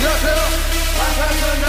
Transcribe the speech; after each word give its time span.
No 0.00 0.10
se 0.20 0.26
lo 0.26 1.67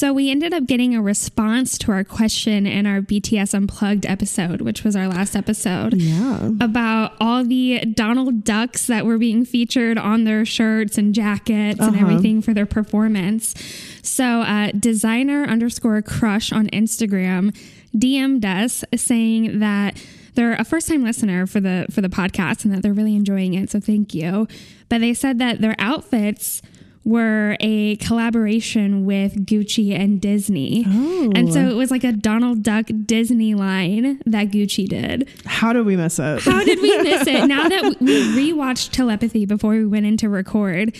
So 0.00 0.14
we 0.14 0.30
ended 0.30 0.54
up 0.54 0.64
getting 0.64 0.94
a 0.94 1.02
response 1.02 1.76
to 1.76 1.92
our 1.92 2.04
question 2.04 2.66
in 2.66 2.86
our 2.86 3.02
BTS 3.02 3.52
Unplugged 3.52 4.06
episode, 4.06 4.62
which 4.62 4.82
was 4.82 4.96
our 4.96 5.06
last 5.06 5.36
episode. 5.36 5.92
Yeah. 5.92 6.52
About 6.58 7.12
all 7.20 7.44
the 7.44 7.80
Donald 7.80 8.42
Ducks 8.42 8.86
that 8.86 9.04
were 9.04 9.18
being 9.18 9.44
featured 9.44 9.98
on 9.98 10.24
their 10.24 10.46
shirts 10.46 10.96
and 10.96 11.14
jackets 11.14 11.78
and 11.80 11.94
Uh-huh. 11.94 12.00
everything 12.00 12.40
for 12.40 12.54
their 12.54 12.64
performance. 12.64 13.54
So 14.02 14.40
uh, 14.40 14.70
designer 14.70 15.44
underscore 15.44 16.00
crush 16.00 16.50
on 16.50 16.68
Instagram 16.68 17.54
DM'd 17.94 18.46
us 18.46 18.82
saying 18.96 19.58
that 19.58 20.02
they're 20.34 20.54
a 20.54 20.64
first 20.64 20.88
time 20.88 21.04
listener 21.04 21.46
for 21.46 21.60
the 21.60 21.84
for 21.90 22.00
the 22.00 22.08
podcast 22.08 22.64
and 22.64 22.72
that 22.72 22.80
they're 22.82 22.94
really 22.94 23.16
enjoying 23.16 23.52
it. 23.52 23.68
So 23.68 23.80
thank 23.80 24.14
you. 24.14 24.48
But 24.88 25.02
they 25.02 25.12
said 25.12 25.38
that 25.40 25.60
their 25.60 25.74
outfits 25.78 26.62
were 27.04 27.56
a 27.60 27.96
collaboration 27.96 29.06
with 29.06 29.46
Gucci 29.46 29.98
and 29.98 30.20
Disney. 30.20 30.84
And 30.84 31.52
so 31.52 31.60
it 31.68 31.74
was 31.74 31.90
like 31.90 32.04
a 32.04 32.12
Donald 32.12 32.62
Duck 32.62 32.86
Disney 33.06 33.54
line 33.54 34.20
that 34.26 34.50
Gucci 34.50 34.86
did. 34.86 35.28
How 35.46 35.72
did 35.72 35.86
we 35.86 35.96
miss 35.96 36.18
it? 36.18 36.42
How 36.42 36.62
did 36.62 36.80
we 36.80 36.96
miss 37.02 37.26
it? 37.26 37.40
Now 37.48 37.68
that 37.68 37.96
we 38.00 38.52
rewatched 38.52 38.90
Telepathy 38.92 39.46
before 39.46 39.72
we 39.72 39.86
went 39.86 40.04
in 40.06 40.16
to 40.18 40.28
record 40.28 40.94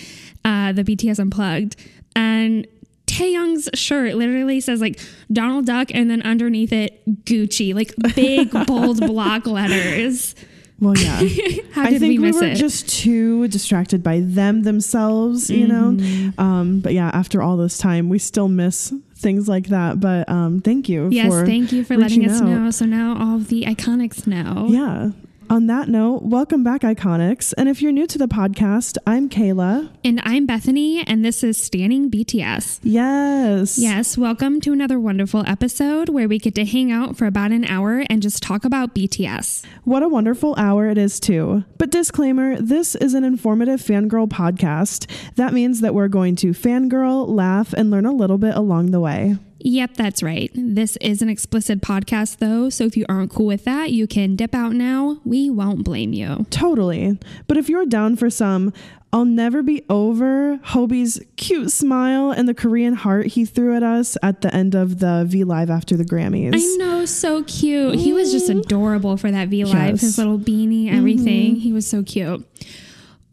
uh, 0.44 0.72
the 0.72 0.82
BTS 0.84 1.18
Unplugged, 1.18 1.76
and 2.16 2.66
Taehyung's 3.06 3.68
shirt 3.74 4.14
literally 4.14 4.60
says 4.60 4.80
like 4.80 4.98
Donald 5.32 5.66
Duck, 5.66 5.90
and 5.92 6.10
then 6.10 6.22
underneath 6.22 6.72
it 6.72 7.24
Gucci, 7.26 7.74
like 7.74 7.94
big 8.14 8.50
bold 8.66 9.00
block 9.06 9.46
letters. 9.46 10.34
Well, 10.80 10.96
yeah. 10.96 11.16
How 11.72 11.82
I 11.84 11.98
think 11.98 12.18
we 12.20 12.30
we, 12.30 12.32
were 12.32 12.44
it? 12.44 12.54
just 12.56 12.88
too 12.88 13.46
distracted 13.48 14.02
by 14.02 14.20
them 14.20 14.62
themselves, 14.62 15.50
you 15.50 15.66
Mm-hmm. 15.68 16.26
know. 16.26 16.32
Um, 16.42 16.80
but 16.80 16.94
yeah, 16.94 17.10
after 17.12 17.42
all 17.42 17.56
this 17.58 17.76
time, 17.78 18.08
we 18.08 18.18
still 18.18 18.48
miss 18.48 18.92
things 19.14 19.46
like 19.48 19.68
that. 19.68 20.00
But 20.00 20.28
um, 20.28 20.60
thank 20.60 20.88
you. 20.88 21.08
yes, 21.10 21.32
thank 21.46 21.70
you 21.72 21.84
for 21.84 21.96
letting 21.96 22.24
us 22.26 22.40
out. 22.40 22.46
know. 22.48 22.70
So 22.70 22.86
now 22.86 23.16
all 23.18 23.36
of 23.36 23.48
the 23.48 23.64
iconics 23.64 24.26
know. 24.26 24.68
Yeah. 24.70 25.10
On 25.50 25.66
that 25.66 25.88
note, 25.88 26.22
welcome 26.22 26.62
back, 26.62 26.82
Iconics. 26.82 27.52
And 27.58 27.68
if 27.68 27.82
you're 27.82 27.90
new 27.90 28.06
to 28.06 28.18
the 28.18 28.28
podcast, 28.28 28.96
I'm 29.04 29.28
Kayla. 29.28 29.90
And 30.04 30.20
I'm 30.22 30.46
Bethany, 30.46 31.02
and 31.04 31.24
this 31.24 31.42
is 31.42 31.60
Standing 31.60 32.08
BTS. 32.08 32.78
Yes. 32.84 33.76
Yes, 33.76 34.16
welcome 34.16 34.60
to 34.60 34.72
another 34.72 35.00
wonderful 35.00 35.42
episode 35.48 36.08
where 36.08 36.28
we 36.28 36.38
get 36.38 36.54
to 36.54 36.64
hang 36.64 36.92
out 36.92 37.16
for 37.16 37.26
about 37.26 37.50
an 37.50 37.64
hour 37.64 38.04
and 38.08 38.22
just 38.22 38.44
talk 38.44 38.64
about 38.64 38.94
BTS. 38.94 39.64
What 39.82 40.04
a 40.04 40.08
wonderful 40.08 40.54
hour 40.56 40.88
it 40.88 40.96
is, 40.96 41.18
too. 41.18 41.64
But 41.78 41.90
disclaimer 41.90 42.60
this 42.60 42.94
is 42.94 43.14
an 43.14 43.24
informative 43.24 43.80
fangirl 43.80 44.28
podcast. 44.28 45.10
That 45.34 45.52
means 45.52 45.80
that 45.80 45.94
we're 45.94 46.06
going 46.06 46.36
to 46.36 46.52
fangirl, 46.52 47.26
laugh, 47.28 47.72
and 47.72 47.90
learn 47.90 48.06
a 48.06 48.12
little 48.12 48.38
bit 48.38 48.54
along 48.54 48.92
the 48.92 49.00
way. 49.00 49.36
Yep, 49.62 49.94
that's 49.94 50.22
right. 50.22 50.50
This 50.54 50.96
is 51.02 51.20
an 51.22 51.28
explicit 51.28 51.80
podcast, 51.82 52.38
though, 52.38 52.70
so 52.70 52.84
if 52.84 52.96
you 52.96 53.04
aren't 53.08 53.30
cool 53.30 53.46
with 53.46 53.64
that, 53.64 53.92
you 53.92 54.06
can 54.06 54.34
dip 54.34 54.54
out 54.54 54.72
now. 54.72 55.20
We 55.24 55.50
won't 55.50 55.84
blame 55.84 56.12
you. 56.12 56.46
Totally. 56.50 57.18
But 57.46 57.56
if 57.58 57.68
you're 57.68 57.84
down 57.86 58.16
for 58.16 58.30
some, 58.30 58.72
I'll 59.12 59.24
never 59.26 59.62
be 59.62 59.82
over 59.90 60.58
Hobie's 60.62 61.20
cute 61.36 61.72
smile 61.72 62.30
and 62.30 62.48
the 62.48 62.54
Korean 62.54 62.94
heart 62.94 63.26
he 63.26 63.44
threw 63.44 63.76
at 63.76 63.82
us 63.82 64.16
at 64.22 64.40
the 64.40 64.54
end 64.54 64.74
of 64.74 65.00
the 65.00 65.24
V 65.28 65.44
Live 65.44 65.68
after 65.68 65.96
the 65.96 66.04
Grammys. 66.04 66.52
I 66.54 66.76
know, 66.78 67.04
so 67.04 67.42
cute. 67.42 67.96
He 67.96 68.12
was 68.12 68.30
just 68.32 68.48
adorable 68.48 69.16
for 69.16 69.30
that 69.30 69.48
V 69.48 69.64
Live, 69.64 69.74
Yes. 69.74 69.84
Mm-hmm. 69.84 70.06
his 70.06 70.18
little 70.18 70.38
beanie, 70.38 70.90
everything. 70.96 71.56
He 71.56 71.72
was 71.72 71.86
so 71.86 72.02
cute. 72.02 72.46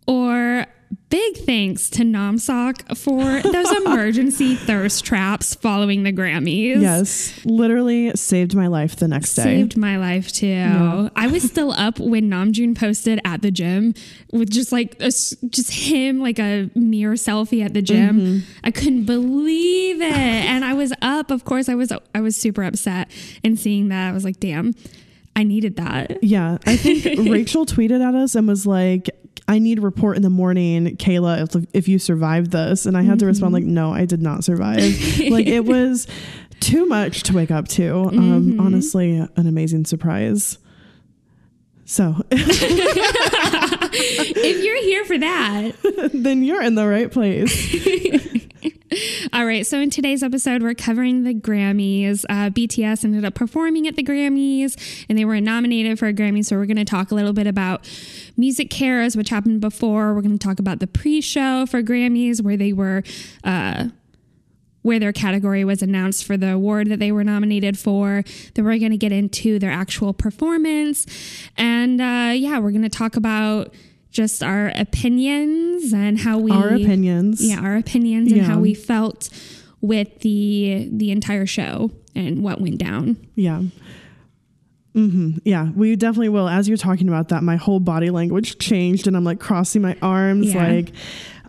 Or 0.08 0.66
big 1.10 1.38
thanks 1.38 1.90
to 1.92 2.04
Namsock 2.04 2.98
for 2.98 3.42
those 3.42 3.72
emergency 3.86 4.56
thirst 4.56 5.06
traps 5.06 5.56
following 5.56 6.04
the 6.04 6.12
Grammys. 6.12 6.82
Yes, 6.82 7.40
literally 7.46 8.12
saved 8.16 8.56
my 8.56 8.68
life 8.68 8.96
the 8.96 9.08
next 9.08 9.36
day. 9.36 9.44
Saved 9.44 9.78
my 9.78 9.98
life 9.98 10.32
too. 10.32 11.10
I 11.16 11.28
was 11.28 11.44
still 11.50 11.72
up 11.72 12.00
when 12.00 12.30
Namjoon 12.30 12.78
posted 12.78 13.20
at 13.24 13.42
the 13.42 13.52
gym 13.52 13.94
with 14.32 14.50
just 14.50 14.72
like 14.72 14.96
a 15.02 15.08
just 15.08 15.72
him 15.72 16.20
like 16.20 16.40
a 16.40 16.70
mirror 16.76 17.16
selfie 17.16 17.64
at 17.64 17.74
the 17.74 17.82
gym. 17.82 18.20
Mm-hmm. 18.20 18.52
I 18.64 18.72
couldn't 18.72 19.06
believe 19.06 20.02
it, 20.02 20.12
and 20.12 20.66
I 20.66 20.74
was 20.74 20.94
up. 21.02 21.32
Of 21.32 21.46
course, 21.46 21.70
I 21.70 21.76
was. 21.76 21.92
I 22.14 22.22
was 22.22 22.36
super 22.36 22.64
upset 22.64 23.10
and 23.44 23.60
seeing 23.60 23.90
that. 23.90 24.10
I 24.10 24.12
was 24.12 24.24
like, 24.24 24.40
damn, 24.40 24.74
I 25.36 25.44
needed 25.44 25.76
that. 25.78 26.24
Yeah, 26.24 26.58
I 26.66 26.76
think 26.76 27.06
Rachel 27.32 27.66
tweeted 27.66 28.06
at 28.06 28.16
us 28.16 28.36
and 28.36 28.48
was 28.48 28.66
like, 28.66 29.10
I 29.48 29.60
need 29.60 29.78
a 29.78 29.82
report 29.82 30.18
in 30.18 30.24
the 30.24 30.30
morning, 30.30 30.98
Kayla, 30.98 31.56
if, 31.56 31.66
if 31.74 31.88
you 31.88 32.00
survived 32.00 32.52
this. 32.52 32.86
And 32.86 32.98
I 32.98 33.04
had 33.04 33.20
to 33.20 33.26
respond, 33.26 33.54
like, 33.54 33.64
no, 33.64 33.94
I 33.94 34.06
did 34.06 34.22
not 34.22 34.44
survive. 34.44 34.82
like, 35.30 35.48
it 35.48 35.66
was 35.66 36.06
too 36.60 36.86
much 36.86 37.24
to 37.24 37.34
wake 37.34 37.52
up 37.52 37.68
to. 37.70 37.96
Um, 38.10 38.60
honestly, 38.60 39.18
an 39.18 39.48
amazing 39.48 39.86
surprise. 39.86 40.58
So 41.86 42.16
if 43.92 44.64
you're 44.64 44.84
here 44.84 45.06
for 45.06 45.18
that. 45.18 46.12
then 46.14 46.44
you're 46.44 46.62
in 46.62 46.76
the 46.76 46.86
right 46.86 47.10
place. 47.10 48.34
All 49.34 49.46
right, 49.46 49.66
so 49.66 49.80
in 49.80 49.90
today's 49.90 50.24
episode, 50.24 50.64
we're 50.64 50.74
covering 50.74 51.24
the 51.24 51.34
Grammys. 51.34 52.24
Uh, 52.30 52.50
BTS 52.50 53.04
ended 53.04 53.26
up 53.26 53.34
performing 53.34 53.86
at 53.88 53.96
the 53.96 54.04
Grammys, 54.04 55.06
and 55.10 55.18
they 55.18 55.26
were 55.26 55.42
nominated 55.42 56.00
for 56.00 56.08
a 56.08 56.14
Grammy. 56.14 56.46
So 56.46 56.56
we're 56.56 56.68
going 56.68 56.78
to 56.78 56.86
talk 56.86 57.12
a 57.12 57.16
little 57.16 57.34
bit 57.34 57.48
about 57.48 57.86
Music 58.38 58.70
Cares, 58.70 59.18
which 59.18 59.30
happened 59.30 59.60
before. 59.60 60.14
We're 60.14 60.22
going 60.22 60.38
to 60.38 60.46
talk 60.46 60.60
about 60.60 60.80
the 60.80 60.88
pre-show 60.88 61.66
for 61.66 61.84
Grammys, 61.84 62.42
where 62.42 62.58
they 62.58 62.74
were. 62.74 63.04
Uh, 63.44 63.90
where 64.84 65.00
their 65.00 65.12
category 65.12 65.66
was 65.66 65.82
announced 65.82 66.24
for 66.24 66.38
the 66.38 66.54
award 66.54 66.88
that 66.88 66.98
they 66.98 67.12
were 67.12 67.24
nominated 67.24 67.78
for. 67.78 68.24
Then 68.54 68.64
we're 68.64 68.80
going 68.80 68.92
to 68.92 68.98
get 68.98 69.12
into 69.12 69.60
their 69.60 69.72
actual 69.72 70.14
performance. 70.14 71.06
And 71.58 72.00
uh, 72.00 72.32
yeah, 72.34 72.58
we're 72.60 72.72
going 72.72 72.84
to 72.84 72.90
talk 72.90 73.18
about 73.18 73.74
just 74.18 74.42
our 74.44 74.72
opinions 74.76 75.94
and 75.94 76.20
how 76.20 76.38
we 76.40 76.52
Our 76.52 76.70
opinions. 76.70 77.36
yeah 77.48 77.60
our 77.62 77.76
opinions 77.78 78.32
and 78.32 78.42
Yeah. 78.42 78.48
how 78.52 78.60
we 78.60 78.74
felt 78.74 79.30
with 79.82 80.10
the 80.22 80.90
the 80.92 81.12
entire 81.12 81.46
show 81.46 81.92
and 82.16 82.44
what 82.44 82.60
went 82.60 82.80
down 82.80 83.16
Yeah. 83.36 83.62
Mm-hmm. 84.96 85.38
Yeah, 85.46 85.70
we 85.76 85.96
definitely 85.96 86.30
will. 86.30 86.50
As 86.50 86.68
you're 86.68 86.76
talking 86.76 87.08
about 87.08 87.28
that, 87.30 87.44
my 87.44 87.56
whole 87.56 87.80
body 87.80 88.10
language 88.10 88.58
changed, 88.58 89.06
and 89.06 89.16
I'm 89.16 89.24
like 89.24 89.40
crossing 89.40 89.84
my 89.84 89.96
arms, 90.02 90.52
Yeah. 90.52 90.68
like, 90.68 90.92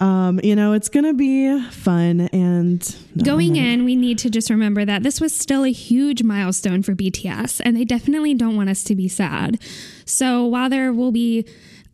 um, 0.01 0.39
you 0.45 0.55
know, 0.55 0.75
it's 0.75 0.91
gonna 0.91 1.15
be 1.15 1.59
fun. 1.71 2.21
And 2.31 2.95
no, 3.15 3.25
going 3.25 3.57
in 3.57 3.85
we 3.87 3.97
need 3.97 4.19
to 4.19 4.29
just 4.29 4.51
remember 4.51 4.85
that 4.85 5.03
this 5.03 5.19
was 5.19 5.35
still 5.35 5.65
a 5.65 5.73
huge 5.73 6.23
milestone 6.23 6.83
for 6.83 6.95
bts 6.95 7.61
and 7.65 7.75
they 7.75 7.85
definitely 7.87 8.35
don't 8.35 8.55
want 8.55 8.69
us 8.69 8.85
to 8.85 8.95
be 8.95 9.09
sad 9.09 9.59
so 10.05 10.45
while 10.45 10.69
there 10.69 10.93
will 10.93 11.11
be 11.11 11.45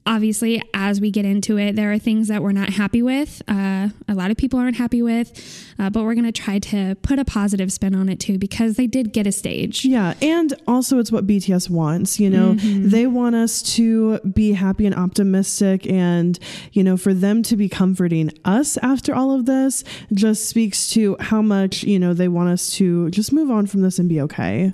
obviously, 0.06 0.62
as 0.74 1.00
we 1.00 1.10
get 1.10 1.24
into 1.24 1.58
it, 1.58 1.76
there 1.76 1.92
are 1.92 1.98
things 1.98 2.28
that 2.28 2.42
we're 2.42 2.52
not 2.52 2.70
happy 2.70 3.02
with. 3.02 3.42
Uh, 3.48 3.88
a 4.08 4.14
lot 4.14 4.30
of 4.30 4.36
people 4.36 4.58
aren't 4.58 4.76
happy 4.76 5.00
with, 5.02 5.32
uh, 5.78 5.90
but 5.90 6.04
we're 6.04 6.14
going 6.14 6.26
to 6.26 6.32
try 6.32 6.58
to 6.58 6.94
put 7.02 7.18
a 7.18 7.24
positive 7.24 7.72
spin 7.72 7.94
on 7.94 8.08
it 8.08 8.20
too 8.20 8.38
because 8.38 8.76
they 8.76 8.86
did 8.86 9.12
get 9.12 9.26
a 9.26 9.32
stage. 9.32 9.84
Yeah, 9.84 10.14
and 10.20 10.52
also 10.66 10.98
it's 10.98 11.10
what 11.10 11.26
BTS 11.26 11.70
wants. 11.70 12.20
You 12.20 12.30
know, 12.30 12.54
Mm-hmm. 12.54 12.88
they 12.90 13.06
want 13.06 13.34
us 13.34 13.62
to 13.76 14.18
be 14.20 14.52
happy 14.52 14.86
and 14.86 14.94
optimistic, 14.94 15.86
and 15.88 16.38
you 16.72 16.84
know, 16.84 16.96
for 16.96 17.12
them 17.14 17.42
to 17.44 17.56
be 17.56 17.68
comforting 17.68 18.30
us 18.44 18.76
after 18.78 19.14
all 19.14 19.32
of 19.32 19.46
this 19.46 19.82
just 20.12 20.48
speaks 20.48 20.90
to 20.90 21.16
how 21.20 21.40
much 21.42 21.82
you 21.82 21.98
know 21.98 22.12
they 22.14 22.28
want 22.28 22.48
us 22.50 22.70
to 22.74 23.10
just 23.10 23.32
move 23.32 23.50
on 23.50 23.66
from 23.66 23.80
this 23.82 23.98
and 23.98 24.08
be 24.08 24.20
okay. 24.20 24.70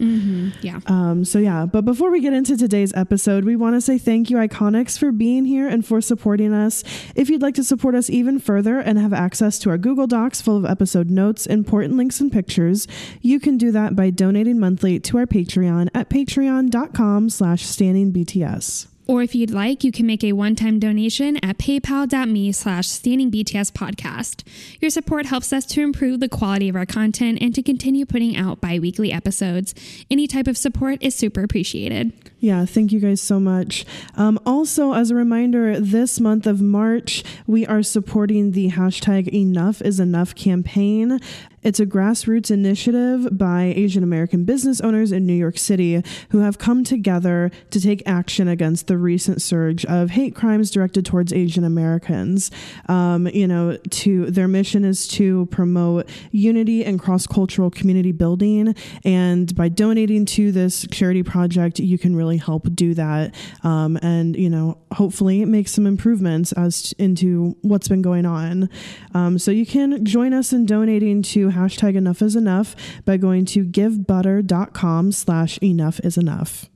Yeah. 0.62 0.80
Um, 0.86 1.24
so 1.24 1.38
yeah, 1.38 1.66
but 1.66 1.84
before 1.84 2.10
we 2.10 2.20
get 2.20 2.32
into 2.32 2.56
today's 2.56 2.92
episode, 2.94 3.44
we 3.44 3.56
want 3.56 3.76
to 3.76 3.80
say 3.80 3.96
thank 3.98 4.28
you, 4.30 4.36
Iconics, 4.36 4.98
for 4.98 5.12
being 5.20 5.44
here 5.44 5.68
and 5.68 5.84
for 5.84 6.00
supporting 6.00 6.54
us. 6.54 6.82
If 7.14 7.28
you'd 7.28 7.42
like 7.42 7.54
to 7.56 7.62
support 7.62 7.94
us 7.94 8.08
even 8.08 8.40
further 8.40 8.78
and 8.78 8.98
have 8.98 9.12
access 9.12 9.58
to 9.58 9.68
our 9.68 9.76
Google 9.76 10.06
Docs 10.06 10.40
full 10.40 10.56
of 10.56 10.64
episode 10.64 11.10
notes, 11.10 11.44
important 11.44 11.98
links, 11.98 12.20
and 12.20 12.32
pictures, 12.32 12.88
you 13.20 13.38
can 13.38 13.58
do 13.58 13.70
that 13.70 13.94
by 13.94 14.08
donating 14.08 14.58
monthly 14.58 14.98
to 15.00 15.18
our 15.18 15.26
Patreon 15.26 15.90
at 15.94 16.08
patreon.com 16.08 17.28
slash 17.28 17.66
standing 17.66 18.14
BTS. 18.14 18.86
Or 19.06 19.22
if 19.22 19.34
you'd 19.34 19.50
like, 19.50 19.84
you 19.84 19.92
can 19.92 20.06
make 20.06 20.24
a 20.24 20.32
one-time 20.32 20.78
donation 20.78 21.36
at 21.44 21.58
paypal.me 21.58 22.52
slash 22.52 22.88
standing 22.88 23.30
BTS 23.30 23.72
podcast. 23.72 24.42
Your 24.80 24.88
support 24.88 25.26
helps 25.26 25.52
us 25.52 25.66
to 25.66 25.82
improve 25.82 26.20
the 26.20 26.28
quality 26.30 26.70
of 26.70 26.76
our 26.76 26.86
content 26.86 27.42
and 27.42 27.54
to 27.54 27.62
continue 27.62 28.06
putting 28.06 28.36
out 28.38 28.62
bi-weekly 28.62 29.12
episodes. 29.12 29.74
Any 30.10 30.26
type 30.26 30.46
of 30.46 30.56
support 30.56 31.02
is 31.02 31.14
super 31.14 31.42
appreciated. 31.42 32.29
Yeah, 32.40 32.64
thank 32.64 32.90
you 32.90 33.00
guys 33.00 33.20
so 33.20 33.38
much. 33.38 33.84
Um, 34.16 34.38
also, 34.46 34.94
as 34.94 35.10
a 35.10 35.14
reminder, 35.14 35.78
this 35.78 36.18
month 36.18 36.46
of 36.46 36.62
March, 36.62 37.22
we 37.46 37.66
are 37.66 37.82
supporting 37.82 38.52
the 38.52 38.70
hashtag 38.70 39.28
Enough 39.28 39.82
is 39.82 40.00
Enough 40.00 40.34
campaign. 40.34 41.20
It's 41.62 41.78
a 41.78 41.84
grassroots 41.84 42.50
initiative 42.50 43.36
by 43.36 43.74
Asian 43.76 44.02
American 44.02 44.44
business 44.44 44.80
owners 44.80 45.12
in 45.12 45.26
New 45.26 45.34
York 45.34 45.58
City 45.58 46.02
who 46.30 46.38
have 46.38 46.56
come 46.56 46.84
together 46.84 47.50
to 47.70 47.80
take 47.80 48.02
action 48.06 48.48
against 48.48 48.86
the 48.86 48.96
recent 48.96 49.42
surge 49.42 49.84
of 49.84 50.10
hate 50.10 50.34
crimes 50.34 50.70
directed 50.70 51.04
towards 51.04 51.34
Asian 51.34 51.64
Americans. 51.64 52.50
Um, 52.88 53.26
you 53.28 53.46
know, 53.46 53.76
to 53.76 54.30
their 54.30 54.48
mission 54.48 54.86
is 54.86 55.06
to 55.08 55.46
promote 55.46 56.08
unity 56.30 56.82
and 56.82 56.98
cross 56.98 57.26
cultural 57.26 57.70
community 57.70 58.12
building. 58.12 58.74
And 59.04 59.54
by 59.54 59.68
donating 59.68 60.24
to 60.26 60.52
this 60.52 60.86
charity 60.90 61.22
project, 61.22 61.78
you 61.78 61.98
can 61.98 62.16
really 62.16 62.29
help 62.36 62.68
do 62.74 62.94
that. 62.94 63.34
Um, 63.62 63.98
and, 64.02 64.36
you 64.36 64.50
know, 64.50 64.78
hopefully 64.92 65.44
make 65.44 65.68
some 65.68 65.86
improvements 65.86 66.52
as 66.52 66.82
t- 66.82 66.96
into 66.98 67.56
what's 67.62 67.88
been 67.88 68.02
going 68.02 68.26
on. 68.26 68.68
Um, 69.14 69.38
so 69.38 69.50
you 69.50 69.66
can 69.66 70.04
join 70.04 70.32
us 70.32 70.52
in 70.52 70.66
donating 70.66 71.22
to 71.22 71.48
hashtag 71.50 71.96
enough 71.96 72.22
is 72.22 72.36
enough 72.36 72.74
by 73.04 73.16
going 73.16 73.44
to 73.46 73.64
givebutter.com 73.64 75.12
slash 75.12 75.58
enough 75.62 76.00
is 76.00 76.16
enough. 76.16 76.68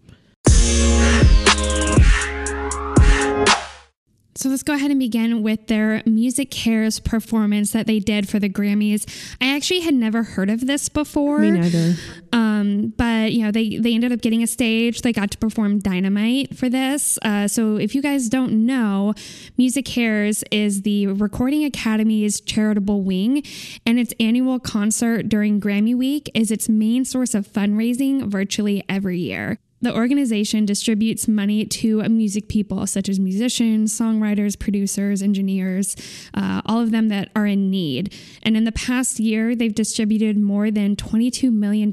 So 4.36 4.48
let's 4.48 4.64
go 4.64 4.74
ahead 4.74 4.90
and 4.90 4.98
begin 4.98 5.42
with 5.44 5.68
their 5.68 6.02
Music 6.06 6.50
Cares 6.50 6.98
performance 6.98 7.70
that 7.70 7.86
they 7.86 8.00
did 8.00 8.28
for 8.28 8.40
the 8.40 8.48
Grammys. 8.48 9.06
I 9.40 9.54
actually 9.54 9.80
had 9.80 9.94
never 9.94 10.24
heard 10.24 10.50
of 10.50 10.66
this 10.66 10.88
before. 10.88 11.38
Me 11.38 11.52
neither. 11.52 11.94
Um, 12.32 12.92
but 12.96 13.32
you 13.32 13.44
know, 13.44 13.52
they 13.52 13.76
they 13.76 13.94
ended 13.94 14.10
up 14.10 14.20
getting 14.20 14.42
a 14.42 14.48
stage. 14.48 15.02
They 15.02 15.12
got 15.12 15.30
to 15.30 15.38
perform 15.38 15.78
Dynamite 15.78 16.56
for 16.56 16.68
this. 16.68 17.16
Uh, 17.22 17.46
so 17.46 17.76
if 17.76 17.94
you 17.94 18.02
guys 18.02 18.28
don't 18.28 18.66
know, 18.66 19.14
Music 19.56 19.84
Cares 19.84 20.42
is 20.50 20.82
the 20.82 21.06
Recording 21.06 21.64
Academy's 21.64 22.40
charitable 22.40 23.02
wing, 23.02 23.44
and 23.86 24.00
its 24.00 24.12
annual 24.18 24.58
concert 24.58 25.28
during 25.28 25.60
Grammy 25.60 25.94
Week 25.94 26.28
is 26.34 26.50
its 26.50 26.68
main 26.68 27.04
source 27.04 27.34
of 27.34 27.46
fundraising 27.46 28.26
virtually 28.26 28.82
every 28.88 29.20
year. 29.20 29.60
The 29.84 29.94
organization 29.94 30.64
distributes 30.64 31.28
money 31.28 31.66
to 31.66 32.02
music 32.08 32.48
people 32.48 32.86
such 32.86 33.06
as 33.06 33.20
musicians, 33.20 33.92
songwriters, 33.92 34.58
producers, 34.58 35.20
engineers, 35.20 35.94
uh, 36.32 36.62
all 36.64 36.80
of 36.80 36.90
them 36.90 37.08
that 37.08 37.28
are 37.36 37.44
in 37.44 37.70
need. 37.70 38.14
And 38.42 38.56
in 38.56 38.64
the 38.64 38.72
past 38.72 39.20
year, 39.20 39.54
they've 39.54 39.74
distributed 39.74 40.38
more 40.38 40.70
than 40.70 40.96
$22 40.96 41.52
million 41.52 41.90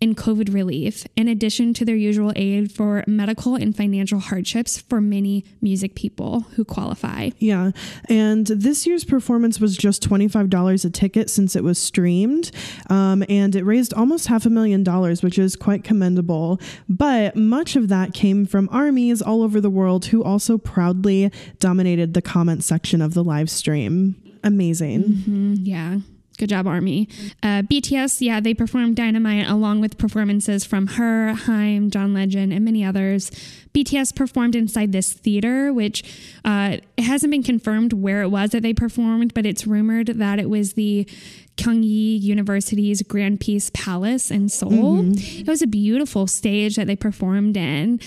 in 0.00 0.14
COVID 0.14 0.54
relief, 0.54 1.04
in 1.14 1.28
addition 1.28 1.74
to 1.74 1.84
their 1.84 1.94
usual 1.94 2.32
aid 2.36 2.72
for 2.72 3.04
medical 3.06 3.54
and 3.54 3.76
financial 3.76 4.20
hardships 4.20 4.80
for 4.80 4.98
many 5.02 5.44
music 5.60 5.94
people 5.94 6.46
who 6.54 6.64
qualify. 6.64 7.28
Yeah. 7.38 7.72
And 8.08 8.46
this 8.46 8.86
year's 8.86 9.04
performance 9.04 9.60
was 9.60 9.76
just 9.76 10.08
$25 10.08 10.86
a 10.86 10.90
ticket 10.90 11.28
since 11.28 11.54
it 11.54 11.64
was 11.64 11.78
streamed. 11.78 12.50
Um, 12.88 13.22
and 13.28 13.54
it 13.54 13.64
raised 13.64 13.92
almost 13.92 14.28
half 14.28 14.46
a 14.46 14.50
million 14.50 14.82
dollars, 14.82 15.22
which 15.22 15.38
is 15.38 15.54
quite 15.54 15.84
commendable. 15.84 16.60
But 16.96 17.34
much 17.34 17.74
of 17.74 17.88
that 17.88 18.14
came 18.14 18.46
from 18.46 18.68
armies 18.70 19.20
all 19.20 19.42
over 19.42 19.60
the 19.60 19.70
world 19.70 20.06
who 20.06 20.22
also 20.22 20.58
proudly 20.58 21.32
dominated 21.58 22.14
the 22.14 22.22
comment 22.22 22.62
section 22.62 23.02
of 23.02 23.14
the 23.14 23.24
live 23.24 23.50
stream. 23.50 24.14
Amazing. 24.44 25.56
Yeah. 25.62 25.98
Good 26.36 26.48
job, 26.48 26.66
Army. 26.66 27.08
Uh, 27.42 27.62
BTS, 27.62 28.20
yeah, 28.20 28.40
they 28.40 28.54
performed 28.54 28.96
Dynamite 28.96 29.48
along 29.48 29.80
with 29.80 29.98
performances 29.98 30.64
from 30.64 30.88
her, 30.88 31.32
Haim, 31.32 31.90
John 31.90 32.12
Legend, 32.12 32.52
and 32.52 32.64
many 32.64 32.84
others. 32.84 33.30
BTS 33.72 34.14
performed 34.16 34.56
inside 34.56 34.90
this 34.90 35.12
theater, 35.12 35.72
which 35.72 36.02
uh, 36.44 36.78
it 36.96 37.02
hasn't 37.02 37.30
been 37.30 37.44
confirmed 37.44 37.92
where 37.92 38.22
it 38.22 38.28
was 38.28 38.50
that 38.50 38.62
they 38.62 38.74
performed, 38.74 39.32
but 39.32 39.46
it's 39.46 39.66
rumored 39.66 40.08
that 40.08 40.40
it 40.40 40.50
was 40.50 40.72
the 40.72 41.08
Kyunghee 41.56 42.20
University's 42.20 43.02
Grand 43.02 43.40
Peace 43.40 43.70
Palace 43.72 44.30
in 44.30 44.48
Seoul. 44.48 45.02
Mm-hmm. 45.02 45.40
It 45.40 45.48
was 45.48 45.62
a 45.62 45.66
beautiful 45.66 46.26
stage 46.26 46.76
that 46.76 46.86
they 46.86 46.96
performed 46.96 47.56
in. 47.56 48.00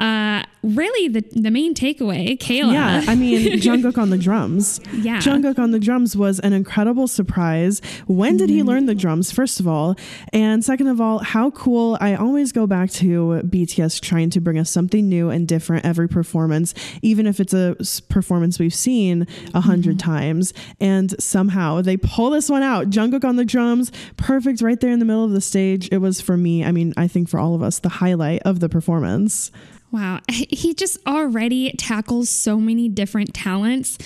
Uh, 0.00 0.42
really, 0.64 1.06
the 1.08 1.22
the 1.40 1.52
main 1.52 1.72
takeaway, 1.72 2.36
Kayla. 2.36 2.72
Yeah, 2.72 3.04
I 3.06 3.14
mean, 3.14 3.52
Jungkook 3.60 3.96
on 3.96 4.10
the 4.10 4.18
drums. 4.18 4.80
Yeah. 4.92 5.18
Jungkook 5.18 5.56
on 5.58 5.70
the 5.70 5.78
drums 5.78 6.16
was 6.16 6.40
an 6.40 6.52
incredible 6.52 7.06
surprise. 7.06 7.80
When 8.08 8.36
did 8.36 8.48
he 8.50 8.58
Mm-hmm. 8.58 8.68
learn 8.68 8.86
the 8.86 8.94
drums, 8.96 9.30
first 9.30 9.60
of 9.60 9.68
all? 9.68 9.94
And 10.32 10.64
second 10.64 10.88
of 10.88 11.00
all, 11.00 11.20
how 11.20 11.50
cool. 11.52 11.96
I 12.00 12.16
always 12.16 12.50
go 12.50 12.66
back 12.66 12.90
to 12.92 13.40
BTS 13.44 14.00
trying 14.00 14.30
to 14.30 14.40
bring 14.40 14.58
us 14.58 14.68
something 14.68 15.08
new 15.08 15.30
and 15.30 15.46
different 15.46 15.84
every 15.84 16.08
performance, 16.08 16.74
even 17.02 17.26
if 17.28 17.38
it's 17.38 17.54
a 17.54 17.76
performance 18.08 18.58
we've 18.58 18.74
seen 18.74 19.28
a 19.54 19.60
100 19.60 19.84
Mm-hmm. 19.84 19.98
times. 19.98 20.52
And 20.80 21.14
somehow 21.22 21.82
they 21.82 21.96
pull 21.96 22.30
this 22.30 22.50
one 22.50 22.62
out. 22.64 22.90
Jungkook 22.90 23.24
on 23.24 23.36
the 23.36 23.44
drums, 23.44 23.92
perfect 24.16 24.60
right 24.60 24.80
there 24.80 24.90
in 24.90 24.98
the 24.98 25.04
middle 25.04 25.24
of 25.24 25.30
the 25.30 25.40
stage. 25.40 25.88
It 25.92 25.98
was 25.98 26.20
for 26.20 26.36
me, 26.36 26.64
I 26.64 26.72
mean, 26.72 26.94
I 26.96 27.06
think 27.06 27.28
for 27.28 27.38
all 27.38 27.54
of 27.54 27.62
us, 27.62 27.78
the 27.78 27.88
highlight 27.88 28.42
of 28.42 28.58
the 28.58 28.68
performance. 28.68 29.52
Wow. 29.94 30.20
He 30.28 30.74
just 30.74 30.98
already 31.06 31.72
tackles 31.78 32.28
so 32.28 32.58
many 32.58 32.88
different 32.88 33.32
talents. 33.32 33.96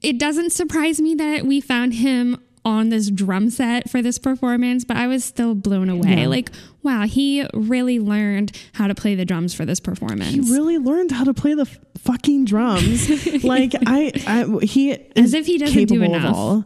It 0.00 0.18
doesn't 0.18 0.50
surprise 0.50 1.00
me 1.00 1.14
that 1.16 1.44
we 1.44 1.60
found 1.60 1.94
him 1.94 2.38
on 2.64 2.88
this 2.88 3.10
drum 3.10 3.50
set 3.50 3.90
for 3.90 4.00
this 4.00 4.18
performance, 4.18 4.84
but 4.84 4.96
I 4.96 5.06
was 5.06 5.22
still 5.22 5.54
blown 5.54 5.90
away. 5.90 6.22
Yeah. 6.22 6.28
Like, 6.28 6.50
wow, 6.82 7.02
he 7.02 7.46
really 7.52 7.98
learned 8.00 8.58
how 8.72 8.86
to 8.86 8.94
play 8.94 9.14
the 9.14 9.26
drums 9.26 9.52
for 9.54 9.66
this 9.66 9.80
performance. 9.80 10.30
He 10.30 10.40
really 10.40 10.78
learned 10.78 11.10
how 11.10 11.24
to 11.24 11.34
play 11.34 11.52
the 11.52 11.62
f- 11.62 11.78
fucking 11.98 12.46
drums. 12.46 13.44
like 13.44 13.74
I, 13.86 14.12
I, 14.26 14.64
he 14.64 14.92
As 15.14 15.34
if 15.34 15.44
he 15.46 15.58
doesn't 15.58 15.86
do 15.86 16.02
enough. 16.02 16.64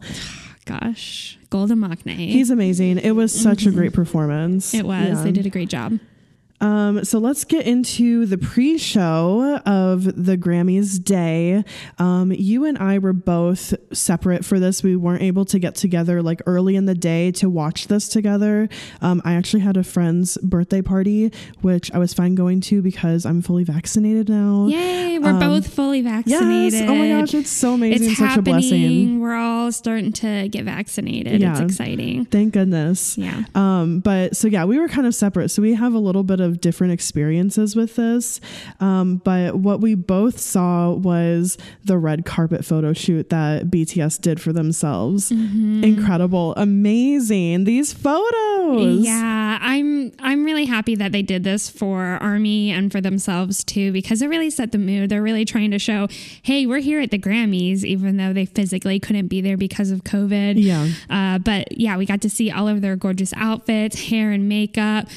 Gosh, 0.65 1.37
Golden 1.49 1.79
Maknae. 1.79 2.29
He's 2.29 2.49
amazing. 2.51 2.99
It 2.99 3.11
was 3.11 3.33
such 3.37 3.65
a 3.65 3.71
great 3.71 3.91
performance. 3.91 4.69
Mm-hmm. 4.73 4.79
it 4.79 4.85
was. 4.85 5.17
Yeah. 5.17 5.23
They 5.23 5.31
did 5.31 5.45
a 5.45 5.49
great 5.49 5.69
job. 5.69 5.99
Um, 6.61 7.03
so 7.05 7.19
let's 7.19 7.45
get 7.45 7.65
into 7.65 8.25
the 8.25 8.37
pre-show 8.37 9.59
of 9.65 10.03
the 10.25 10.37
Grammys 10.37 11.03
day. 11.03 11.63
Um, 11.97 12.31
you 12.31 12.65
and 12.65 12.77
I 12.77 12.97
were 12.99 13.13
both 13.13 13.73
separate 13.93 14.43
for 14.45 14.59
this. 14.59 14.83
We 14.83 14.95
weren't 14.95 15.21
able 15.21 15.45
to 15.45 15.59
get 15.59 15.75
together 15.75 16.21
like 16.21 16.41
early 16.45 16.75
in 16.75 16.85
the 16.85 16.95
day 16.95 17.31
to 17.33 17.49
watch 17.49 17.87
this 17.87 18.07
together. 18.07 18.69
Um, 19.01 19.21
I 19.25 19.33
actually 19.33 19.61
had 19.61 19.77
a 19.77 19.83
friend's 19.83 20.37
birthday 20.39 20.81
party, 20.81 21.31
which 21.61 21.91
I 21.93 21.97
was 21.97 22.13
fine 22.13 22.35
going 22.35 22.61
to 22.61 22.81
because 22.81 23.25
I'm 23.25 23.41
fully 23.41 23.63
vaccinated 23.63 24.29
now. 24.29 24.67
Yay, 24.67 25.19
we're 25.19 25.29
Um, 25.29 25.39
both 25.39 25.67
fully 25.73 26.01
vaccinated. 26.01 26.73
Yes. 26.73 26.89
Oh 26.89 26.95
my 26.95 27.09
gosh, 27.09 27.33
it's 27.33 27.49
so 27.49 27.73
amazing. 27.73 28.09
It's 28.09 28.19
Such 28.19 28.37
a 28.37 28.41
blessing. 28.41 28.81
happening. 28.81 29.19
We're 29.19 29.35
all 29.35 29.71
starting 29.71 30.11
to 30.13 30.47
get 30.49 30.65
vaccinated. 30.65 31.41
Yeah. 31.41 31.51
It's 31.51 31.59
exciting. 31.61 32.25
Thank 32.25 32.53
goodness. 32.53 33.17
Yeah. 33.17 33.43
Um, 33.55 33.99
but 33.99 34.35
so 34.35 34.47
yeah, 34.47 34.65
we 34.65 34.79
were 34.79 34.87
kind 34.87 35.07
of 35.07 35.15
separate. 35.15 35.49
So 35.49 35.61
we 35.61 35.73
have 35.75 35.93
a 35.93 35.99
little 35.99 36.23
bit 36.23 36.39
of 36.39 36.48
of 36.49 36.59
different 36.59 36.91
experiences 36.91 37.75
with 37.75 37.95
this. 37.95 38.41
Um, 38.79 39.17
but 39.17 39.55
what 39.55 39.79
we 39.79 39.95
both 39.95 40.39
saw 40.39 40.91
was 40.91 41.57
the 41.85 41.97
red 41.97 42.25
carpet 42.25 42.65
photo 42.65 42.91
shoot 42.93 43.29
that 43.29 43.67
BTS 43.67 44.19
did 44.19 44.41
for 44.41 44.51
themselves. 44.51 45.31
Incredible, 45.31 46.53
amazing. 46.57 47.63
These 47.63 47.93
photos. 47.93 49.05
Yeah, 49.05 49.57
I'm 49.61 50.11
I'm 50.19 50.43
really 50.43 50.65
happy 50.65 50.95
that 50.95 51.11
they 51.11 51.21
did 51.21 51.43
this 51.43 51.69
for 51.69 52.17
Army 52.21 52.71
and 52.71 52.91
for 52.91 53.01
themselves 53.01 53.63
too 53.63 53.91
because 53.91 54.21
it 54.21 54.27
really 54.27 54.49
set 54.49 54.71
the 54.71 54.77
mood. 54.77 55.09
They're 55.09 55.23
really 55.23 55.45
trying 55.45 55.71
to 55.71 55.79
show, 55.79 56.07
hey, 56.43 56.65
we're 56.65 56.79
here 56.79 56.99
at 56.99 57.11
the 57.11 57.19
Grammys, 57.19 57.83
even 57.83 58.17
though 58.17 58.33
they 58.33 58.45
physically 58.45 58.99
couldn't 58.99 59.27
be 59.27 59.41
there 59.41 59.57
because 59.57 59.91
of 59.91 60.03
COVID. 60.03 60.55
Yeah. 60.57 60.89
Uh, 61.09 61.39
but 61.39 61.77
yeah, 61.77 61.97
we 61.97 62.05
got 62.05 62.21
to 62.21 62.29
see 62.29 62.51
all 62.51 62.67
of 62.67 62.81
their 62.81 62.95
gorgeous 62.95 63.33
outfits, 63.35 64.09
hair 64.09 64.31
and 64.31 64.49
makeup. 64.49 65.07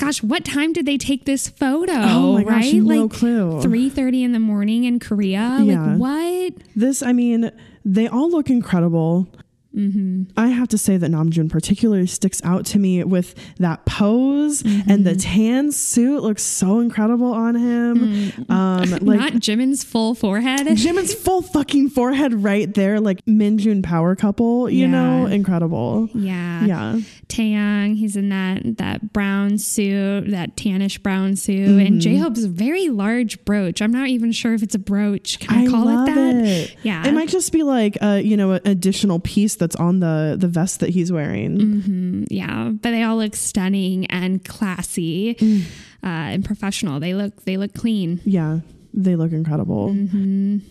Gosh, 0.00 0.22
what 0.22 0.46
time 0.46 0.72
did 0.72 0.86
they 0.86 0.96
take 0.96 1.26
this 1.26 1.46
photo? 1.46 1.92
Oh 1.94 2.32
my 2.32 2.42
gosh, 2.42 2.72
right? 2.72 2.74
no 2.74 3.02
like 3.02 3.12
clue. 3.12 3.60
Three 3.60 3.90
thirty 3.90 4.24
in 4.24 4.32
the 4.32 4.38
morning 4.40 4.84
in 4.84 4.98
Korea. 4.98 5.58
Yeah. 5.62 5.94
Like 5.94 5.98
what? 5.98 6.54
This, 6.74 7.02
I 7.02 7.12
mean, 7.12 7.50
they 7.84 8.08
all 8.08 8.30
look 8.30 8.48
incredible. 8.48 9.28
I 9.72 10.48
have 10.48 10.68
to 10.68 10.78
say 10.78 10.96
that 10.96 11.10
Namjoon 11.10 11.48
particularly 11.48 12.06
sticks 12.06 12.40
out 12.44 12.66
to 12.66 12.78
me 12.78 13.04
with 13.04 13.34
that 13.58 13.84
pose 13.86 14.62
and 14.64 15.06
the 15.06 15.14
tan 15.14 15.70
suit 15.72 16.22
looks 16.22 16.42
so 16.42 16.80
incredible 16.80 17.32
on 17.32 17.54
him. 17.54 18.32
Um, 18.48 18.90
like 19.00 19.18
Not 19.20 19.32
Jimin's 19.34 19.84
full 19.84 20.14
forehead. 20.14 20.66
Jimin's 20.76 21.14
full 21.14 21.42
fucking 21.42 21.90
forehead 21.90 22.34
right 22.34 22.72
there, 22.74 23.00
like 23.00 23.24
Minjoon 23.26 23.82
power 23.82 24.16
couple, 24.16 24.68
you 24.68 24.86
Yeah. 24.86 24.90
know, 24.90 25.26
incredible. 25.26 26.08
Yeah. 26.14 26.64
Yeah. 26.64 27.00
Taehyung, 27.28 27.96
he's 27.96 28.16
in 28.16 28.28
that 28.30 28.78
that 28.78 29.12
brown 29.12 29.56
suit, 29.58 30.30
that 30.30 30.56
tannish 30.56 31.00
brown 31.02 31.36
suit, 31.36 31.68
Mm-hmm. 31.68 31.78
and 31.86 32.00
J 32.00 32.16
Hope's 32.16 32.44
very 32.44 32.88
large 32.88 33.44
brooch. 33.44 33.80
I'm 33.80 33.92
not 33.92 34.08
even 34.08 34.32
sure 34.32 34.52
if 34.54 34.62
it's 34.62 34.74
a 34.74 34.78
brooch. 34.80 35.38
Can 35.38 35.68
I, 35.68 35.70
call 35.70 35.84
love 35.84 36.08
it 36.08 36.14
that? 36.14 36.34
it. 36.44 36.76
Yeah. 36.82 37.06
It 37.06 37.12
might 37.12 37.28
just 37.28 37.52
be 37.52 37.62
like 37.62 37.96
a, 38.02 38.20
you 38.20 38.36
know, 38.36 38.52
an 38.52 38.60
additional 38.64 39.20
piece 39.20 39.56
that's 39.60 39.76
on 39.76 40.00
the 40.00 40.36
the 40.36 40.48
vest 40.48 40.80
that 40.80 40.90
he's 40.90 41.12
wearing. 41.12 41.58
Mm-hmm. 41.58 42.24
yeah, 42.30 42.70
but 42.72 42.90
they 42.90 43.04
all 43.04 43.16
look 43.18 43.36
stunning 43.36 44.06
and 44.06 44.44
classy 44.44 45.36
Mm. 45.36 45.62
uh, 46.02 46.34
and 46.34 46.44
professional. 46.44 46.98
They 46.98 47.14
look 47.14 47.44
they 47.44 47.56
look 47.56 47.72
clean. 47.74 48.20
Yeah. 48.24 48.60
They 48.92 49.14
look 49.14 49.30
incredible. 49.30 49.94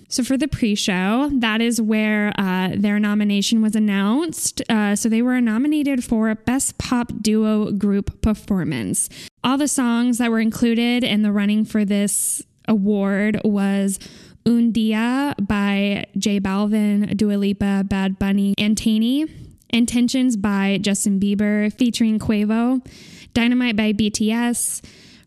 So 0.10 0.26
for 0.26 0.36
the 0.36 0.50
pre-show, 0.50 1.30
that 1.36 1.62
is 1.62 1.80
where 1.80 2.34
uh, 2.38 2.72
their 2.76 3.00
nomination 3.00 3.62
was 3.62 3.78
announced. 3.78 4.62
Uh, 4.70 4.98
so 4.98 5.08
they 5.08 5.22
were 5.22 5.40
nominated 5.40 6.04
for 6.04 6.36
Best 6.36 6.78
Pop 6.78 7.14
Duo 7.22 7.72
Group 7.72 8.22
Performance. 8.22 9.08
All 9.42 9.58
the 9.58 9.70
songs 9.70 10.18
that 10.18 10.30
were 10.32 10.42
included 10.42 11.06
in 11.06 11.22
the 11.22 11.32
running 11.32 11.64
for 11.64 11.86
this 11.86 12.44
award 12.68 13.40
was 13.46 14.00
Un 14.46 14.72
Dia 14.72 15.36
by 15.40 16.06
J 16.18 16.40
Balvin, 16.40 17.16
Dua 17.16 17.34
Lipa, 17.34 17.84
Bad 17.88 18.20
Bunny, 18.20 18.54
and 18.58 18.76
Tainy. 18.76 19.30
Intentions 19.72 20.36
by 20.36 20.80
Justin 20.82 21.20
Bieber 21.20 21.72
featuring 21.74 22.18
Quavo. 22.20 22.86
Dynamite 23.34 23.76
by 23.76 23.94
BTS. 23.94 24.82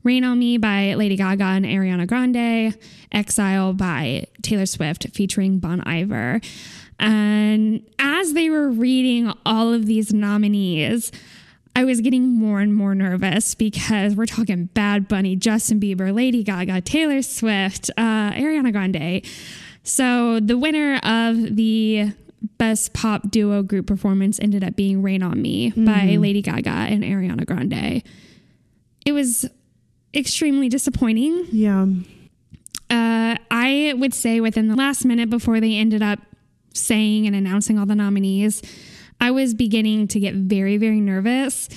Rain 0.04 0.24
on 0.24 0.38
Me 0.38 0.58
by 0.58 0.94
Lady 0.94 1.16
Gaga 1.16 1.44
and 1.44 1.64
Ariana 1.64 2.08
Grande, 2.08 2.76
Exile 3.12 3.72
by 3.72 4.26
Taylor 4.42 4.66
Swift 4.66 5.06
featuring 5.14 5.58
Bon 5.58 5.80
Iver. 5.82 6.40
And 6.98 7.82
as 8.00 8.32
they 8.32 8.50
were 8.50 8.68
reading 8.68 9.32
all 9.46 9.72
of 9.72 9.86
these 9.86 10.12
nominees, 10.12 11.12
I 11.74 11.84
was 11.84 12.00
getting 12.00 12.28
more 12.28 12.60
and 12.60 12.74
more 12.74 12.94
nervous 12.94 13.54
because 13.54 14.14
we're 14.14 14.26
talking 14.26 14.66
Bad 14.66 15.08
Bunny, 15.08 15.36
Justin 15.36 15.80
Bieber, 15.80 16.14
Lady 16.14 16.42
Gaga, 16.42 16.82
Taylor 16.82 17.22
Swift, 17.22 17.90
uh, 17.96 18.32
Ariana 18.32 18.72
Grande. 18.72 19.24
So 19.82 20.38
the 20.38 20.58
winner 20.58 20.96
of 21.02 21.56
the 21.56 22.12
best 22.58 22.92
pop 22.92 23.30
duo 23.30 23.62
group 23.62 23.86
performance 23.86 24.38
ended 24.40 24.62
up 24.64 24.76
being 24.76 25.02
Rain 25.02 25.22
on 25.22 25.40
Me 25.40 25.70
by 25.70 26.16
Lady 26.16 26.42
Gaga 26.42 26.70
and 26.70 27.02
Ariana 27.02 27.46
Grande. 27.46 28.02
It 29.06 29.12
was 29.12 29.46
extremely 30.14 30.68
disappointing. 30.68 31.46
Yeah. 31.50 31.86
Uh, 32.90 33.36
I 33.50 33.94
would 33.96 34.12
say 34.12 34.40
within 34.40 34.68
the 34.68 34.76
last 34.76 35.04
minute 35.04 35.30
before 35.30 35.60
they 35.60 35.76
ended 35.76 36.02
up 36.02 36.18
saying 36.74 37.26
and 37.26 37.34
announcing 37.34 37.78
all 37.78 37.86
the 37.86 37.94
nominees, 37.94 38.62
I 39.22 39.30
was 39.30 39.54
beginning 39.54 40.08
to 40.08 40.20
get 40.20 40.34
very, 40.34 40.76
very 40.78 41.00
nervous 41.00 41.68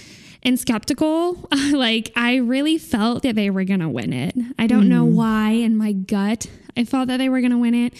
and 0.41 0.59
skeptical. 0.59 1.47
like, 1.71 2.11
I 2.15 2.37
really 2.37 2.79
felt 2.79 3.21
that 3.21 3.35
they 3.35 3.51
were 3.51 3.63
going 3.63 3.81
to 3.81 3.87
win 3.89 4.13
it. 4.13 4.35
I 4.57 4.65
don't 4.65 4.89
know 4.89 5.05
why 5.05 5.51
in 5.51 5.77
my 5.77 5.91
gut 5.93 6.47
I 6.75 6.85
felt 6.85 7.07
that 7.07 7.17
they 7.17 7.29
were 7.29 7.41
going 7.41 7.51
to 7.51 7.59
win 7.59 7.75
it. 7.75 7.93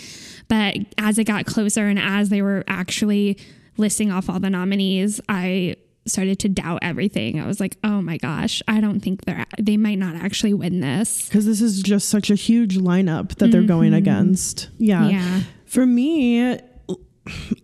But 0.48 0.78
as 0.98 1.20
it 1.20 1.26
got 1.26 1.46
closer 1.46 1.86
and 1.86 2.00
as 2.00 2.30
they 2.30 2.42
were 2.42 2.64
actually 2.68 3.38
listing 3.78 4.12
off 4.12 4.32
all 4.32 4.40
the 4.40 4.50
nominees, 4.50 5.22
I 5.30 5.76
started 6.08 6.40
to 6.40 6.50
doubt 6.50 6.80
everything. 6.82 7.40
I 7.40 7.48
was 7.48 7.60
like, 7.60 7.78
"Oh 7.84 8.02
my 8.02 8.18
gosh, 8.18 8.62
I 8.68 8.80
don't 8.80 9.00
think 9.00 9.26
they're 9.26 9.46
they 9.60 9.76
might 9.76 9.98
not 9.98 10.16
actually 10.16 10.54
win 10.54 10.82
this." 10.82 11.28
Because 11.28 11.46
this 11.48 11.62
is 11.62 11.82
just 11.82 12.10
such 12.10 12.30
a 12.30 12.36
huge 12.36 12.78
lineup 12.78 13.36
that 13.36 13.50
they're 13.50 13.64
going 13.64 13.94
against. 13.94 14.70
Yeah. 14.78 15.02
Mm-hmm. 15.02 15.10
Yeah. 15.12 15.42
For 15.66 15.86
me, 15.86 16.60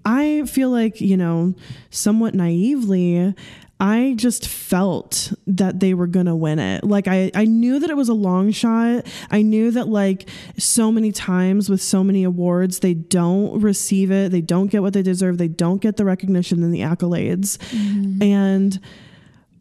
I 0.05 0.43
feel 0.45 0.69
like, 0.69 1.01
you 1.01 1.17
know, 1.17 1.53
somewhat 1.89 2.33
naively, 2.33 3.35
I 3.79 4.13
just 4.15 4.47
felt 4.47 5.33
that 5.47 5.79
they 5.79 5.93
were 5.93 6.07
going 6.07 6.27
to 6.27 6.35
win 6.35 6.59
it. 6.59 6.83
Like, 6.83 7.07
I, 7.07 7.31
I 7.33 7.45
knew 7.45 7.79
that 7.79 7.89
it 7.89 7.97
was 7.97 8.09
a 8.09 8.13
long 8.13 8.51
shot. 8.51 9.07
I 9.31 9.41
knew 9.41 9.71
that, 9.71 9.87
like, 9.87 10.29
so 10.57 10.91
many 10.91 11.11
times 11.11 11.69
with 11.69 11.81
so 11.81 12.03
many 12.03 12.23
awards, 12.23 12.79
they 12.79 12.93
don't 12.93 13.59
receive 13.59 14.11
it. 14.11 14.31
They 14.31 14.41
don't 14.41 14.67
get 14.67 14.83
what 14.83 14.93
they 14.93 15.01
deserve. 15.01 15.39
They 15.39 15.47
don't 15.47 15.81
get 15.81 15.97
the 15.97 16.05
recognition 16.05 16.63
and 16.63 16.73
the 16.73 16.81
accolades. 16.81 17.57
Mm-hmm. 17.57 18.21
And, 18.21 18.79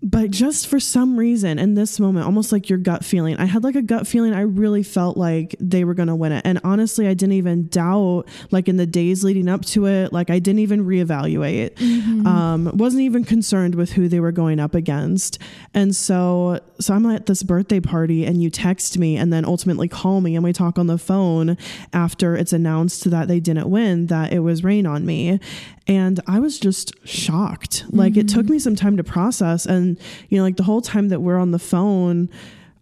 but 0.03 0.31
just 0.31 0.67
for 0.67 0.81
some 0.81 1.19
reason 1.19 1.59
in 1.59 1.75
this 1.75 2.01
moment 2.01 2.25
almost 2.25 2.53
like 2.53 2.69
your 2.69 2.79
gut 2.79 3.05
feeling 3.05 3.37
i 3.37 3.45
had 3.45 3.63
like 3.63 3.75
a 3.75 3.83
gut 3.83 4.07
feeling. 4.07 4.33
I 4.33 4.43
really 4.43 4.83
felt 4.83 5.17
like 5.17 5.55
they 5.59 5.85
were 5.85 5.95
going 5.95 6.09
to 6.09 6.15
win 6.15 6.33
it. 6.33 6.43
And 6.45 6.61
honestly 6.65 7.07
i 7.07 7.15
didn't 7.15 7.35
even 7.35 7.69
doubt 7.69 8.25
like 8.51 8.69
in 8.69 8.77
the 8.77 8.87
days 8.87 9.25
leading 9.25 9.49
up 9.49 9.65
to 9.67 9.87
it 9.87 10.13
like 10.13 10.31
i 10.31 10.39
didn't 10.39 10.61
even 10.61 10.85
reevaluate. 10.85 11.81
Um 12.27 12.71
wasn't 12.75 13.03
even 13.03 13.25
concerned 13.25 13.75
with 13.75 13.93
who 13.93 14.09
they 14.09 14.21
were 14.21 14.33
going 14.33 14.61
up 14.61 14.75
against. 14.75 15.39
And 15.75 15.95
so 15.95 16.61
so 16.79 16.95
i'm 16.95 17.07
at 17.07 17.27
this 17.27 17.43
birthday 17.43 17.81
party 17.81 18.25
and 18.25 18.43
you 18.43 18.51
text 18.51 18.99
me 18.99 19.17
and 19.17 19.33
then 19.33 19.45
ultimately 19.45 19.89
call 19.89 20.21
me 20.21 20.35
and 20.35 20.45
we 20.45 20.53
talk 20.53 20.79
on 20.79 20.87
the 20.87 20.99
phone 20.99 21.57
after 21.93 22.37
it's 22.37 22.53
announced 22.53 23.11
that 23.11 23.29
they 23.29 23.41
didn't 23.41 23.69
win 23.69 24.07
that 24.07 24.33
it 24.33 24.41
was 24.41 24.63
rain 24.63 24.87
on 24.87 25.05
me 25.05 25.41
and 25.91 26.21
I 26.29 26.39
was 26.39 26.61
just 26.61 26.93
shocked. 27.05 27.85
Like 27.91 28.17
it 28.17 28.29
took 28.29 28.47
mm. 28.47 28.51
me 28.51 28.59
some 28.61 28.77
time 28.77 28.97
to 28.99 29.03
process. 29.03 29.67
And, 29.67 29.99
you 30.29 30.39
know, 30.39 30.45
like 30.45 30.57
the 30.57 30.63
whole 30.63 30.81
time 30.81 31.09
that 31.09 31.21
we're 31.21 31.37
on 31.37 31.51
the 31.51 31.59
phone, 31.59 32.31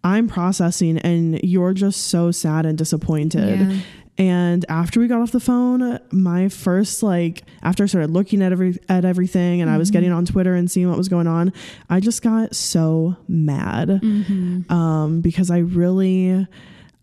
I'm 0.03 0.27
processing 0.27 0.99
and 0.99 1.41
you're 1.43 1.73
just 1.73 2.07
so 2.09 2.29
sad 2.29 2.67
and 2.67 2.77
disappointed. 2.77 3.59
Yeah. 3.59 3.79
And 4.19 4.63
after 4.69 4.99
we 4.99 5.07
got 5.07 5.21
off 5.21 5.31
the 5.31 5.39
phone, 5.39 5.99
my 6.11 6.49
first 6.49 7.01
like 7.01 7.45
after 7.63 7.83
I 7.83 7.87
started 7.87 8.11
looking 8.11 8.43
at 8.43 8.51
every 8.51 8.77
at 8.87 9.05
everything 9.05 9.61
and 9.61 9.71
I 9.71 9.77
was 9.79 9.89
getting 9.89 10.09
mm-hmm. 10.09 10.17
on 10.19 10.25
Twitter 10.25 10.53
and 10.53 10.69
seeing 10.69 10.87
what 10.87 10.97
was 10.97 11.09
going 11.09 11.25
on, 11.25 11.51
I 11.89 12.01
just 12.01 12.21
got 12.21 12.55
so 12.55 13.17
mad. 13.27 13.87
Mm-hmm. 13.87 14.71
Um, 14.71 15.21
because 15.21 15.49
I 15.49 15.59
really 15.59 16.47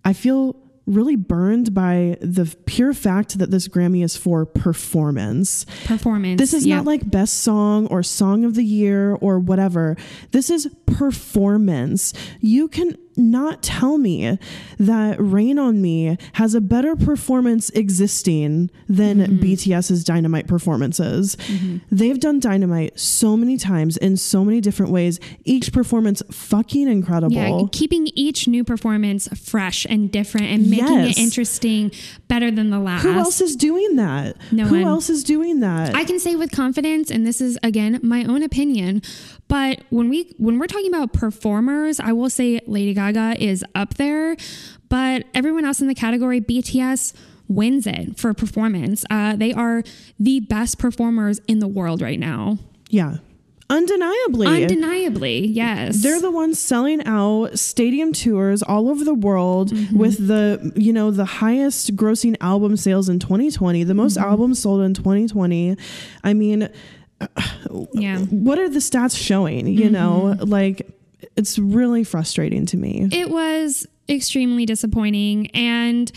I 0.04 0.12
feel 0.12 0.54
really 0.86 1.16
burned 1.16 1.74
by 1.74 2.16
the 2.20 2.54
pure 2.66 2.94
fact 2.94 3.38
that 3.38 3.50
this 3.50 3.68
Grammy 3.68 4.04
is 4.04 4.16
for 4.16 4.46
performance. 4.46 5.66
Performance. 5.84 6.38
This 6.38 6.54
is 6.54 6.64
yeah. 6.64 6.76
not 6.76 6.86
like 6.86 7.10
best 7.10 7.40
song 7.40 7.86
or 7.88 8.02
song 8.02 8.44
of 8.44 8.54
the 8.54 8.64
year 8.64 9.14
or 9.14 9.38
whatever. 9.38 9.96
This 10.30 10.50
is 10.50 10.68
performance. 10.86 12.12
You 12.40 12.68
can 12.68 12.96
not 13.16 13.62
tell 13.62 13.99
me 13.99 14.38
that 14.78 15.16
Rain 15.18 15.58
on 15.58 15.80
Me 15.80 16.16
has 16.35 16.54
a 16.54 16.61
better 16.61 16.94
performance 16.96 17.70
existing 17.70 18.70
than 18.88 19.16
Mm-hmm. 19.16 19.38
BTS's 19.42 20.04
Dynamite 20.04 20.46
performances. 20.46 21.37
They've 21.90 22.18
done 22.20 22.40
Dynamite 22.40 22.99
so 23.00 23.37
many 23.37 23.56
times 23.56 23.96
in 23.96 24.16
so 24.16 24.44
many 24.44 24.61
different 24.61 24.92
ways. 24.92 25.18
Each 25.44 25.73
performance 25.73 26.23
fucking 26.30 26.88
incredible. 26.88 27.35
Yeah, 27.35 27.62
keeping 27.73 28.08
each 28.14 28.46
new 28.46 28.62
performance 28.64 29.28
fresh 29.28 29.87
and 29.88 30.11
different 30.12 30.46
and 30.49 30.68
making 30.70 30.87
Yes. 30.87 31.16
it 31.16 31.20
interesting, 31.20 31.90
better 32.28 32.50
than 32.50 32.70
the 32.70 32.78
last. 32.78 33.02
Who 33.02 33.12
else 33.12 33.40
is 33.40 33.56
doing 33.56 33.96
that? 33.96 34.37
No 34.52 34.66
Who 34.66 34.76
one. 34.80 34.85
else 34.87 35.08
is 35.08 35.25
doing 35.25 35.61
that? 35.61 35.94
I 35.94 36.04
can 36.04 36.18
say 36.18 36.37
with 36.37 36.50
confidence, 36.52 37.11
and 37.11 37.26
this 37.26 37.40
is 37.40 37.58
again 37.62 37.99
my 38.02 38.25
own 38.25 38.42
opinion, 38.42 39.00
but 39.49 39.80
when 39.90 40.08
we 40.11 40.35
when 40.37 40.58
we're 40.58 40.66
talking 40.66 40.88
about 40.92 41.12
performers, 41.12 42.00
I 42.00 42.12
will 42.12 42.28
say 42.30 42.61
Lady 42.66 42.92
Gaga 42.92 43.05
is 43.14 43.64
up 43.75 43.94
there, 43.94 44.36
but 44.88 45.25
everyone 45.34 45.64
else 45.64 45.80
in 45.80 45.88
the 45.88 45.94
category, 45.94 46.40
BTS 46.40 47.12
wins 47.48 47.86
it 47.86 48.18
for 48.18 48.34
performance. 48.34 49.04
Uh, 49.10 49.36
they 49.36 49.52
are 49.52 49.82
the 50.18 50.40
best 50.40 50.78
performers 50.78 51.40
in 51.46 51.60
the 51.60 51.68
world 51.68 52.02
right 52.02 52.18
now. 52.18 52.58
Yeah. 52.90 53.18
Undeniably. 53.68 54.46
Undeniably, 54.46 55.46
yes. 55.48 56.00
they're 56.00 56.20
the 56.20 56.30
ones 56.30 56.56
selling 56.58 57.04
out 57.04 57.58
stadium 57.58 58.12
tours 58.12 58.62
all 58.62 58.88
over 58.88 59.04
the 59.04 59.12
world 59.14 59.70
Mm-hmm. 59.72 59.98
with 59.98 60.28
the 60.28 60.72
you 60.76 60.92
know 60.92 61.10
the 61.10 61.25
highest 61.25 61.96
grossing 61.96 62.36
album 62.40 62.76
sales 62.76 63.08
in 63.08 63.18
2020 63.18 63.82
the 63.82 63.92
most 63.94 64.16
Mm-hmm. 64.16 64.28
albums 64.30 64.60
sold 64.62 64.82
in 64.82 64.94
2020 64.94 65.76
i 66.22 66.32
mean 66.32 66.68
yeah. 67.94 68.18
what 68.20 68.58
are 68.60 68.68
the 68.68 68.78
stats 68.78 69.16
showing 69.20 69.66
you 69.66 69.90
know 69.90 70.34
Mm-hmm. 70.38 70.44
like 70.50 70.95
it's 71.36 71.58
really 71.58 72.02
frustrating 72.04 72.66
to 72.66 72.76
me 72.76 73.08
It 73.12 73.30
was 73.30 73.86
extremely 74.08 74.66
disappointing. 74.66 75.48
And 75.48 76.10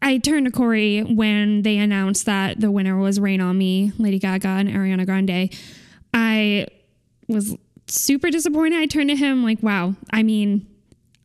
I 0.00 0.18
turned 0.18 0.46
to 0.46 0.52
Corey 0.52 1.00
when 1.02 1.62
they 1.62 1.78
announced 1.78 2.26
that 2.26 2.60
the 2.60 2.70
winner 2.70 2.96
was 2.96 3.18
Rain 3.18 3.40
on 3.40 3.58
Me, 3.58 3.92
Lady 3.98 4.18
Gaga 4.18 4.48
and 4.48 4.68
Ariana 4.68 5.06
Grande. 5.06 5.52
I 6.14 6.66
was 7.26 7.56
super 7.86 8.30
disappointed. 8.30 8.78
I 8.78 8.86
turned 8.86 9.10
to 9.10 9.16
him 9.16 9.42
like, 9.42 9.62
wow, 9.62 9.94
I 10.10 10.22
mean, 10.22 10.66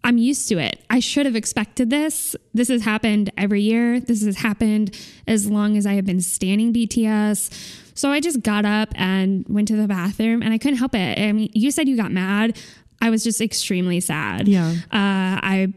I'm 0.03 0.17
used 0.17 0.49
to 0.49 0.57
it. 0.57 0.83
I 0.89 0.99
should 0.99 1.25
have 1.25 1.35
expected 1.35 1.89
this. 1.89 2.35
This 2.53 2.67
has 2.67 2.83
happened 2.83 3.31
every 3.37 3.61
year. 3.61 3.99
This 3.99 4.23
has 4.25 4.37
happened 4.37 4.97
as 5.27 5.49
long 5.49 5.77
as 5.77 5.85
I 5.85 5.93
have 5.93 6.05
been 6.05 6.19
standing 6.19 6.73
BTS. 6.73 7.79
So 7.95 8.11
I 8.11 8.19
just 8.19 8.41
got 8.41 8.65
up 8.65 8.89
and 8.95 9.45
went 9.47 9.67
to 9.69 9.75
the 9.75 9.87
bathroom 9.87 10.41
and 10.41 10.53
I 10.53 10.57
couldn't 10.57 10.79
help 10.79 10.95
it. 10.95 11.19
I 11.19 11.31
mean, 11.31 11.49
you 11.53 11.71
said 11.71 11.87
you 11.87 11.95
got 11.95 12.11
mad. 12.11 12.57
I 13.03 13.09
was 13.09 13.21
just 13.21 13.41
extremely 13.41 13.99
sad. 13.99 14.47
Yeah. 14.47 14.69
Uh, 14.69 15.43
I 15.43 15.73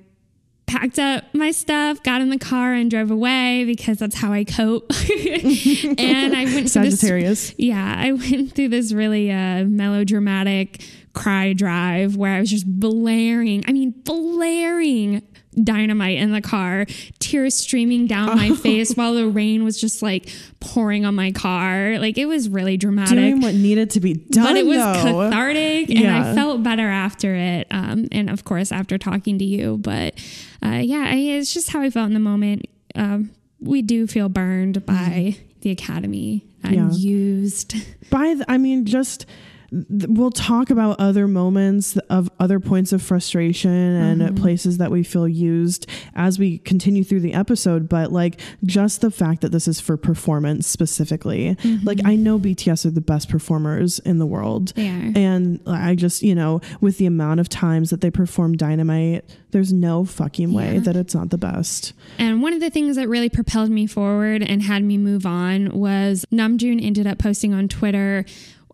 packed 0.66 1.00
up 1.00 1.24
my 1.34 1.50
stuff, 1.50 2.00
got 2.04 2.20
in 2.20 2.30
the 2.30 2.38
car, 2.38 2.72
and 2.72 2.88
drove 2.88 3.10
away 3.10 3.64
because 3.64 3.98
that's 3.98 4.14
how 4.14 4.32
I 4.32 4.44
cope. 4.44 4.92
and 5.98 6.36
I 6.36 6.44
went 6.44 6.68
to 6.68 6.78
this 6.78 7.00
sagittarius 7.00 7.52
yeah, 7.58 7.96
I 7.98 8.12
went 8.12 8.54
through 8.54 8.68
this 8.68 8.92
really 8.92 9.32
uh, 9.32 9.64
melodramatic 9.64 10.84
cry 11.14 11.52
drive 11.52 12.14
where 12.14 12.32
I 12.32 12.38
was 12.38 12.48
just 12.48 12.64
blaring, 12.64 13.64
I 13.66 13.72
mean, 13.72 13.90
blaring 13.90 15.22
dynamite 15.62 16.18
in 16.18 16.32
the 16.32 16.40
car, 16.40 16.86
tears 17.18 17.54
streaming 17.56 18.06
down 18.06 18.36
my 18.36 18.54
face 18.56 18.94
while 18.94 19.14
the 19.14 19.26
rain 19.28 19.64
was 19.64 19.80
just 19.80 20.02
like 20.02 20.28
pouring 20.60 21.04
on 21.04 21.14
my 21.14 21.32
car. 21.32 21.98
Like 21.98 22.18
it 22.18 22.26
was 22.26 22.48
really 22.48 22.76
dramatic. 22.76 23.14
doing 23.16 23.40
what 23.40 23.54
needed 23.54 23.90
to 23.90 24.00
be 24.00 24.14
done 24.14 24.44
but 24.44 24.56
it 24.56 24.66
was 24.66 24.78
though. 24.78 25.02
cathartic 25.02 25.90
and 25.90 25.98
Yeah. 26.00 26.32
I 26.32 26.34
felt 26.34 26.62
better 26.62 26.88
after 26.88 27.34
it. 27.34 27.66
Um, 27.70 28.08
and 28.12 28.28
of 28.30 28.44
course, 28.44 28.70
after 28.72 28.98
talking 28.98 29.38
to 29.38 29.44
you. 29.44 29.78
But 29.78 30.14
uh, 30.64 30.80
yeah, 30.82 31.04
I, 31.08 31.16
it's 31.16 31.52
just 31.54 31.70
how 31.70 31.80
I 31.80 31.90
felt 31.90 32.06
in 32.08 32.14
the 32.14 32.20
moment. 32.20 32.66
Um, 32.94 33.30
we 33.60 33.82
do 33.82 34.06
feel 34.06 34.28
burned 34.28 34.84
by 34.84 35.36
the 35.62 35.70
academy 35.70 36.44
and 36.62 36.74
Yeah. 36.74 36.90
used. 36.92 37.74
by 38.10 38.34
the, 38.34 38.44
i 38.48 38.56
mean 38.58 38.84
just 38.84 39.26
we'll 39.88 40.30
talk 40.30 40.70
about 40.70 40.98
other 40.98 41.26
moments 41.28 41.96
of 42.10 42.30
other 42.40 42.60
points 42.60 42.92
of 42.92 43.02
frustration 43.02 43.70
and 43.70 44.16
Mm-hmm. 44.22 44.36
places 44.42 44.78
that 44.78 44.90
we 44.90 45.02
feel 45.02 45.28
used 45.28 45.86
as 46.14 46.38
we 46.38 46.58
continue 46.58 47.04
through 47.04 47.20
the 47.20 47.34
episode 47.34 47.88
but 47.88 48.12
like 48.12 48.40
just 48.64 49.00
the 49.02 49.10
fact 49.10 49.40
that 49.42 49.52
this 49.52 49.68
is 49.68 49.78
for 49.80 49.96
performance 49.96 50.66
specifically. 50.66 51.56
Like 51.84 52.00
i 52.04 52.16
know 52.16 52.38
bts 52.38 52.84
are 52.86 52.90
the 52.90 53.00
best 53.00 53.28
performers 53.28 53.98
in 54.00 54.18
the 54.18 54.26
world. 54.26 54.72
And 54.76 55.60
i 55.66 55.94
just 55.94 56.22
you 56.22 56.34
know 56.34 56.60
with 56.80 56.98
the 56.98 57.06
amount 57.06 57.40
of 57.40 57.48
times 57.48 57.90
that 57.90 58.00
they 58.00 58.10
perform 58.10 58.56
dynamite 58.56 59.24
there's 59.50 59.72
no 59.72 60.04
fucking 60.04 60.52
way 60.52 60.74
Yeah. 60.74 60.80
that 60.80 60.96
it's 60.96 61.14
not 61.14 61.30
the 61.30 61.38
best. 61.38 61.92
And 62.18 62.42
one 62.42 62.52
of 62.52 62.60
the 62.60 62.68
things 62.68 62.96
that 62.96 63.08
really 63.08 63.30
propelled 63.30 63.70
me 63.70 63.86
forward 63.86 64.42
and 64.42 64.62
had 64.62 64.84
me 64.84 64.98
move 64.98 65.24
on 65.24 65.70
was 65.70 66.26
Namjoon 66.32 66.84
ended 66.84 67.06
up 67.06 67.18
posting 67.18 67.54
on 67.54 67.66
Twitter 67.68 68.26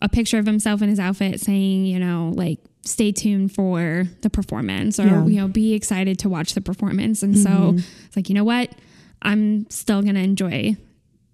a 0.03 0.09
picture 0.09 0.39
of 0.39 0.47
himself 0.47 0.83
in 0.83 0.89
his 0.89 0.99
outfit 1.01 1.41
saying, 1.41 1.87
you 1.87 1.99
know, 1.99 2.33
like 2.35 2.59
stay 2.85 3.13
tuned 3.13 3.55
for 3.55 4.05
the 4.23 4.29
performance 4.29 4.99
or 4.99 5.07
Yeah. 5.07 5.27
you 5.27 5.37
know, 5.41 5.49
be 5.49 5.73
excited 5.75 6.19
to 6.21 6.29
watch 6.29 6.55
the 6.55 6.61
performance. 6.61 7.23
And 7.23 7.39
so 7.39 7.49
mm-hmm. 7.51 7.79
it's 8.07 8.17
like, 8.17 8.29
you 8.29 8.35
know 8.35 8.45
what? 8.45 8.71
I'm 9.23 9.71
still 9.71 10.03
going 10.03 10.17
to 10.17 10.21
enjoy 10.21 10.77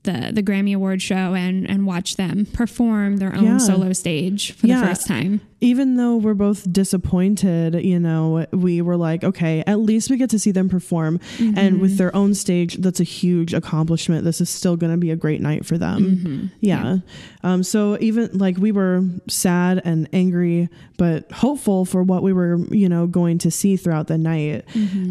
the 0.04 0.30
the 0.32 0.42
Grammy 0.42 0.74
Award 0.76 1.02
show 1.02 1.34
and 1.34 1.68
and 1.68 1.86
watch 1.86 2.16
them 2.16 2.46
perform 2.52 3.16
their 3.16 3.34
own 3.34 3.44
Yeah. 3.44 3.58
solo 3.58 3.92
stage 3.92 4.52
for 4.52 4.66
Yeah. 4.66 4.80
the 4.80 4.86
first 4.86 5.06
time. 5.06 5.40
Even 5.60 5.96
though 5.96 6.16
we're 6.16 6.34
both 6.34 6.70
disappointed, 6.72 7.84
you 7.84 7.98
know, 7.98 8.46
we 8.52 8.80
were 8.80 8.96
like, 8.96 9.24
okay, 9.24 9.64
at 9.66 9.80
least 9.80 10.10
we 10.10 10.16
get 10.16 10.30
to 10.30 10.38
see 10.38 10.52
them 10.52 10.68
perform. 10.68 11.18
And 11.56 11.80
with 11.80 11.98
their 11.98 12.14
own 12.14 12.34
stage, 12.34 12.76
that's 12.76 13.00
a 13.00 13.04
huge 13.04 13.54
accomplishment. 13.54 14.24
This 14.24 14.40
is 14.40 14.48
still 14.48 14.76
going 14.76 14.92
to 14.92 14.98
be 14.98 15.10
a 15.10 15.16
great 15.16 15.40
night 15.40 15.66
for 15.66 15.76
them. 15.76 16.50
Yeah. 16.60 16.98
Um, 17.42 17.62
so 17.62 17.96
even 18.00 18.30
like 18.38 18.56
we 18.58 18.70
were 18.72 19.02
sad 19.28 19.82
and 19.84 20.08
angry, 20.12 20.68
but 20.96 21.30
hopeful 21.32 21.84
for 21.84 22.02
what 22.02 22.22
we 22.22 22.32
were, 22.32 22.58
you 22.70 22.88
know, 22.88 23.06
going 23.06 23.38
to 23.38 23.50
see 23.50 23.76
throughout 23.76 24.06
the 24.06 24.18
night. 24.18 24.64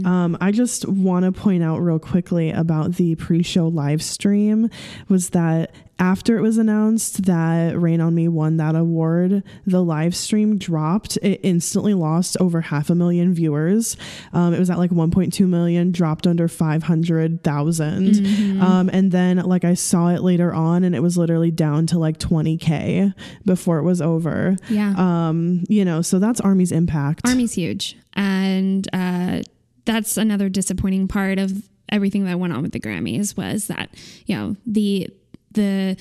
Um, 0.05 0.37
I 0.39 0.51
just 0.51 0.87
want 0.87 1.25
to 1.25 1.31
point 1.31 1.63
out 1.63 1.79
real 1.79 1.99
quickly 1.99 2.51
about 2.51 2.93
the 2.95 3.15
pre 3.15 3.43
show 3.43 3.67
live 3.67 4.01
stream 4.01 4.69
was 5.09 5.29
that 5.31 5.71
after 5.99 6.37
it 6.37 6.41
was 6.41 6.57
announced 6.57 7.25
that 7.25 7.79
Rain 7.79 8.01
on 8.01 8.13
Me 8.13 8.27
won 8.27 8.57
that 8.57 8.75
award, 8.75 9.43
the 9.65 9.83
live 9.83 10.15
stream 10.15 10.57
dropped. 10.57 11.17
It 11.23 11.39
instantly 11.43 11.93
lost 11.93 12.37
over 12.39 12.61
half 12.61 12.89
a 12.89 12.95
million 12.95 13.33
viewers. 13.33 13.97
Um, 14.33 14.53
it 14.53 14.59
was 14.59 14.69
at 14.69 14.77
like 14.77 14.91
1.2 14.91 15.47
million, 15.47 15.91
dropped 15.91 16.27
under 16.27 16.47
500,000. 16.47 18.57
Um, 18.57 18.89
and 18.91 19.11
then, 19.11 19.37
like, 19.37 19.63
I 19.63 19.75
saw 19.75 20.10
it 20.10 20.21
later 20.21 20.53
on 20.53 20.83
and 20.83 20.95
it 20.95 21.01
was 21.01 21.17
literally 21.17 21.51
down 21.51 21.86
to 21.88 21.99
like 21.99 22.17
20K 22.17 23.13
before 23.45 23.77
it 23.77 23.83
was 23.83 24.01
over. 24.01 24.55
Yeah. 24.69 24.93
Um, 24.97 25.63
you 25.69 25.86
know, 25.86 26.01
so 26.01 26.19
that's 26.19 26.41
Army's 26.41 26.71
impact. 26.71 27.27
Army's 27.27 27.53
huge. 27.53 27.95
And 28.13 28.88
uh, 28.93 29.41
that's 29.86 30.17
another 30.17 30.49
disappointing 30.49 31.07
part 31.07 31.39
of 31.39 31.67
everything 31.89 32.25
that 32.25 32.39
went 32.39 32.53
on 32.53 32.62
with 32.62 32.71
the 32.71 32.79
Grammys 32.79 33.38
was 33.38 33.67
that, 33.67 33.89
you 34.25 34.36
know, 34.36 34.55
the 34.65 35.10
the 35.51 35.97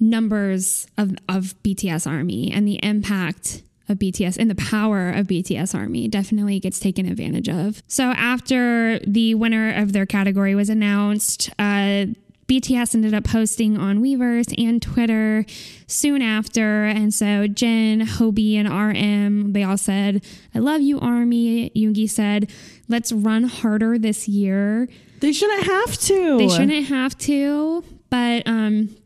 numbers 0.00 0.86
of, 0.96 1.12
of 1.28 1.54
BTS 1.62 2.06
Army 2.06 2.52
and 2.52 2.66
the 2.66 2.78
impact 2.84 3.62
of 3.88 3.98
BTS 3.98 4.36
and 4.36 4.50
the 4.50 4.54
power 4.54 5.10
of 5.10 5.26
BTS 5.26 5.74
Army 5.74 6.08
definitely 6.08 6.60
gets 6.60 6.78
taken 6.78 7.06
advantage 7.06 7.48
of. 7.48 7.82
So 7.88 8.10
after 8.10 8.98
the 9.00 9.34
winner 9.34 9.72
of 9.74 9.92
their 9.92 10.06
category 10.06 10.54
was 10.54 10.68
announced, 10.68 11.50
uh, 11.58 12.06
BTS 12.48 12.94
ended 12.94 13.12
up 13.12 13.24
posting 13.24 13.76
on 13.76 14.00
Weverse 14.00 14.54
and 14.62 14.80
Twitter 14.80 15.44
soon 15.86 16.22
after. 16.22 16.84
And 16.84 17.12
so 17.12 17.46
Jin, 17.46 18.00
Hobie, 18.00 18.54
and 18.54 18.68
RM, 18.68 19.52
they 19.52 19.62
all 19.62 19.76
said, 19.76 20.24
I 20.54 20.58
love 20.58 20.80
you, 20.80 20.98
Army. 20.98 21.70
Yoongi 21.76 22.08
said, 22.08 22.50
let's 22.88 23.12
run 23.12 23.44
harder 23.44 23.98
this 23.98 24.28
year. 24.28 24.88
They 25.20 25.32
shouldn't 25.32 25.64
have 25.64 25.98
to. 25.98 26.38
They 26.38 26.48
shouldn't 26.48 26.86
have 26.86 27.18
to, 27.18 27.84
but 28.10 28.46
um, 28.46 28.96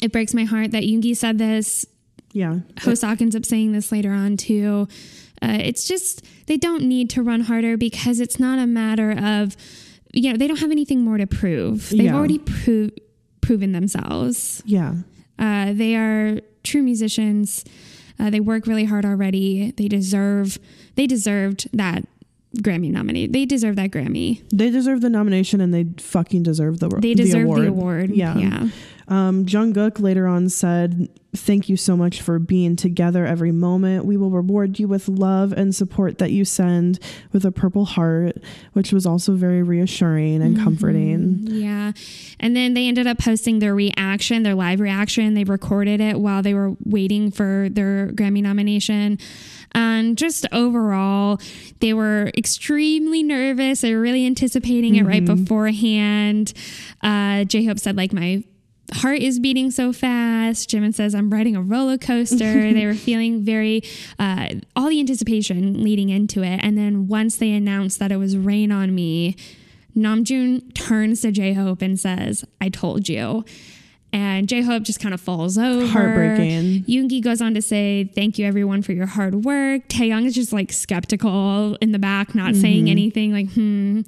it 0.00 0.12
breaks 0.12 0.34
my 0.34 0.44
heart 0.44 0.70
that 0.72 0.82
Yoongi 0.84 1.16
said 1.16 1.38
this. 1.38 1.86
Yeah. 2.32 2.60
Hoseok 2.76 3.20
ends 3.20 3.34
up 3.34 3.44
saying 3.44 3.72
this 3.72 3.90
later 3.90 4.12
on 4.12 4.36
too. 4.36 4.86
Uh, 5.42 5.58
it's 5.60 5.88
just 5.88 6.24
they 6.46 6.56
don't 6.56 6.84
need 6.84 7.10
to 7.10 7.22
run 7.22 7.40
harder 7.42 7.76
because 7.76 8.20
it's 8.20 8.38
not 8.38 8.58
a 8.58 8.66
matter 8.66 9.10
of 9.12 9.56
you 10.12 10.30
know 10.30 10.36
they 10.36 10.46
don't 10.46 10.58
have 10.60 10.70
anything 10.70 11.02
more 11.02 11.18
to 11.18 11.26
prove. 11.26 11.90
They've 11.90 12.02
Yeah. 12.02 12.14
already 12.14 12.38
pro- 12.38 12.90
proven 13.40 13.72
themselves. 13.72 14.62
Yeah. 14.66 14.94
Uh, 15.38 15.72
they 15.72 15.96
are 15.96 16.40
true 16.62 16.82
musicians. 16.82 17.64
Uh, 18.18 18.28
they 18.28 18.40
work 18.40 18.66
really 18.66 18.84
hard 18.84 19.04
already. 19.06 19.72
They 19.76 19.88
deserve 19.88 20.58
they 20.94 21.06
deserved 21.06 21.68
that 21.72 22.04
Grammy 22.58 22.90
nominee. 22.90 23.26
They 23.28 23.46
deserve 23.46 23.76
that 23.76 23.90
Grammy. 23.90 24.42
They 24.52 24.70
deserve 24.70 25.00
the 25.00 25.10
nomination 25.10 25.60
and 25.60 25.72
they 25.72 25.86
fucking 26.02 26.42
deserve 26.42 26.80
the 26.80 26.88
They 26.88 27.14
the 27.14 27.22
deserve 27.22 27.44
award. 27.44 27.60
the 27.62 27.68
award. 27.68 28.10
Yeah. 28.10 28.36
Yeah. 28.38 28.68
Um, 29.08 29.44
Jungkook 29.44 29.98
later 29.98 30.28
on 30.28 30.48
said, 30.48 31.08
"Thank 31.34 31.68
you 31.68 31.76
so 31.76 31.96
much 31.96 32.22
for 32.22 32.38
being 32.38 32.76
together 32.76 33.26
every 33.26 33.50
moment. 33.50 34.04
We 34.04 34.16
will 34.16 34.30
reward 34.30 34.78
you 34.78 34.86
with 34.86 35.08
love 35.08 35.52
and 35.52 35.74
support 35.74 36.18
that 36.18 36.30
you 36.30 36.44
send 36.44 37.00
with 37.32 37.44
a 37.44 37.50
purple 37.50 37.86
heart," 37.86 38.36
which 38.72 38.92
was 38.92 39.06
also 39.06 39.34
very 39.34 39.64
reassuring 39.64 40.42
and 40.42 40.56
comforting. 40.56 41.40
Yeah. 41.44 41.90
And 42.38 42.54
then 42.54 42.74
they 42.74 42.86
ended 42.86 43.08
up 43.08 43.18
posting 43.18 43.58
their 43.58 43.74
reaction, 43.74 44.44
their 44.44 44.54
live 44.54 44.78
reaction. 44.78 45.34
They 45.34 45.42
recorded 45.44 46.00
it 46.00 46.20
while 46.20 46.42
they 46.42 46.54
were 46.54 46.76
waiting 46.84 47.32
for 47.32 47.68
their 47.68 48.12
Grammy 48.14 48.42
nomination. 48.42 49.18
And 49.72 50.18
just 50.18 50.46
overall, 50.52 51.40
they 51.80 51.94
were 51.94 52.30
extremely 52.36 53.22
nervous. 53.22 53.80
They 53.80 53.94
were 53.94 54.00
really 54.00 54.26
anticipating 54.26 54.96
it 54.96 55.04
right 55.04 55.24
beforehand. 55.24 56.52
Uh, 57.02 57.44
J 57.44 57.64
Hope 57.64 57.78
said, 57.78 57.96
like, 57.96 58.12
my 58.12 58.44
heart 58.92 59.20
is 59.20 59.38
beating 59.38 59.70
so 59.70 59.92
fast. 59.92 60.68
Jimin 60.70 60.94
says, 60.94 61.14
I'm 61.14 61.30
riding 61.30 61.56
a 61.56 61.62
roller 61.62 61.98
coaster. 61.98 62.72
they 62.72 62.86
were 62.86 62.94
feeling 62.94 63.42
very, 63.42 63.82
uh, 64.18 64.48
all 64.74 64.88
the 64.88 65.00
anticipation 65.00 65.82
leading 65.82 66.08
into 66.08 66.42
it. 66.42 66.60
And 66.62 66.76
then 66.76 67.06
once 67.06 67.36
they 67.36 67.52
announced 67.52 67.98
that 68.00 68.12
it 68.12 68.16
was 68.16 68.36
Rain 68.36 68.72
on 68.72 68.94
Me, 68.94 69.36
Namjoon 69.96 70.74
turns 70.74 71.22
to 71.22 71.32
J 71.32 71.52
Hope 71.52 71.82
and 71.82 71.98
says, 71.98 72.44
I 72.60 72.68
told 72.68 73.08
you. 73.08 73.44
And 74.12 74.48
J 74.48 74.62
Hope 74.62 74.82
just 74.82 74.98
kind 75.00 75.14
of 75.14 75.20
falls 75.20 75.56
over. 75.56 75.86
Heartbreaking. 75.86 76.82
Yoongi 76.84 77.22
goes 77.22 77.40
on 77.40 77.54
to 77.54 77.62
say, 77.62 78.10
Thank 78.14 78.38
you 78.38 78.46
everyone 78.46 78.82
for 78.82 78.92
your 78.92 79.06
hard 79.06 79.44
work. 79.44 79.86
Taehyung 79.88 80.26
is 80.26 80.34
just 80.34 80.52
like 80.52 80.72
skeptical 80.72 81.76
in 81.80 81.92
the 81.92 81.98
back, 81.98 82.34
not 82.34 82.56
saying 82.56 82.84
Mm-hmm. 82.84 82.90
anything, 82.90 83.32
like, 83.32 83.50
hmm, 83.52 84.00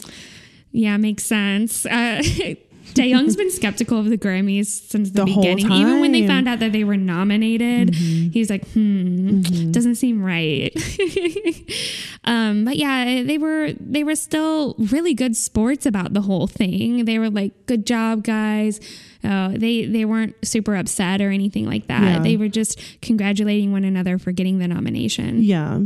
yeah, 0.73 0.97
makes 0.97 1.23
sense. 1.25 1.87
Uh, 1.87 2.21
Taehyung's 2.95 3.37
been 3.37 3.51
skeptical 3.51 3.97
of 3.99 4.07
the 4.11 4.19
Grammys 4.19 4.67
since 4.67 5.11
the, 5.13 5.25
The 5.25 5.33
whole 5.33 5.43
beginning. 5.45 5.71
Even 5.73 6.01
when 6.01 6.11
they 6.13 6.27
found 6.27 6.49
out 6.49 6.59
that 6.59 6.73
they 6.73 6.83
were 6.85 6.97
nominated, 6.97 7.93
Mm-hmm. 7.93 8.31
he 8.31 8.39
was 8.41 8.51
like, 8.51 8.67
hmm, 8.73 9.71
doesn't 9.71 9.95
seem 9.95 10.21
right. 10.23 10.73
um, 12.25 12.65
but 12.65 12.77
yeah, 12.77 13.23
they 13.23 13.39
were 13.39 13.73
they 13.79 14.05
were 14.05 14.15
still 14.17 14.75
really 14.79 15.15
good 15.15 15.37
sports 15.37 15.87
about 15.87 16.13
the 16.13 16.23
whole 16.23 16.47
thing. 16.47 17.05
They 17.05 17.19
were 17.19 17.31
like, 17.31 17.67
"Good 17.67 17.87
job, 17.87 18.25
guys." 18.25 18.81
Uh, 19.25 19.53
they 19.57 19.87
they 19.87 20.05
weren't 20.05 20.35
super 20.45 20.75
upset 20.77 21.21
or 21.21 21.31
anything 21.31 21.67
like 21.67 21.87
that. 21.87 22.03
Yeah. 22.03 22.19
They 22.21 22.37
were 22.37 22.49
just 22.49 22.81
congratulating 23.03 23.73
one 23.73 23.85
another 23.85 24.19
for 24.19 24.33
getting 24.33 24.59
the 24.59 24.69
nomination. 24.69 25.43
Yeah. 25.43 25.81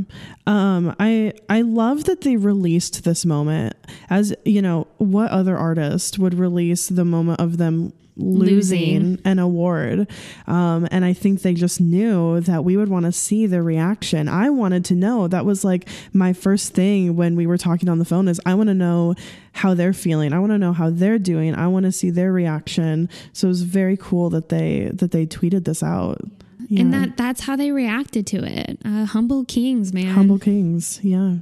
Um 0.47 0.97
I 0.99 1.33
I 1.49 1.63
love 1.63 2.05
that 2.05 2.23
they 2.23 2.37
released 2.37 3.05
this 3.05 3.25
moment 3.25 3.75
as 4.09 4.35
you 4.45 4.63
know, 4.63 4.87
what 4.99 5.31
other 5.31 5.57
artist 5.57 6.19
would 6.19 6.35
release 6.35 6.89
the 6.89 7.05
moment 7.05 7.41
of 7.41 7.59
them 7.59 7.93
losing, 8.17 9.03
Losing. 9.03 9.19
an 9.25 9.39
award. 9.39 10.09
Um 10.47 10.89
and 10.91 11.05
I 11.05 11.13
think 11.13 11.43
they 11.43 11.55
just 11.55 11.81
knew 11.81 12.41
that 12.41 12.65
we 12.65 12.77
would 12.77 12.89
want 12.89 13.05
to 13.07 13.13
see 13.13 13.47
the 13.47 13.63
reaction. 13.63 14.29
I 14.29 14.51
wanted 14.51 14.85
to 14.87 14.95
know. 14.95 15.29
That 15.29 15.45
was 15.45 15.65
like 15.65 15.89
my 16.13 16.33
first 16.33 16.73
thing 16.75 17.17
when 17.17 17.37
we 17.37 17.47
were 17.47 17.59
talking 17.59 17.89
on 17.89 17.99
the 17.99 18.05
phone 18.05 18.29
is 18.29 18.41
I 18.47 18.55
want 18.55 18.69
to 18.69 18.75
know 18.75 19.15
how 19.53 19.75
they're 19.75 19.93
feeling. 19.93 20.33
I 20.33 20.39
want 20.39 20.53
to 20.53 20.59
know 20.59 20.73
how 20.73 20.91
they're 20.91 21.19
doing. 21.19 21.55
I 21.55 21.67
want 21.69 21.85
to 21.85 21.93
see 21.93 22.11
their 22.11 22.33
reaction. 22.33 23.09
So 23.33 23.49
it 23.49 23.51
was 23.51 23.63
very 23.63 23.97
cool 23.97 24.31
that 24.31 24.49
they 24.49 24.91
that 24.95 25.11
they 25.11 25.27
tweeted 25.27 25.65
this 25.65 25.83
out. 25.83 26.21
Yeah. 26.69 26.81
And 26.81 26.95
that 26.95 27.17
that's 27.17 27.43
how 27.43 27.57
they 27.57 27.71
reacted 27.71 28.27
to 28.29 28.45
it. 28.45 28.79
Uh, 28.85 29.05
humble 29.05 29.45
kings, 29.45 29.93
man. 29.93 30.15
Humble 30.15 30.39
Kings, 30.39 31.01
yeah. 31.03 31.37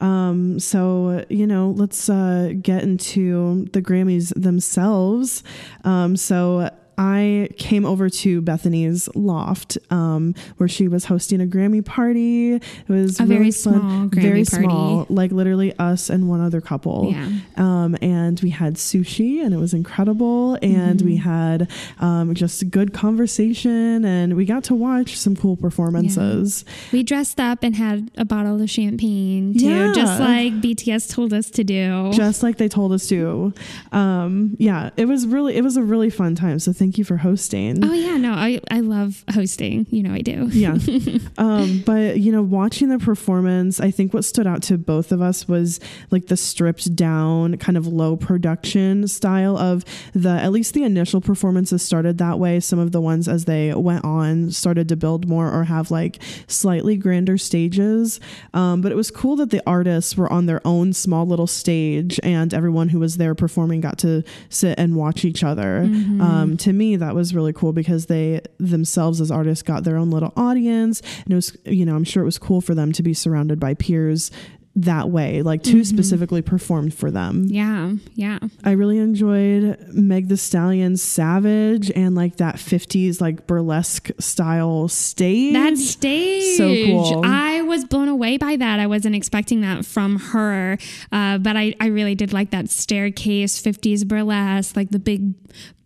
Um, 0.00 0.58
so 0.58 1.24
you 1.28 1.46
know, 1.46 1.70
let's 1.70 2.08
uh, 2.08 2.52
get 2.60 2.82
into 2.82 3.66
the 3.72 3.80
Grammys 3.80 4.32
themselves. 4.40 5.42
Um, 5.84 6.16
so 6.16 6.70
I 6.98 7.48
came 7.58 7.84
over 7.84 8.08
to 8.08 8.40
Bethany's 8.40 9.08
loft, 9.14 9.76
um, 9.90 10.34
where 10.56 10.68
she 10.68 10.88
was 10.88 11.04
hosting 11.06 11.40
a 11.40 11.44
Grammy 11.46 11.84
party. 11.84 12.54
It 12.54 12.62
was 12.88 13.20
A 13.20 13.24
really 13.24 13.34
very 13.36 13.50
fun. 13.50 13.52
small 13.80 14.08
Grammy 14.08 14.22
very 14.22 14.44
party. 14.44 14.64
small, 14.66 15.06
like 15.10 15.32
literally 15.32 15.76
us 15.78 16.08
and 16.10 16.28
one 16.28 16.40
other 16.40 16.60
couple. 16.60 17.10
Yeah. 17.12 17.28
Um, 17.56 17.96
and 18.00 18.40
we 18.40 18.50
had 18.50 18.74
sushi, 18.76 19.44
and 19.44 19.52
it 19.52 19.58
was 19.58 19.74
incredible. 19.74 20.58
And 20.62 21.02
we 21.02 21.16
Mm-hmm. 21.18 21.28
had 21.30 21.70
um, 22.00 22.34
just 22.34 22.70
good 22.70 22.92
conversation, 22.92 24.04
and 24.04 24.36
we 24.36 24.44
got 24.44 24.64
to 24.64 24.74
watch 24.74 25.16
some 25.16 25.34
cool 25.36 25.56
performances. 25.56 26.64
We 26.92 27.02
dressed 27.02 27.40
up 27.40 27.62
and 27.62 27.74
had 27.74 28.10
a 28.16 28.24
bottle 28.24 28.60
of 28.60 28.70
champagne 28.70 29.54
too, 29.58 29.66
Yeah. 29.66 29.92
just 29.92 30.20
like 30.20 30.52
BTS 30.60 31.10
told 31.12 31.32
us 31.32 31.50
to 31.50 31.64
do. 31.64 32.12
just 32.12 32.42
like 32.42 32.56
they 32.58 32.68
told 32.68 32.92
us 32.92 33.06
to. 33.08 33.52
Um, 33.92 34.56
yeah, 34.58 34.90
it 34.96 35.06
was 35.06 35.26
really 35.26 35.56
it 35.56 35.62
was 35.62 35.76
a 35.76 35.82
really 35.82 36.10
fun 36.10 36.34
time. 36.34 36.58
So 36.58 36.72
thank 36.72 36.85
you 36.98 37.04
for 37.04 37.16
hosting. 37.16 37.84
oh 37.84 37.92
yeah, 37.92 38.16
no, 38.16 38.32
I 38.32 38.60
I 38.70 38.80
love 38.80 39.24
hosting. 39.32 39.86
You 39.90 40.02
know 40.02 40.12
I 40.12 40.20
do. 40.20 40.48
Yeah. 40.52 40.76
um, 41.38 41.82
but 41.84 42.18
you 42.18 42.32
know, 42.32 42.42
watching 42.42 42.88
the 42.88 42.98
performance, 42.98 43.80
I 43.80 43.90
think 43.90 44.14
what 44.14 44.24
stood 44.24 44.46
out 44.46 44.62
to 44.64 44.78
both 44.78 45.12
of 45.12 45.20
us 45.20 45.48
was 45.48 45.80
like 46.10 46.26
the 46.26 46.36
stripped 46.36 46.94
down, 46.94 47.56
kind 47.58 47.76
of 47.76 47.86
low 47.86 48.16
production 48.16 49.08
style 49.08 49.56
of 49.56 49.84
the 50.14 50.30
at 50.30 50.52
least 50.52 50.74
the 50.74 50.84
initial 50.84 51.20
performances 51.20 51.82
started 51.82 52.18
that 52.18 52.38
way. 52.38 52.60
Some 52.60 52.78
of 52.78 52.92
the 52.92 53.00
ones 53.00 53.28
as 53.28 53.44
they 53.44 53.74
went 53.74 54.04
on 54.04 54.50
started 54.50 54.88
to 54.88 54.96
build 54.96 55.28
more 55.28 55.52
or 55.52 55.64
have 55.64 55.90
like 55.90 56.18
slightly 56.46 56.96
grander 56.96 57.38
stages. 57.38 58.20
Um, 58.54 58.80
but 58.80 58.92
it 58.92 58.94
was 58.94 59.10
cool 59.10 59.36
that 59.36 59.50
the 59.50 59.62
artists 59.66 60.16
were 60.16 60.32
on 60.32 60.46
their 60.46 60.60
own 60.64 60.92
small 60.92 61.26
little 61.26 61.46
stage 61.46 62.20
and 62.22 62.52
everyone 62.54 62.88
who 62.88 62.98
was 63.00 63.16
there 63.16 63.34
performing 63.34 63.80
got 63.80 63.98
to 63.98 64.22
sit 64.48 64.78
and 64.78 64.96
watch 64.96 65.24
each 65.24 65.42
other. 65.42 65.80
Um, 66.26 66.56
to 66.58 66.72
me, 66.76 66.96
that 66.96 67.14
was 67.14 67.34
really 67.34 67.52
cool 67.52 67.72
because 67.72 68.06
they 68.06 68.40
themselves 68.58 69.20
as 69.20 69.30
artists 69.30 69.62
got 69.62 69.84
their 69.84 69.96
own 69.96 70.10
little 70.10 70.32
audience. 70.36 71.00
And 71.24 71.32
it 71.32 71.36
was, 71.36 71.56
you 71.64 71.84
know, 71.84 71.96
I'm 71.96 72.04
sure 72.04 72.22
it 72.22 72.26
was 72.26 72.38
cool 72.38 72.60
for 72.60 72.74
them 72.74 72.92
to 72.92 73.02
be 73.02 73.14
surrounded 73.14 73.58
by 73.58 73.74
peers 73.74 74.30
that 74.76 75.08
way, 75.08 75.40
like 75.40 75.62
2 75.62 75.84
specifically 75.84 76.42
performed 76.42 76.92
for 76.92 77.10
them. 77.10 77.46
Yeah, 77.48 77.92
yeah. 78.14 78.38
I 78.62 78.72
really 78.72 78.98
enjoyed 78.98 79.78
Meg 79.88 80.28
the 80.28 80.36
Stallion's 80.36 81.02
Savage 81.02 81.90
and 81.96 82.14
like 82.14 82.36
that 82.36 82.56
50s 82.56 83.20
like 83.20 83.46
burlesque 83.46 84.10
style 84.18 84.88
stage. 84.88 85.54
That 85.54 85.78
stage. 85.78 86.58
So 86.58 86.74
cool. 86.84 87.22
I 87.24 87.62
was 87.62 87.86
blown 87.86 88.08
away 88.08 88.36
by 88.36 88.56
that. 88.56 88.78
I 88.78 88.86
wasn't 88.86 89.14
expecting 89.14 89.62
that 89.62 89.86
from 89.86 90.16
her. 90.16 90.76
Uh, 91.10 91.38
but 91.38 91.56
I, 91.56 91.74
I 91.80 91.86
really 91.86 92.14
did 92.14 92.34
like 92.34 92.50
that 92.50 92.68
staircase, 92.68 93.60
50s 93.60 94.06
burlesque, 94.06 94.76
like 94.76 94.90
the 94.90 94.98
big 94.98 95.32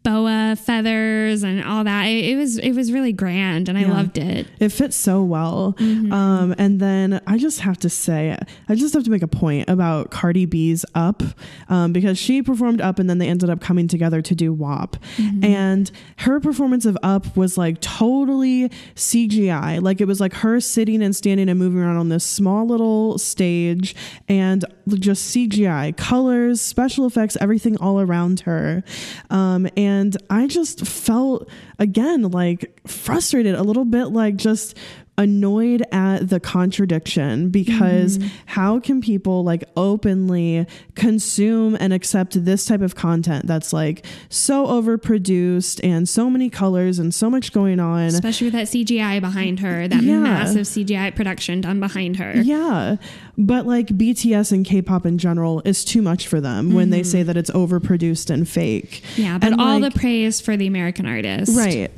boa 0.02 0.56
feathers 0.58 1.42
and 1.42 1.62
all 1.62 1.84
that. 1.84 2.04
It, 2.06 2.30
it 2.30 2.36
was 2.36 2.58
it 2.58 2.72
was 2.72 2.90
really 2.92 3.12
grand 3.12 3.68
and 3.68 3.76
I 3.76 3.82
Yeah. 3.82 3.92
loved 3.92 4.16
it. 4.18 4.46
It 4.58 4.70
fits 4.70 4.96
so 4.96 5.22
well. 5.22 5.74
Um, 5.78 6.54
and 6.58 6.80
then 6.80 7.20
I 7.26 7.36
just 7.38 7.60
have 7.60 7.78
to 7.80 7.90
say, 7.90 8.36
I 8.68 8.74
just 8.74 8.94
have 8.94 9.04
to 9.04 9.10
make 9.10 9.22
a 9.22 9.28
point 9.28 9.68
about 9.68 10.10
Cardi 10.10 10.46
B's 10.46 10.84
Up 10.94 11.22
um, 11.68 11.92
because 11.92 12.16
she 12.18 12.42
performed 12.42 12.80
Up 12.80 12.98
and 12.98 13.08
then 13.10 13.18
they 13.18 13.28
ended 13.28 13.50
up 13.50 13.60
coming 13.60 13.88
together 13.88 14.22
to 14.22 14.34
do 14.34 14.52
WAP. 14.52 14.96
And 15.42 15.90
her 16.18 16.40
performance 16.40 16.86
of 16.86 16.96
Up 17.02 17.36
was 17.36 17.58
like 17.58 17.80
totally 17.80 18.70
CGI. 18.94 19.82
Like 19.82 20.00
it 20.00 20.06
was 20.06 20.20
like 20.20 20.32
her 20.34 20.60
sitting 20.60 21.02
and 21.02 21.14
standing 21.14 21.48
and 21.48 21.58
moving 21.58 21.80
around 21.80 21.96
on 21.98 22.08
this 22.08 22.24
small 22.24 22.66
little 22.66 23.18
stage 23.18 23.94
and 24.28 24.64
just 24.94 25.34
CGI, 25.34 25.96
colors, 25.96 26.60
special 26.60 27.06
effects, 27.06 27.36
everything 27.40 27.76
all 27.78 28.00
around 28.00 28.40
her. 28.40 28.82
Um, 29.30 29.68
and 29.76 29.89
I 30.29 30.46
just 30.46 30.87
felt, 30.87 31.48
again, 31.79 32.22
like 32.22 32.81
frustrated, 32.87 33.55
a 33.55 33.62
little 33.62 33.85
bit 33.85 34.07
like 34.07 34.37
just 34.37 34.76
annoyed 35.20 35.85
at 35.92 36.30
the 36.30 36.40
contradiction 36.40 37.50
because 37.50 38.16
mm-hmm. 38.16 38.28
how 38.46 38.80
can 38.80 39.02
people 39.02 39.44
like 39.44 39.62
openly 39.76 40.66
consume 40.94 41.76
and 41.78 41.92
accept 41.92 42.42
this 42.46 42.64
type 42.64 42.80
of 42.80 42.94
content 42.94 43.46
that's 43.46 43.70
like 43.70 44.06
so 44.30 44.66
overproduced 44.66 45.78
and 45.85 46.09
so 46.09 46.30
many 46.30 46.48
colors 46.48 46.98
and 46.98 47.14
so 47.14 47.28
much 47.28 47.52
going 47.52 47.78
on 47.78 48.06
Especially 48.06 48.46
with 48.46 48.54
that 48.54 48.66
CGI 48.66 49.20
behind 49.20 49.61
her, 49.61 49.87
that 49.87 50.02
Yeah. 50.02 50.20
massive 50.20 50.66
CGI 50.66 51.14
production 51.14 51.61
done 51.61 51.80
behind 51.80 52.16
her. 52.16 52.40
Yeah. 52.40 52.96
But 53.37 53.66
like 53.66 53.88
BTS 53.88 54.52
and 54.52 54.64
K-pop 54.64 55.04
in 55.04 55.18
general 55.18 55.61
is 55.66 55.85
too 55.85 56.00
much 56.00 56.28
for 56.28 56.40
them 56.40 56.72
when 56.72 56.88
they 56.88 57.00
mm-hmm. 57.00 57.11
say 57.11 57.22
that 57.22 57.37
it's 57.37 57.50
overproduced 57.50 58.30
and 58.30 58.48
fake. 58.48 59.02
Yeah, 59.16 59.37
but 59.37 59.52
And, 59.52 59.61
all 59.61 59.78
like- 59.78 59.92
the 59.92 59.98
praise 59.98 60.40
for 60.40 60.56
the 60.56 60.66
American 60.66 61.04
artist. 61.04 61.54
Right. 61.54 61.90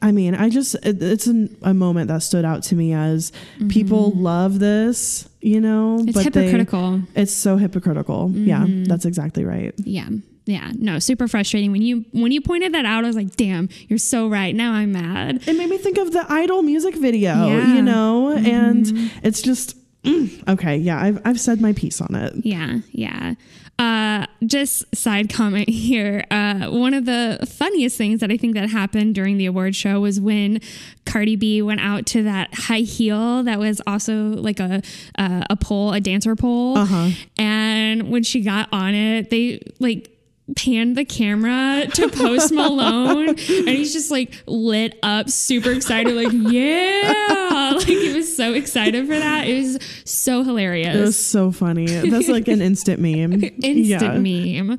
I 0.00 0.12
mean, 0.12 0.34
I 0.34 0.48
just, 0.48 0.74
it, 0.86 1.02
it's 1.02 1.26
an, 1.26 1.56
a 1.62 1.74
moment 1.74 2.08
that 2.08 2.22
stood 2.22 2.44
out 2.44 2.62
to 2.64 2.74
me 2.76 2.92
as 2.92 3.32
people 3.68 4.12
love 4.12 4.58
this, 4.60 5.28
you 5.40 5.60
know, 5.60 5.98
Mm-hmm. 5.98 6.08
It's 6.10 6.24
but 6.24 6.32
they- 6.32 6.44
hypocritical. 6.46 7.02
it's 7.14 7.32
so 7.32 7.56
hypocritical. 7.56 8.30
Yeah, 8.32 8.60
Mm-hmm. 8.60 8.84
that's 8.84 9.04
exactly 9.04 9.44
right. 9.44 9.74
yeah. 9.78 10.08
Yeah. 10.46 10.70
No, 10.76 10.98
super 10.98 11.28
frustrating. 11.28 11.72
When 11.72 11.82
you 11.82 12.06
when 12.12 12.32
you 12.32 12.40
pointed 12.40 12.72
that 12.72 12.86
out, 12.86 13.04
I 13.04 13.06
was 13.06 13.16
like, 13.16 13.36
damn, 13.36 13.68
you're 13.88 13.98
so 13.98 14.28
right. 14.28 14.54
Now 14.54 14.72
I'm 14.72 14.92
mad. 14.92 15.46
It 15.46 15.56
made 15.58 15.68
me 15.68 15.76
think 15.76 15.98
of 15.98 16.10
the 16.12 16.24
Idol 16.32 16.62
music 16.62 16.94
video, 16.96 17.34
Yeah. 17.34 17.60
Mm-hmm. 17.60 17.76
you 17.76 17.82
know, 17.82 18.32
and 18.32 18.86
it's 19.22 19.42
just, 19.42 19.76
mm, 20.04 20.48
okay. 20.48 20.78
Yeah, 20.78 21.02
I've, 21.02 21.20
I've 21.26 21.38
said 21.38 21.60
my 21.60 21.74
piece 21.74 22.00
on 22.00 22.14
it. 22.14 22.32
Yeah, 22.46 22.78
yeah. 22.92 23.34
Uh, 23.78 24.26
just 24.44 24.84
side 24.94 25.32
comment 25.32 25.68
here. 25.68 26.24
Uh, 26.32 26.66
one 26.68 26.94
of 26.94 27.04
the 27.04 27.46
funniest 27.48 27.96
things 27.96 28.18
that 28.20 28.30
I 28.30 28.36
think 28.36 28.54
that 28.54 28.68
happened 28.70 29.14
during 29.14 29.38
the 29.38 29.46
award 29.46 29.76
show 29.76 30.00
was 30.00 30.20
when 30.20 30.60
Cardi 31.06 31.36
B 31.36 31.62
went 31.62 31.80
out 31.80 32.04
to 32.06 32.24
that 32.24 32.52
high 32.54 32.80
heel 32.80 33.44
that 33.44 33.60
was 33.60 33.80
also 33.86 34.30
like 34.30 34.58
a 34.58 34.82
uh, 35.16 35.44
a 35.48 35.54
pole, 35.56 35.92
a 35.92 36.00
dancer 36.00 36.34
pole, 36.34 36.76
Uh-huh. 36.76 37.10
and 37.38 38.10
when 38.10 38.24
she 38.24 38.40
got 38.40 38.68
on 38.72 38.94
it, 38.94 39.30
they 39.30 39.62
like 39.78 40.10
panned 40.56 40.96
the 40.96 41.04
camera 41.04 41.86
to 41.94 42.08
Post 42.08 42.52
Malone, 42.52 43.28
and 43.28 43.38
he's 43.68 43.92
just 43.92 44.10
like 44.10 44.32
lit 44.46 44.98
up, 45.02 45.28
super 45.28 45.70
excited, 45.70 46.14
like 46.14 46.32
yeah, 46.32 47.72
like 47.76 47.86
he 47.86 48.12
was 48.14 48.34
so 48.36 48.54
excited 48.54 49.06
for 49.06 49.18
that. 49.18 49.46
It 49.46 49.62
was 49.62 49.78
so 50.04 50.42
hilarious. 50.44 50.96
It 50.96 51.00
was 51.00 51.18
so 51.18 51.52
funny. 51.52 51.86
That's 51.86 52.28
like 52.28 52.48
an 52.48 52.60
instant 52.62 53.00
meme. 53.00 53.42
instant 53.62 54.24
Yeah. 54.26 54.62
meme. 54.62 54.78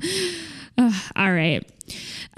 All 1.16 1.32
right. 1.32 1.66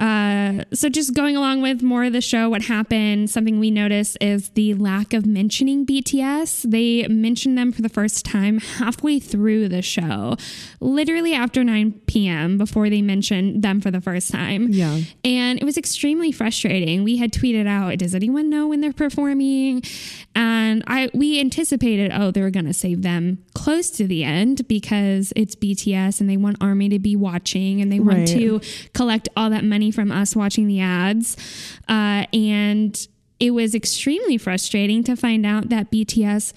Uh, 0.03 0.65
so, 0.73 0.89
just 0.89 1.15
going 1.15 1.37
along 1.37 1.63
with 1.63 1.81
more 1.81 2.03
of 2.03 2.13
the 2.13 2.21
show, 2.21 2.51
what 2.51 2.63
happened, 2.63 3.31
something 3.31 3.61
we 3.61 3.71
noticed 3.71 4.19
is 4.21 4.49
the 4.51 4.75
lack 4.75 5.13
of 5.15 5.25
mentioning 5.27 5.87
BTS. 5.87 6.69
They 6.69 7.07
mentioned 7.07 7.57
them 7.57 7.71
for 7.71 7.83
the 7.83 7.89
first 7.89 8.25
time 8.25 8.59
halfway 8.59 9.21
through 9.21 9.69
the 9.69 9.81
show, 9.81 10.37
literally 10.81 11.35
after 11.35 11.63
9 11.63 11.93
p.m., 12.09 12.59
before 12.59 12.91
they 12.91 13.01
mentioned 13.01 13.63
them 13.63 13.81
for 13.81 13.93
the 13.93 14.01
first 14.01 14.33
time. 14.33 14.71
Yeah. 14.71 15.03
And 15.25 15.61
it 15.63 15.65
was 15.65 15.79
extremely 15.79 16.33
frustrating. 16.33 17.05
We 17.05 17.19
had 17.19 17.33
tweeted 17.33 17.69
out, 17.69 17.97
does 17.99 18.13
anyone 18.13 18.51
know 18.51 18.67
when 18.67 18.81
they're 18.81 18.93
performing? 18.93 19.83
And 20.35 20.83
I 20.89 21.11
we 21.15 21.39
anticipated, 21.39 22.11
oh, 22.13 22.33
they 22.33 22.41
were 22.41 22.51
gonna 22.51 22.73
save 22.75 23.03
them 23.03 23.39
close 23.55 23.89
to 23.93 24.09
the 24.09 24.25
end 24.25 24.67
because 24.67 25.33
it's 25.37 25.55
BTS 25.55 26.21
and 26.21 26.29
they 26.29 26.37
want 26.37 26.57
Army 26.61 26.89
to 26.89 26.99
be 26.99 27.15
watching 27.15 27.81
and 27.81 27.93
they 27.93 28.01
want 28.01 28.13
Right. 28.19 28.27
to 28.29 28.61
collect 28.95 29.29
all 29.37 29.49
that 29.51 29.65
money 29.65 29.92
from 29.93 30.11
us 30.11 30.35
watching 30.35 30.67
the 30.67 30.81
ads. 30.81 31.37
Uh, 31.89 32.27
and 32.33 33.07
it 33.41 33.51
was 33.53 33.75
extremely 33.75 34.39
frustrating 34.39 35.03
to 35.05 35.17
find 35.17 35.45
out 35.47 35.69
that 35.69 35.91
BTS 35.91 36.53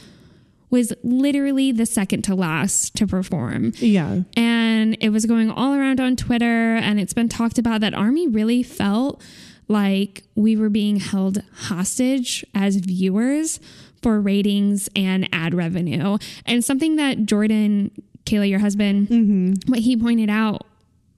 was 0.69 0.93
literally 1.03 1.71
the 1.71 1.85
second 1.85 2.23
to 2.23 2.35
last 2.35 2.95
to 2.95 3.07
perform 3.07 3.71
Yeah. 3.77 4.21
and 4.35 4.97
it 4.99 5.09
was 5.09 5.25
going 5.25 5.49
all 5.49 5.73
around 5.73 5.99
on 6.01 6.15
Twitter 6.15 6.75
and 6.75 6.99
it's 6.99 7.13
been 7.13 7.29
talked 7.29 7.57
about 7.57 7.81
that 7.81 7.93
Army 7.93 8.27
really 8.27 8.61
felt 8.63 9.21
like 9.67 10.23
we 10.35 10.57
were 10.57 10.69
being 10.69 10.97
held 10.97 11.41
hostage 11.53 12.43
as 12.53 12.75
viewers 12.77 13.59
for 14.01 14.19
ratings 14.19 14.89
and 14.95 15.29
ad 15.31 15.53
revenue. 15.53 16.17
And 16.45 16.63
something 16.65 16.97
that 16.97 17.25
Jordan, 17.25 17.91
Kayla, 18.25 18.49
your 18.49 18.59
husband, 18.59 19.63
what 19.67 19.79
he 19.79 19.95
pointed 19.97 20.29
out 20.29 20.65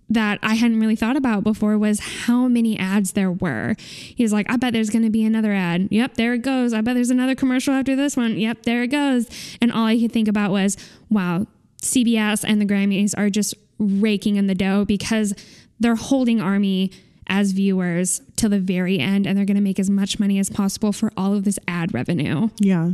that 0.10 0.40
I 0.42 0.56
hadn't 0.56 0.80
really 0.80 0.96
thought 0.96 1.18
about 1.18 1.44
before 1.44 1.78
was 1.78 2.00
how 2.00 2.48
many 2.48 2.80
ads 2.80 3.12
there 3.12 3.32
were. 3.32 3.76
He 3.80 4.24
was 4.24 4.32
like, 4.32 4.50
I 4.50 4.56
bet 4.56 4.74
there's 4.74 4.90
going 4.90 5.04
to 5.04 5.10
be 5.10 5.26
another 5.26 5.52
ad. 5.52 5.90
Yep, 5.92 6.16
there 6.16 6.34
it 6.34 6.44
goes. 6.44 6.74
I 6.74 6.82
bet 6.82 6.96
there's 6.96 7.10
another 7.10 7.36
commercial 7.36 7.74
after 7.74 7.96
this 7.96 8.16
one. 8.16 8.38
Yep, 8.38 8.64
there 8.64 8.84
it 8.84 8.88
goes. 8.88 9.28
And 9.62 9.72
all 9.72 9.86
I 9.86 10.00
could 10.00 10.12
think 10.12 10.28
about 10.28 10.52
was, 10.52 10.78
wow, 11.10 11.46
CBS 11.82 12.46
and 12.48 12.62
the 12.62 12.66
Grammys 12.66 13.14
are 13.18 13.30
just 13.30 13.56
raking 13.80 14.38
in 14.38 14.48
the 14.48 14.56
dough 14.56 14.86
because 14.86 15.34
they're 15.80 15.96
holding 15.96 16.42
Army 16.42 16.92
as 17.28 17.52
viewers 17.52 18.22
till 18.38 18.50
the 18.50 18.60
very 18.60 19.00
end 19.00 19.28
and 19.28 19.38
they're 19.38 19.46
going 19.46 19.56
to 19.56 19.62
make 19.62 19.80
as 19.80 19.90
much 19.90 20.20
money 20.20 20.40
as 20.40 20.50
possible 20.50 20.94
for 20.94 21.12
all 21.18 21.34
of 21.34 21.44
this 21.44 21.60
ad 21.68 21.94
revenue. 21.94 22.50
Yeah. 22.60 22.92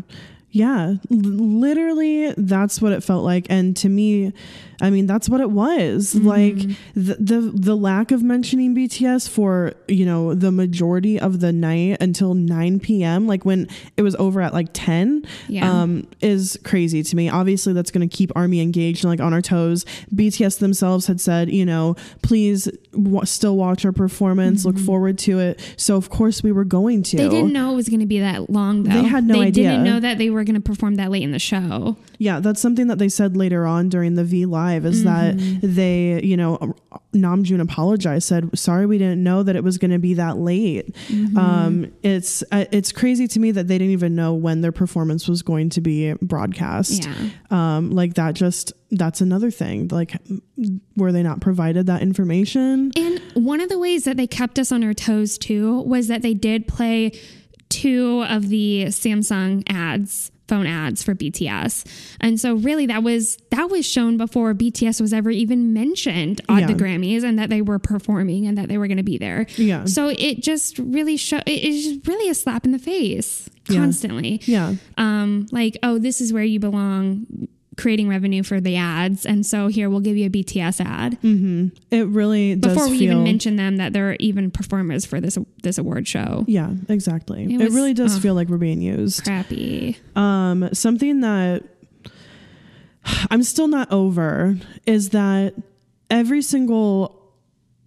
Yeah. 0.56 0.96
Literally, 1.10 2.32
that's 2.38 2.82
what 2.82 2.92
it 2.94 3.04
felt 3.04 3.24
like. 3.26 3.48
And 3.50 3.76
to 3.78 3.90
me, 3.90 4.34
I 4.82 4.90
mean, 4.90 5.08
that's 5.08 5.28
what 5.30 5.40
it 5.42 5.50
was. 5.50 6.14
Like 6.14 6.58
the, 6.94 7.16
the 7.20 7.52
the 7.54 7.76
lack 7.76 8.12
of 8.12 8.22
mentioning 8.22 8.76
BTS 8.76 9.30
for, 9.30 9.74
you 9.88 10.06
know, 10.06 10.34
the 10.34 10.52
majority 10.52 11.20
of 11.20 11.40
the 11.40 11.52
night 11.54 11.98
until 12.02 12.34
9 12.34 12.80
p.m., 12.82 13.26
like 13.28 13.46
when 13.46 13.68
it 13.98 14.02
was 14.04 14.16
over 14.16 14.42
at 14.42 14.54
like 14.54 14.68
10, 14.74 15.26
Yeah. 15.48 15.70
um, 15.72 16.08
is 16.22 16.60
crazy 16.64 17.02
to 17.04 17.16
me. 17.16 17.30
Obviously, 17.30 17.74
that's 17.74 17.92
going 17.92 18.08
to 18.08 18.14
keep 18.16 18.32
Army 18.36 18.62
engaged 18.62 19.04
and 19.04 19.12
like 19.12 19.22
on 19.22 19.34
our 19.34 19.42
toes. 19.42 19.86
BTS 20.14 20.60
themselves 20.60 21.08
had 21.08 21.20
said, 21.22 21.50
you 21.50 21.66
know, 21.66 21.96
please 22.22 22.66
w- 22.92 23.26
still 23.26 23.56
watch 23.58 23.86
our 23.86 23.92
performance, 23.92 24.66
look 24.66 24.78
forward 24.78 25.18
to 25.20 25.40
it. 25.40 25.62
So, 25.78 25.96
of 25.96 26.10
course, 26.10 26.44
we 26.44 26.52
were 26.52 26.66
going 26.66 27.04
to. 27.04 27.18
They 27.18 27.30
didn't 27.30 27.54
know 27.54 27.72
it 27.72 27.76
was 27.76 27.90
going 27.90 28.02
to 28.02 28.06
be 28.06 28.20
that 28.20 28.50
long, 28.50 28.84
though. 28.84 29.02
They 29.02 29.08
had 29.08 29.24
no 29.26 29.36
they 29.40 29.48
idea. 29.48 29.70
didn't 29.72 29.84
know 29.86 30.00
that 30.00 30.18
they 30.18 30.30
were 30.30 30.43
going 30.44 30.56
to 30.56 30.62
perform 30.62 30.96
that 30.96 31.12
late 31.12 31.24
in 31.24 31.32
the 31.32 31.40
show. 31.40 31.98
Yeah, 32.18 32.40
that's 32.40 32.62
something 32.62 32.88
that 32.88 33.00
they 33.00 33.10
said 33.10 33.36
later 33.38 33.66
on 33.66 33.90
during 33.90 34.16
the 34.16 34.24
V 34.24 34.46
Live 34.46 34.86
is 34.86 35.04
that 35.04 35.38
they, 35.62 36.22
you 36.24 36.38
know, 36.38 36.76
Namjoon 37.14 37.62
apologized, 37.62 38.28
said, 38.28 38.58
"Sorry, 38.58 38.86
we 38.86 38.98
didn't 38.98 39.24
know 39.24 39.44
that 39.44 39.56
it 39.56 39.64
was 39.64 39.78
going 39.78 39.92
to 39.92 40.00
be 40.00 40.14
that 40.16 40.38
late." 40.38 40.96
Um, 41.38 41.92
it's 42.04 42.44
uh, 42.52 42.66
it's 42.72 42.92
crazy 42.92 43.28
to 43.28 43.40
me 43.40 43.52
that 43.52 43.68
they 43.68 43.78
didn't 43.78 43.94
even 43.94 44.16
know 44.16 44.34
when 44.34 44.62
their 44.62 44.72
performance 44.72 45.28
was 45.28 45.42
going 45.42 45.70
to 45.70 45.82
be 45.82 46.14
broadcast. 46.22 47.06
Yeah. 47.06 47.30
Um, 47.50 47.92
like 47.92 48.16
that, 48.16 48.36
just 48.36 48.74
that's 48.92 49.22
another 49.22 49.52
thing. 49.52 49.88
Like, 49.90 50.16
were 50.96 51.12
they 51.12 51.24
not 51.24 51.42
provided 51.42 51.88
that 51.88 52.02
information? 52.02 52.92
And 52.96 53.22
one 53.34 53.62
of 53.62 53.70
the 53.70 53.80
ways 53.80 54.04
that 54.06 54.18
they 54.18 54.28
kept 54.28 54.60
us 54.60 54.72
on 54.72 54.84
our 54.84 54.94
toes 54.94 55.38
too 55.38 55.82
was 55.82 56.08
that 56.08 56.22
they 56.22 56.34
did 56.34 56.68
play 56.68 57.12
two 57.70 58.24
of 58.30 58.50
the 58.50 58.86
Samsung 58.86 59.64
ads, 59.68 60.32
phone 60.48 60.68
ads 60.68 61.02
for 61.04 61.16
BTS. 61.16 61.86
And 62.20 62.40
so 62.40 62.56
really 62.56 62.86
that 62.88 63.02
was 63.04 63.38
that 63.52 63.70
was 63.70 63.86
shown 63.88 64.18
before 64.18 64.54
BTS 64.54 65.00
was 65.00 65.14
ever 65.14 65.30
even 65.30 65.74
mentioned 65.74 66.42
at 66.50 66.62
Yeah. 66.62 66.68
the 66.68 66.74
Grammys 66.74 67.24
and 67.24 67.40
that 67.40 67.50
they 67.50 67.62
were 67.62 67.80
performing 67.80 68.46
and 68.46 68.58
that 68.58 68.68
they 68.68 68.78
were 68.78 68.88
going 68.88 68.98
to 68.98 69.04
be 69.04 69.18
there. 69.18 69.46
Yeah. 69.58 69.86
So 69.86 70.10
it 70.10 70.42
just 70.44 70.78
really 70.80 71.16
show 71.18 71.38
it 71.46 71.64
is 71.64 72.00
really 72.06 72.30
a 72.30 72.34
slap 72.36 72.66
in 72.66 72.72
the 72.72 72.80
face 72.80 73.50
Yeah. 73.70 73.78
constantly. 73.78 74.42
Yeah, 74.46 74.76
Um 74.98 75.48
like 75.52 75.78
oh 75.82 75.98
this 75.98 76.20
is 76.22 76.34
where 76.34 76.44
you 76.44 76.60
belong 76.60 77.26
creating 77.78 78.08
revenue 78.08 78.44
for 78.44 78.62
the 78.62 78.76
ads 78.76 79.26
and 79.26 79.46
so 79.46 79.68
here 79.68 79.90
we'll 79.90 80.00
give 80.00 80.16
you 80.16 80.28
a 80.28 80.30
BTS 80.30 80.80
ad 80.86 81.18
it 81.92 82.08
really 82.08 82.56
does 82.56 82.74
before 82.74 82.90
we 82.90 83.00
feel. 83.00 83.12
even 83.12 83.24
mention 83.24 83.56
them 83.56 83.78
that 83.78 83.94
they're 83.94 84.16
even 84.20 84.52
performers 84.52 85.06
for 85.06 85.20
this 85.20 85.38
this 85.64 85.78
award 85.78 86.08
show. 86.08 86.44
yeah, 86.48 86.72
exactly. 86.90 87.52
It, 87.54 87.58
was- 87.58 87.74
really 87.74 87.94
does 87.94 88.18
feel 88.20 88.36
like 88.36 88.48
we're 88.50 88.58
being 88.58 88.82
used. 88.82 89.24
Crappy. 89.24 89.98
Um, 90.16 90.70
something 90.74 91.22
that 91.22 91.64
I'm 93.32 93.44
still 93.44 93.68
not 93.68 93.92
over 93.92 94.56
is 94.86 95.10
that 95.10 95.54
every 96.10 96.42
single 96.42 97.23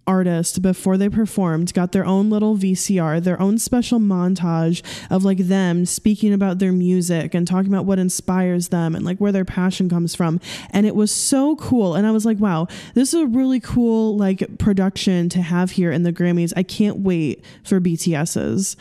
artist 0.07 0.61
before 0.61 0.97
they 0.97 1.09
performed 1.09 1.73
got 1.73 1.91
their 1.91 2.05
own 2.05 2.29
little 2.29 2.55
VCR, 2.55 3.21
their 3.21 3.39
own 3.41 3.57
special 3.57 3.99
montage 3.99 4.81
of 5.11 5.23
like 5.23 5.37
them 5.37 5.85
speaking 5.85 6.33
about 6.33 6.59
their 6.59 6.71
music 6.71 7.33
and 7.33 7.45
talking 7.45 7.71
about 7.71 7.85
what 7.85 7.99
inspires 7.99 8.69
them 8.69 8.95
and 8.95 9.05
like 9.05 9.17
where 9.19 9.31
their 9.31 9.45
passion 9.45 9.89
comes 9.89 10.15
from. 10.15 10.39
And 10.71 10.85
it 10.85 10.95
was 10.95 11.11
so 11.11 11.55
cool. 11.57 11.95
And 11.95 12.07
I 12.07 12.11
was 12.11 12.25
like, 12.25 12.39
wow, 12.39 12.67
this 12.93 13.13
is 13.13 13.21
a 13.21 13.27
really 13.27 13.59
cool 13.59 14.17
like 14.17 14.57
production 14.57 15.29
to 15.29 15.41
have 15.41 15.71
here 15.71 15.91
in 15.91 16.03
the 16.03 16.13
Grammys. 16.13 16.53
I 16.55 16.63
can't 16.63 16.99
wait 16.99 17.43
for 17.63 17.79
BTS's. 17.79 18.77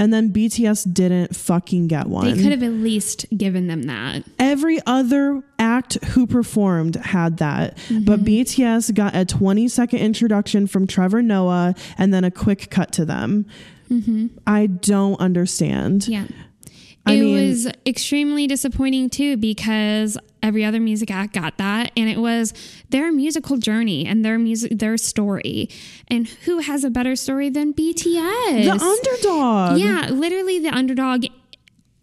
And 0.00 0.14
then 0.14 0.32
BTS 0.32 0.94
didn't 0.94 1.36
fucking 1.36 1.86
get 1.88 2.06
one 2.06 2.24
They 2.24 2.42
could 2.42 2.52
have 2.52 2.62
at 2.62 2.72
least 2.72 3.26
given 3.36 3.66
them 3.66 3.82
that. 3.82 4.24
every 4.38 4.78
other 4.86 5.42
act 5.58 6.02
who 6.06 6.26
performed 6.26 6.96
had 6.96 7.36
that. 7.36 7.76
But 7.90 8.20
mm-hmm. 8.20 8.24
BTS 8.24 8.94
got 8.94 9.14
a 9.14 9.26
20 9.26 9.68
second 9.68 9.98
introduction 9.98 10.66
from 10.66 10.86
Trevor 10.86 11.20
Noah 11.20 11.74
and 11.98 12.14
then 12.14 12.24
a 12.24 12.30
quick 12.30 12.70
cut 12.70 12.92
to 12.92 13.04
them. 13.04 13.44
Mm-hmm. 13.90 14.28
I 14.46 14.66
don't 14.66 15.20
understand. 15.20 16.08
Yeah. 16.08 16.24
I 17.04 17.14
it 17.14 17.20
mean- 17.20 17.48
was 17.48 17.68
extremely 17.86 18.46
disappointing 18.46 19.10
too 19.10 19.36
because 19.36 20.16
every 20.42 20.64
other 20.64 20.80
music 20.80 21.10
act 21.10 21.34
got 21.34 21.58
that 21.58 21.92
and 21.96 22.08
it 22.08 22.18
was 22.18 22.52
their 22.90 23.12
musical 23.12 23.56
journey 23.56 24.06
and 24.06 24.24
their 24.24 24.38
music 24.38 24.78
their 24.78 24.96
story. 24.96 25.68
And 26.08 26.28
who 26.28 26.58
has 26.58 26.84
a 26.84 26.90
better 26.90 27.16
story 27.16 27.48
than 27.50 27.72
BTS? 27.74 28.64
The 28.64 28.70
underdog. 28.82 29.78
Yeah, 29.78 30.08
literally 30.10 30.58
the 30.58 30.70
underdog 30.70 31.24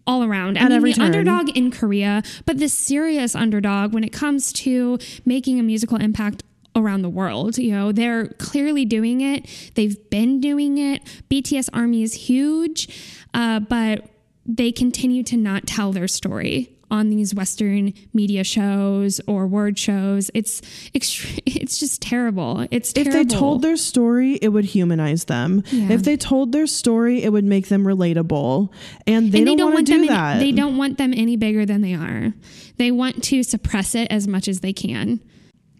all 0.06 0.24
around. 0.24 0.56
I 0.56 0.62
At 0.62 0.68
mean, 0.68 0.76
every 0.76 0.92
the 0.92 0.96
turn. 0.96 1.06
underdog 1.06 1.50
in 1.56 1.70
Korea, 1.70 2.22
but 2.46 2.58
the 2.58 2.68
serious 2.68 3.34
underdog 3.34 3.92
when 3.92 4.04
it 4.04 4.12
comes 4.12 4.52
to 4.54 4.98
making 5.24 5.60
a 5.60 5.62
musical 5.62 5.98
impact 5.98 6.42
around 6.74 7.02
the 7.02 7.10
world. 7.10 7.58
You 7.58 7.72
know, 7.72 7.92
they're 7.92 8.28
clearly 8.38 8.84
doing 8.84 9.20
it. 9.20 9.46
They've 9.74 9.98
been 10.10 10.40
doing 10.40 10.78
it. 10.78 11.02
BTS 11.28 11.68
Army 11.72 12.02
is 12.02 12.14
huge, 12.14 12.88
uh, 13.34 13.60
but 13.60 14.06
they 14.46 14.72
continue 14.72 15.22
to 15.24 15.36
not 15.36 15.66
tell 15.66 15.92
their 15.92 16.08
story 16.08 16.70
on 16.90 17.10
these 17.10 17.34
Western 17.34 17.92
media 18.12 18.44
shows 18.44 19.20
or 19.26 19.46
word 19.46 19.78
shows. 19.78 20.30
It's 20.34 20.62
it's 20.94 21.78
just 21.78 22.02
terrible. 22.02 22.66
It's 22.70 22.92
terrible. 22.92 23.20
If 23.20 23.28
they 23.28 23.34
told 23.36 23.62
their 23.62 23.76
story, 23.76 24.34
it 24.34 24.48
would 24.48 24.64
humanize 24.64 25.24
them. 25.24 25.62
Yeah. 25.70 25.92
If 25.92 26.02
they 26.02 26.16
told 26.16 26.52
their 26.52 26.66
story, 26.66 27.22
it 27.22 27.30
would 27.30 27.44
make 27.44 27.68
them 27.68 27.84
relatable. 27.84 28.70
And 29.06 29.32
they 29.32 29.38
and 29.38 29.46
they 29.46 29.56
don't, 29.56 29.58
don't 29.58 29.74
want 29.74 29.86
to 29.86 29.92
do 29.92 29.98
any, 29.98 30.08
that. 30.08 30.38
they 30.38 30.52
don't 30.52 30.76
want 30.76 30.98
them 30.98 31.12
any 31.14 31.36
bigger 31.36 31.64
than 31.66 31.80
they 31.80 31.94
are. 31.94 32.32
They 32.76 32.90
want 32.90 33.24
to 33.24 33.42
suppress 33.42 33.94
it 33.94 34.08
as 34.10 34.28
much 34.28 34.48
as 34.48 34.60
they 34.60 34.72
can. 34.72 35.20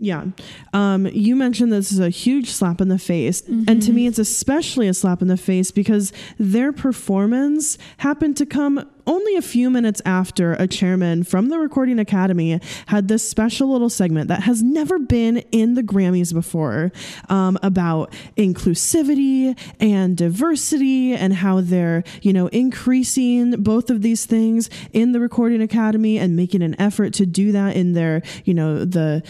Yeah. 0.00 0.26
Um, 0.72 1.06
you 1.06 1.34
mentioned 1.34 1.72
this 1.72 1.90
is 1.90 1.98
a 1.98 2.10
huge 2.10 2.50
slap 2.50 2.80
in 2.80 2.88
the 2.88 2.98
face. 2.98 3.42
And 3.66 3.82
to 3.82 3.92
me, 3.92 4.06
it's 4.06 4.18
especially 4.18 4.86
a 4.86 4.94
slap 4.94 5.22
in 5.22 5.28
the 5.28 5.36
face 5.36 5.70
because 5.70 6.12
their 6.38 6.72
performance 6.72 7.78
happened 7.98 8.36
to 8.36 8.46
come 8.46 8.88
only 9.08 9.36
a 9.36 9.42
few 9.42 9.70
minutes 9.70 10.02
after 10.04 10.52
a 10.52 10.68
chairman 10.68 11.24
from 11.24 11.48
the 11.48 11.58
Recording 11.58 11.98
Academy 11.98 12.60
had 12.86 13.08
this 13.08 13.26
special 13.26 13.72
little 13.72 13.88
segment 13.88 14.28
that 14.28 14.42
has 14.42 14.62
never 14.62 14.98
been 14.98 15.38
in 15.50 15.74
the 15.74 15.82
Grammys 15.82 16.32
before 16.32 16.92
um, 17.30 17.58
about 17.62 18.12
inclusivity 18.36 19.58
and 19.80 20.16
diversity 20.16 21.14
and 21.14 21.32
how 21.32 21.62
they're, 21.62 22.04
you 22.20 22.34
know, 22.34 22.48
increasing 22.48 23.62
both 23.62 23.88
of 23.88 24.02
these 24.02 24.26
things 24.26 24.68
in 24.92 25.12
the 25.12 25.20
Recording 25.20 25.62
Academy 25.62 26.18
and 26.18 26.36
making 26.36 26.62
an 26.62 26.78
effort 26.78 27.14
to 27.14 27.24
do 27.24 27.50
that 27.52 27.76
in 27.76 27.94
their, 27.94 28.22
you 28.44 28.52
know, 28.52 28.84
the 28.84 29.22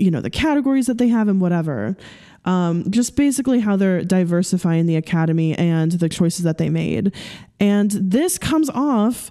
you 0.00 0.10
know 0.10 0.20
the 0.20 0.30
categories 0.30 0.86
that 0.86 0.98
they 0.98 1.08
have 1.08 1.28
and 1.28 1.40
whatever 1.40 1.96
um, 2.44 2.90
just 2.90 3.16
basically 3.16 3.60
how 3.60 3.76
they're 3.76 4.02
diversifying 4.02 4.86
the 4.86 4.96
academy 4.96 5.54
and 5.58 5.92
the 5.92 6.08
choices 6.08 6.44
that 6.44 6.58
they 6.58 6.70
made. 6.70 7.12
And 7.58 7.90
this 7.90 8.38
comes 8.38 8.70
off 8.70 9.30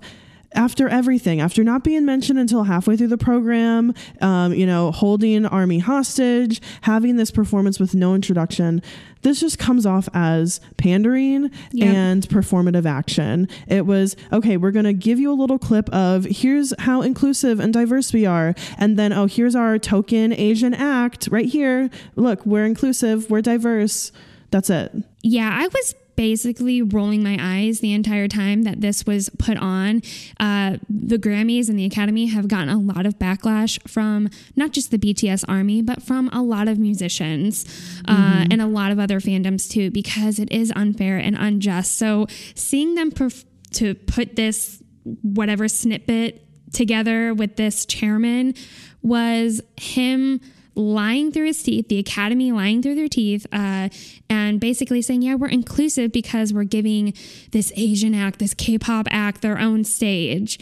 after 0.54 0.90
everything, 0.90 1.40
after 1.40 1.64
not 1.64 1.84
being 1.84 2.06
mentioned 2.06 2.40
until 2.40 2.64
halfway 2.64 2.98
through 2.98 3.08
the 3.08 3.18
program, 3.18 3.94
um, 4.22 4.54
you 4.54 4.66
know, 4.66 4.92
holding 4.92 5.46
Army 5.46 5.80
hostage, 5.80 6.62
having 6.82 7.18
this 7.18 7.32
performance 7.32 7.80
with 7.80 7.94
no 7.94 8.16
introduction, 8.16 8.82
this 9.22 9.42
just 9.42 9.60
comes 9.60 9.86
off 9.86 10.08
as 10.14 10.62
pandering 10.78 11.52
and 11.80 12.28
performative 12.30 12.86
action. 12.86 13.48
It 13.68 13.86
was, 13.86 14.16
okay, 14.32 14.58
we're 14.58 14.72
going 14.72 14.86
to 14.86 14.94
give 14.94 15.20
you 15.20 15.32
a 15.32 15.36
little 15.36 15.60
clip 15.60 15.90
of 15.90 16.26
here's 16.26 16.74
how 16.80 17.02
inclusive 17.02 17.60
and 17.60 17.74
diverse 17.74 18.14
we 18.14 18.26
are. 18.26 18.56
And 18.78 18.98
then, 18.98 19.12
oh, 19.12 19.26
here's 19.26 19.56
our 19.56 19.78
token 19.78 20.34
Asian 20.34 20.74
act 20.74 21.28
right 21.32 21.46
here. 21.46 21.90
Look, 22.16 22.46
we're 22.46 22.66
inclusive, 22.66 23.30
we're 23.30 23.42
diverse. 23.42 24.12
That's 24.52 24.70
it. 24.70 24.92
Yeah, 25.22 25.50
I 25.54 25.68
was 25.68 25.96
basically 26.20 26.82
rolling 26.82 27.24
my 27.24 27.38
eyes 27.40 27.80
the 27.80 27.94
entire 27.94 28.28
time 28.28 28.64
that 28.64 28.82
this 28.82 29.06
was 29.06 29.30
put 29.40 29.56
on. 29.56 30.02
Uh, 30.38 30.76
the 30.90 31.18
Grammys 31.18 31.70
and 31.70 31.80
the 31.80 31.86
Academy 31.86 32.26
have 32.26 32.50
gotten 32.50 32.68
a 32.68 32.78
lot 32.78 33.06
of 33.06 33.18
backlash 33.18 33.82
from 33.90 34.30
not 34.54 34.74
just 34.74 34.92
the 34.92 34.98
BTS 34.98 35.46
army, 35.48 35.82
but 35.82 36.04
from 36.04 36.28
a 36.34 36.42
lot 36.42 36.68
of 36.68 36.78
musicians 36.78 37.64
uh, 38.06 38.46
and 38.52 38.62
a 38.62 38.68
lot 38.68 38.92
of 38.92 39.00
other 39.00 39.22
fandoms 39.22 39.70
too, 39.70 39.92
because 39.92 40.40
it 40.40 40.52
is 40.52 40.74
unfair 40.76 41.16
and 41.16 41.38
unjust. 41.40 41.98
So 41.98 42.28
seeing 42.54 42.96
them 42.96 43.14
perf- 43.14 43.46
to 43.76 43.96
put 43.96 44.36
this 44.36 44.84
whatever 45.22 45.70
snippet 45.70 46.46
together 46.74 47.34
with 47.34 47.56
this 47.56 47.86
chairman 47.86 48.56
was 49.02 49.62
him 49.78 50.42
lying 50.80 51.32
through 51.32 51.46
his 51.48 51.62
teeth, 51.62 51.90
the 51.90 52.00
academy 52.00 52.52
lying 52.52 52.82
through 52.82 52.96
their 52.96 53.10
teeth, 53.10 53.46
uh, 53.52 53.90
and 54.30 54.60
basically 54.60 55.02
saying, 55.02 55.22
yeah, 55.22 55.36
we're 55.36 55.48
inclusive 55.50 56.12
because 56.12 56.54
we're 56.54 56.64
giving 56.64 57.14
this 57.52 57.72
Asian 57.76 58.16
act, 58.16 58.40
this 58.40 58.54
K 58.54 58.78
pop 58.78 59.08
act, 59.12 59.42
their 59.42 59.60
own 59.60 59.84
stage. 59.84 60.58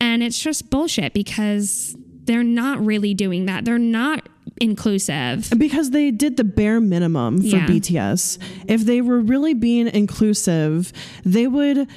And 0.00 0.22
it's 0.22 0.38
just 0.38 0.68
bullshit 0.70 1.14
because 1.14 1.96
they're 2.24 2.44
not 2.44 2.84
really 2.84 3.14
doing 3.14 3.46
that. 3.46 3.64
They're 3.64 3.78
not 3.78 4.28
inclusive. 4.60 5.48
because 5.56 5.90
they 5.90 6.10
did 6.10 6.36
the 6.36 6.44
bare 6.44 6.80
minimum 6.80 7.38
for 7.40 7.46
Yeah. 7.56 7.66
BTS. 7.66 8.38
If 8.68 8.82
they 8.84 9.00
were 9.00 9.20
really 9.20 9.54
being 9.54 9.88
inclusive, 9.88 10.92
they 11.24 11.46
would 11.46 11.88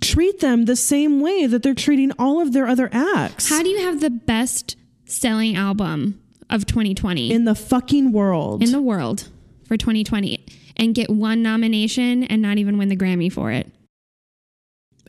treat 0.00 0.40
them 0.40 0.64
the 0.64 0.76
same 0.76 1.20
way 1.20 1.46
that 1.46 1.62
they're 1.62 1.74
treating 1.74 2.12
all 2.18 2.40
of 2.40 2.52
their 2.54 2.66
other 2.66 2.88
acts 2.92 3.50
How 3.50 3.62
do 3.62 3.68
you 3.68 3.80
have 3.82 4.00
the 4.00 4.08
best 4.08 4.76
selling 5.04 5.54
album 5.56 6.18
of 6.50 6.66
2020 6.66 7.32
in 7.32 7.44
the 7.44 7.54
fucking 7.54 8.12
world. 8.12 8.62
in 8.62 8.72
the 8.72 8.82
world 8.82 9.28
for 9.66 9.76
2020 9.76 10.44
and 10.76 10.94
get 10.94 11.10
one 11.10 11.42
nomination 11.42 12.24
and 12.24 12.42
not 12.42 12.58
even 12.58 12.78
win 12.78 12.88
the 12.88 12.96
Grammy 12.96 13.32
for 13.32 13.50
it? 13.50 13.70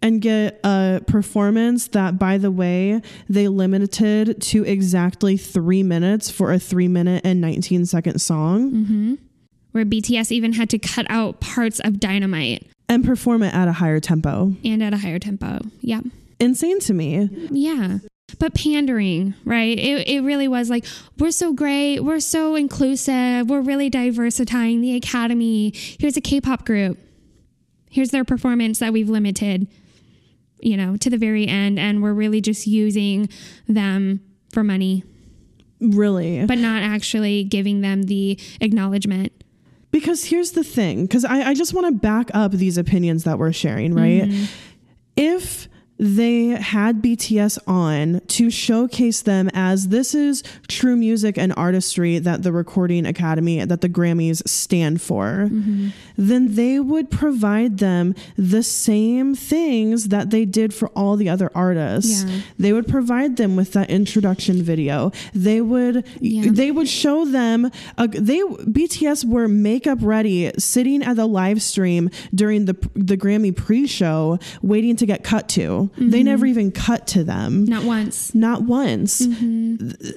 and 0.01 0.21
get 0.21 0.59
a 0.63 1.01
performance 1.05 1.89
that, 1.89 2.17
by 2.17 2.37
the 2.37 2.51
way, 2.51 3.01
they 3.29 3.47
limited 3.47 4.41
to 4.41 4.63
exactly 4.63 5.37
three 5.37 5.83
minutes 5.83 6.29
for 6.29 6.51
a 6.51 6.59
three 6.59 6.87
minute 6.87 7.21
and 7.23 7.39
19 7.39 7.85
second 7.85 8.19
song 8.19 8.71
mm-hmm. 8.71 9.15
Where 9.73 9.85
BTS 9.85 10.33
even 10.33 10.51
had 10.51 10.69
to 10.71 10.79
cut 10.79 11.05
out 11.09 11.39
parts 11.39 11.79
of 11.79 11.97
Dynamite 11.97 12.67
and 12.89 13.05
perform 13.05 13.41
it 13.41 13.53
at 13.53 13.69
a 13.69 13.71
higher 13.71 14.01
tempo. 14.01 14.53
and 14.65 14.83
at 14.83 14.93
a 14.93 14.97
higher 14.97 15.17
tempo. 15.17 15.59
Yeah. 15.79 16.01
Insane 16.41 16.81
to 16.81 16.93
me. 16.93 17.29
Yeah. 17.51 17.99
But 18.39 18.53
pandering, 18.53 19.33
right? 19.45 19.77
It, 19.77 20.07
it 20.07 20.21
really 20.21 20.47
was 20.47 20.69
like, 20.69 20.85
we're 21.19 21.31
so 21.31 21.53
great. 21.53 21.99
We're 21.99 22.19
so 22.19 22.55
inclusive. 22.55 23.49
We're 23.49 23.61
really 23.61 23.89
diversifying 23.89 24.81
the 24.81 24.95
academy. 24.95 25.73
Here's 25.75 26.17
a 26.17 26.21
K 26.21 26.41
pop 26.41 26.65
group. 26.65 26.97
Here's 27.89 28.09
their 28.09 28.23
performance 28.23 28.79
that 28.79 28.93
we've 28.93 29.09
limited, 29.09 29.67
you 30.59 30.77
know, 30.77 30.97
to 30.97 31.09
the 31.09 31.17
very 31.17 31.47
end. 31.47 31.77
And 31.77 32.01
we're 32.01 32.13
really 32.13 32.41
just 32.41 32.65
using 32.67 33.29
them 33.67 34.21
for 34.53 34.63
money, 34.63 35.03
Really. 35.79 36.45
but 36.45 36.57
not 36.57 36.83
actually 36.83 37.43
giving 37.43 37.81
them 37.81 38.03
the 38.03 38.39
acknowledgement. 38.59 39.33
Because 39.91 40.25
here's 40.25 40.51
the 40.51 40.63
thing, 40.63 41.05
because 41.05 41.25
I, 41.25 41.49
I 41.49 41.53
just 41.53 41.73
want 41.73 41.87
to 41.87 41.91
back 41.91 42.31
up 42.33 42.53
these 42.53 42.77
opinions 42.77 43.25
that 43.25 43.37
we're 43.37 43.51
sharing, 43.51 43.93
right? 43.93 44.23
Mm-hmm. 44.23 44.45
If 45.17 45.67
they 46.01 46.47
had 46.47 46.99
BTS 46.99 47.59
on 47.67 48.21
to 48.25 48.49
showcase 48.49 49.21
them 49.21 49.51
as 49.53 49.89
this 49.89 50.15
is 50.15 50.43
true 50.67 50.95
music 50.95 51.37
and 51.37 51.53
artistry 51.55 52.17
that 52.17 52.41
the 52.41 52.51
Recording 52.51 53.05
Academy, 53.05 53.63
that 53.63 53.81
the 53.81 53.87
Grammys 53.87 54.41
stand 54.47 54.99
for, 54.99 55.47
mm-hmm. 55.47 55.89
then 56.17 56.55
they 56.55 56.79
would 56.79 57.11
provide 57.11 57.77
them 57.77 58.15
the 58.35 58.63
same 58.63 59.35
things 59.35 60.07
that 60.07 60.31
they 60.31 60.43
did 60.43 60.73
for 60.73 60.87
all 60.95 61.17
the 61.17 61.29
other 61.29 61.51
artists. 61.53 62.23
Yeah. 62.23 62.41
They 62.57 62.73
would 62.73 62.87
provide 62.87 63.37
them 63.37 63.55
with 63.55 63.73
that 63.73 63.91
introduction 63.91 64.63
video. 64.63 65.11
They 65.35 65.61
would 65.61 66.03
Yeah. 66.19 66.51
they 66.51 66.71
would 66.71 66.87
show 66.89 67.25
them 67.25 67.69
a, 67.99 68.07
they 68.07 68.39
BTS 68.39 69.23
were 69.25 69.47
makeup 69.47 69.99
ready 70.01 70.51
sitting 70.57 71.03
at 71.03 71.15
the 71.15 71.27
live 71.27 71.61
stream 71.61 72.09
during 72.33 72.65
the 72.65 72.73
the 72.95 73.17
Grammy 73.17 73.55
pre-show 73.55 74.39
waiting 74.63 74.95
to 74.95 75.05
get 75.05 75.23
cut 75.23 75.47
to. 75.49 75.90
They 75.97 76.23
never 76.23 76.45
even 76.45 76.71
cut 76.71 77.07
to 77.07 77.23
them. 77.23 77.65
Not 77.65 77.83
once. 77.83 78.33
Not 78.33 78.63
once. 78.63 79.21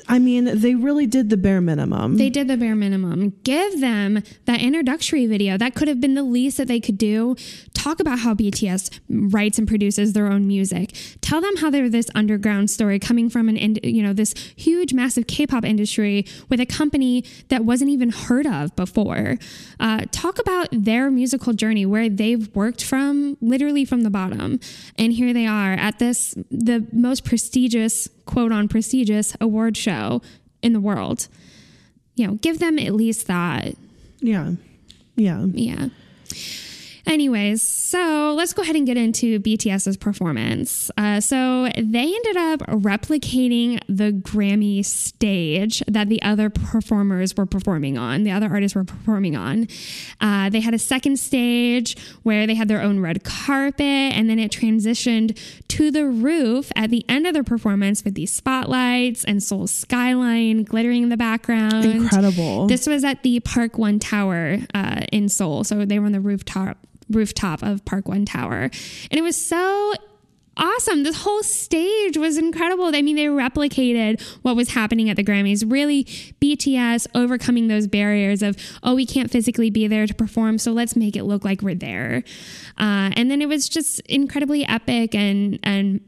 I 0.08 0.18
mean, 0.18 0.58
they 0.60 0.74
really 0.74 1.06
did 1.06 1.30
the 1.30 1.36
bare 1.36 1.60
minimum. 1.60 2.16
They 2.16 2.30
did 2.30 2.48
the 2.48 2.56
bare 2.56 2.74
minimum. 2.74 3.34
Give 3.42 3.80
them 3.80 4.22
that 4.44 4.60
introductory 4.60 5.26
video. 5.26 5.56
That 5.56 5.74
could 5.74 5.88
have 5.88 6.00
been 6.00 6.14
the 6.14 6.22
least 6.22 6.56
that 6.58 6.68
they 6.68 6.80
could 6.80 6.98
do. 6.98 7.36
Talk 7.72 8.00
about 8.00 8.20
how 8.20 8.34
BTS 8.34 9.00
writes 9.08 9.58
and 9.58 9.66
produces 9.66 10.12
their 10.12 10.26
own 10.26 10.46
music. 10.46 10.94
Tell 11.20 11.40
them 11.40 11.56
how 11.56 11.70
they're 11.70 11.88
this 11.88 12.10
underground 12.14 12.70
story 12.70 12.98
coming 12.98 13.28
from 13.28 13.48
an, 13.48 13.56
ind- 13.56 13.80
you 13.82 14.02
know, 14.02 14.12
this 14.12 14.34
huge, 14.56 14.92
massive 14.94 15.26
K-pop 15.26 15.64
industry 15.64 16.26
with 16.48 16.60
a 16.60 16.66
company 16.66 17.24
that 17.48 17.64
wasn't 17.64 17.90
even 17.90 18.10
heard 18.10 18.46
of 18.46 18.74
before. 18.76 19.38
Uh, 19.80 20.04
talk 20.12 20.38
about 20.38 20.68
their 20.70 21.10
musical 21.10 21.52
journey, 21.52 21.84
where 21.86 22.08
they've 22.08 22.54
worked 22.54 22.84
from, 22.84 23.36
literally 23.40 23.84
from 23.84 24.02
the 24.02 24.10
bottom, 24.10 24.60
and 24.98 25.12
here 25.12 25.32
they 25.32 25.46
are 25.46 25.63
at 25.72 25.98
this 25.98 26.34
the 26.50 26.86
most 26.92 27.24
prestigious, 27.24 28.08
quote 28.26 28.52
on 28.52 28.68
prestigious 28.68 29.36
award 29.40 29.76
show 29.76 30.22
in 30.62 30.72
the 30.72 30.80
world 30.80 31.28
you 32.14 32.26
know, 32.26 32.34
give 32.34 32.58
them 32.58 32.78
at 32.78 32.94
least 32.94 33.26
that. 33.26 33.74
yeah. 34.20 34.52
Yeah. 35.16 35.46
Yeah. 35.52 35.88
Anyways, 37.06 37.62
so 37.62 38.34
let's 38.36 38.52
go 38.54 38.62
ahead 38.62 38.76
and 38.76 38.86
get 38.86 38.96
into 38.96 39.38
BTS's 39.38 39.96
performance. 39.96 40.90
Uh, 40.96 41.20
so 41.20 41.68
they 41.76 42.14
ended 42.14 42.36
up 42.36 42.60
replicating 42.60 43.80
the 43.88 44.12
Grammy 44.12 44.84
stage 44.84 45.82
that 45.86 46.08
the 46.08 46.22
other 46.22 46.48
performers 46.48 47.36
were 47.36 47.46
performing 47.46 47.98
on, 47.98 48.24
the 48.24 48.30
other 48.30 48.48
artists 48.50 48.74
were 48.74 48.84
performing 48.84 49.36
on. 49.36 49.68
Uh, 50.20 50.48
they 50.48 50.60
had 50.60 50.72
a 50.72 50.78
second 50.78 51.18
stage 51.18 51.96
where 52.22 52.46
they 52.46 52.54
had 52.54 52.68
their 52.68 52.80
own 52.80 53.00
red 53.00 53.22
carpet, 53.22 53.82
and 53.82 54.30
then 54.30 54.38
it 54.38 54.50
transitioned 54.50 55.38
to 55.68 55.90
the 55.90 56.06
roof 56.06 56.72
at 56.74 56.90
the 56.90 57.04
end 57.08 57.26
of 57.26 57.34
their 57.34 57.44
performance 57.44 58.04
with 58.04 58.14
these 58.14 58.32
spotlights 58.32 59.24
and 59.24 59.42
Seoul 59.42 59.66
skyline 59.66 60.64
glittering 60.64 61.02
in 61.02 61.08
the 61.10 61.16
background. 61.16 61.84
Incredible. 61.84 62.66
This 62.66 62.86
was 62.86 63.04
at 63.04 63.22
the 63.22 63.40
Park 63.40 63.76
One 63.76 63.98
Tower 63.98 64.58
uh, 64.72 65.02
in 65.12 65.28
Seoul. 65.28 65.64
So 65.64 65.84
they 65.84 65.98
were 65.98 66.06
on 66.06 66.12
the 66.12 66.20
rooftop 66.20 66.78
rooftop 67.10 67.62
of 67.62 67.84
Park 67.84 68.08
One 68.08 68.24
Tower. 68.24 68.70
And 69.10 69.18
it 69.18 69.22
was 69.22 69.36
so 69.36 69.94
awesome. 70.56 71.02
This 71.02 71.22
whole 71.22 71.42
stage 71.42 72.16
was 72.16 72.38
incredible. 72.38 72.94
I 72.94 73.02
mean, 73.02 73.16
they 73.16 73.26
replicated 73.26 74.20
what 74.42 74.56
was 74.56 74.70
happening 74.70 75.10
at 75.10 75.16
the 75.16 75.24
Grammys. 75.24 75.70
Really, 75.70 76.04
BTS 76.40 77.06
overcoming 77.14 77.68
those 77.68 77.86
barriers 77.86 78.42
of, 78.42 78.56
oh, 78.82 78.94
we 78.94 79.06
can't 79.06 79.30
physically 79.30 79.70
be 79.70 79.86
there 79.86 80.06
to 80.06 80.14
perform, 80.14 80.58
so 80.58 80.72
let's 80.72 80.96
make 80.96 81.16
it 81.16 81.24
look 81.24 81.44
like 81.44 81.62
we're 81.62 81.74
there. 81.74 82.22
Uh, 82.78 83.10
and 83.16 83.30
then 83.30 83.42
it 83.42 83.48
was 83.48 83.68
just 83.68 84.00
incredibly 84.00 84.66
epic 84.66 85.14
and 85.14 85.58
and 85.62 86.00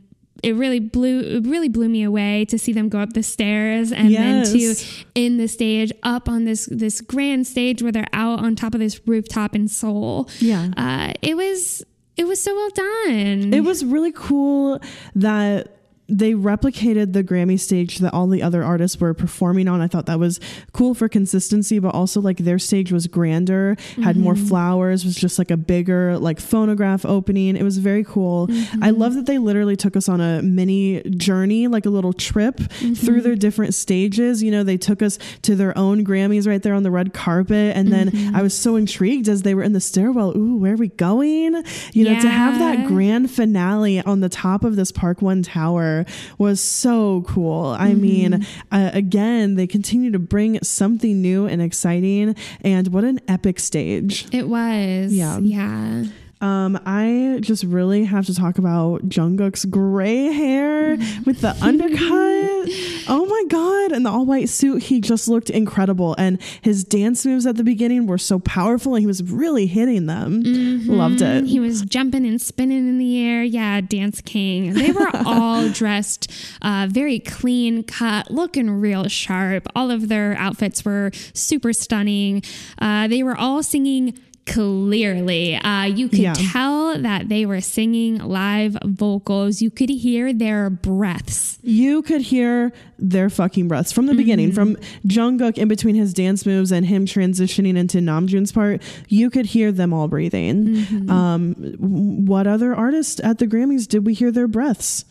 it 0.42 0.54
really 0.54 0.80
blew 0.80 1.20
it 1.20 1.46
really 1.46 1.68
blew 1.68 1.88
me 1.88 2.02
away 2.02 2.44
to 2.46 2.58
see 2.58 2.72
them 2.72 2.88
go 2.88 2.98
up 2.98 3.12
the 3.12 3.22
stairs 3.22 3.92
and 3.92 4.14
then 4.14 4.44
to 4.44 4.74
in 5.14 5.36
the 5.38 5.48
stage 5.48 5.92
up 6.02 6.28
on 6.28 6.44
this 6.44 6.66
this 6.66 7.00
grand 7.00 7.46
stage 7.46 7.82
where 7.82 7.92
they're 7.92 8.06
out 8.12 8.40
on 8.40 8.54
top 8.54 8.74
of 8.74 8.80
this 8.80 9.00
rooftop 9.06 9.54
in 9.54 9.68
Seoul. 9.68 10.28
Yeah. 10.40 10.70
Uh, 10.76 11.12
it 11.22 11.36
was 11.36 11.84
it 12.16 12.26
was 12.26 12.42
so 12.42 12.54
well 12.54 12.70
done. 12.70 13.52
It 13.52 13.60
was 13.60 13.84
really 13.84 14.12
cool 14.12 14.80
that 15.14 15.75
they 16.08 16.32
replicated 16.32 17.12
the 17.12 17.24
Grammy 17.24 17.58
stage 17.58 17.98
that 17.98 18.12
all 18.12 18.28
the 18.28 18.42
other 18.42 18.62
artists 18.62 19.00
were 19.00 19.12
performing 19.14 19.66
on. 19.66 19.80
I 19.80 19.88
thought 19.88 20.06
that 20.06 20.18
was 20.18 20.38
cool 20.72 20.94
for 20.94 21.08
consistency, 21.08 21.78
but 21.78 21.94
also 21.94 22.20
like 22.20 22.38
their 22.38 22.58
stage 22.58 22.92
was 22.92 23.06
grander, 23.06 23.76
had 24.02 24.16
more 24.16 24.34
mm-hmm. 24.34 24.46
flowers, 24.46 25.04
was 25.04 25.16
just 25.16 25.38
like 25.38 25.50
a 25.50 25.56
bigger 25.56 26.18
like 26.18 26.38
phonograph 26.40 27.04
opening. 27.04 27.56
It 27.56 27.62
was 27.62 27.78
very 27.78 28.04
cool. 28.04 28.46
Mm-hmm. 28.46 28.84
I 28.84 28.90
love 28.90 29.14
that 29.14 29.26
they 29.26 29.38
literally 29.38 29.76
took 29.76 29.96
us 29.96 30.08
on 30.08 30.20
a 30.20 30.42
mini 30.42 31.02
journey, 31.10 31.66
like 31.66 31.86
a 31.86 31.90
little 31.90 32.12
trip 32.12 32.56
mm-hmm. 32.56 32.94
through 32.94 33.22
their 33.22 33.36
different 33.36 33.74
stages. 33.74 34.42
You 34.42 34.52
know, 34.52 34.62
they 34.62 34.76
took 34.76 35.02
us 35.02 35.18
to 35.42 35.56
their 35.56 35.76
own 35.76 36.04
Grammys 36.04 36.46
right 36.46 36.62
there 36.62 36.74
on 36.74 36.84
the 36.84 36.90
red 36.90 37.14
carpet. 37.14 37.76
And 37.76 37.92
then 37.92 38.34
I 38.34 38.42
was 38.42 38.56
so 38.56 38.76
intrigued 38.76 39.28
as 39.28 39.42
they 39.42 39.54
were 39.54 39.62
in 39.62 39.72
the 39.72 39.80
stairwell. 39.80 40.36
Ooh, 40.36 40.56
where 40.56 40.74
are 40.74 40.76
we 40.76 40.88
going? 40.88 41.64
You 41.92 42.04
know, 42.04 42.20
to 42.20 42.28
have 42.28 42.58
that 42.58 42.86
grand 42.86 43.30
finale 43.30 44.00
on 44.02 44.20
the 44.20 44.28
top 44.28 44.62
of 44.62 44.76
this 44.76 44.92
Park 44.92 45.20
One 45.20 45.42
Tower 45.42 45.95
was 46.38 46.60
so 46.60 47.22
cool. 47.22 47.66
I 47.78 47.90
Mm-hmm. 47.92 48.00
mean, 48.02 48.46
uh, 48.72 48.90
again, 48.92 49.54
they 49.54 49.66
continue 49.66 50.10
to 50.10 50.18
bring 50.18 50.58
something 50.62 51.22
new 51.22 51.46
and 51.46 51.62
exciting. 51.62 52.34
And 52.62 52.88
what 52.88 53.04
an 53.04 53.20
epic 53.28 53.60
stage. 53.60 54.26
It 54.32 54.48
was. 54.48 55.12
Yeah. 55.12 55.38
Yeah. 55.38 56.04
Um, 56.40 56.78
I 56.84 57.38
just 57.40 57.64
really 57.64 58.04
have 58.04 58.26
to 58.26 58.34
talk 58.34 58.58
about 58.58 59.08
Jungkook's 59.08 59.64
gray 59.64 60.32
hair 60.32 60.96
with 61.24 61.40
the 61.40 61.56
undercut. 61.62 62.46
Oh 63.08 63.24
my 63.24 63.44
god! 63.48 63.92
And 63.92 64.04
the 64.04 64.10
all 64.10 64.26
white 64.26 64.48
suit, 64.48 64.82
he 64.82 65.00
just 65.00 65.28
looked 65.28 65.48
incredible. 65.48 66.16
And 66.18 66.42
his 66.62 66.82
dance 66.82 67.24
moves 67.24 67.46
at 67.46 67.54
the 67.54 67.62
beginning 67.62 68.08
were 68.08 68.18
so 68.18 68.40
powerful, 68.40 68.96
and 68.96 69.00
he 69.00 69.06
was 69.06 69.22
really 69.22 69.66
hitting 69.66 70.06
them. 70.06 70.42
Loved 70.86 71.22
it. 71.22 71.44
He 71.44 71.60
was 71.60 71.82
jumping 71.82 72.26
and 72.26 72.42
spinning 72.42 72.88
in 72.88 72.98
the 72.98 73.24
air. 73.24 73.44
Yeah, 73.44 73.80
Dance 73.80 74.20
King. 74.20 74.72
They 74.72 74.90
were 74.90 75.08
all 75.24 75.68
dressed 75.68 76.32
uh, 76.62 76.88
very 76.90 77.20
clean 77.20 77.84
cut, 77.84 78.28
looking 78.32 78.70
real 78.70 79.06
sharp. 79.06 79.68
All 79.76 79.92
of 79.92 80.08
their 80.08 80.34
outfits 80.36 80.84
were 80.84 81.12
super 81.32 81.72
stunning. 81.72 82.42
Uh, 82.80 83.06
they 83.06 83.22
were 83.22 83.36
all 83.36 83.62
singing 83.62 84.18
clearly. 84.46 85.56
Uh, 85.56 85.84
you 85.84 86.08
could 86.08 86.18
Yeah. 86.20 86.34
tell 86.34 86.96
that 86.98 87.28
they 87.28 87.44
were 87.44 87.60
singing 87.60 88.18
live 88.18 88.76
vocals. 88.84 89.60
You 89.60 89.70
could 89.70 89.90
hear 89.90 90.32
their 90.32 90.70
breaths. 90.70 91.58
You 91.62 92.02
could 92.02 92.22
hear 92.22 92.72
their 92.98 93.28
fucking 93.28 93.68
breaths 93.68 93.92
from 93.92 94.06
the 94.06 94.14
beginning, 94.14 94.52
from 94.52 94.76
Jungkook 95.06 95.58
in 95.58 95.68
between 95.68 95.94
his 95.96 96.14
dance 96.14 96.46
moves 96.46 96.70
and 96.72 96.86
him 96.86 97.06
transitioning 97.06 97.76
into 97.76 97.98
Namjoon's 97.98 98.52
part. 98.52 98.80
You 99.08 99.30
could 99.30 99.46
hear 99.46 99.72
them 99.72 99.92
all 99.92 100.08
breathing. 100.08 100.86
Um, 101.10 101.54
what 102.26 102.46
other 102.46 102.74
artist 102.74 103.20
at 103.20 103.38
the 103.38 103.46
Grammys 103.46 103.86
did 103.88 104.06
we 104.06 104.14
hear 104.14 104.30
their 104.30 104.48
breaths? 104.48 105.04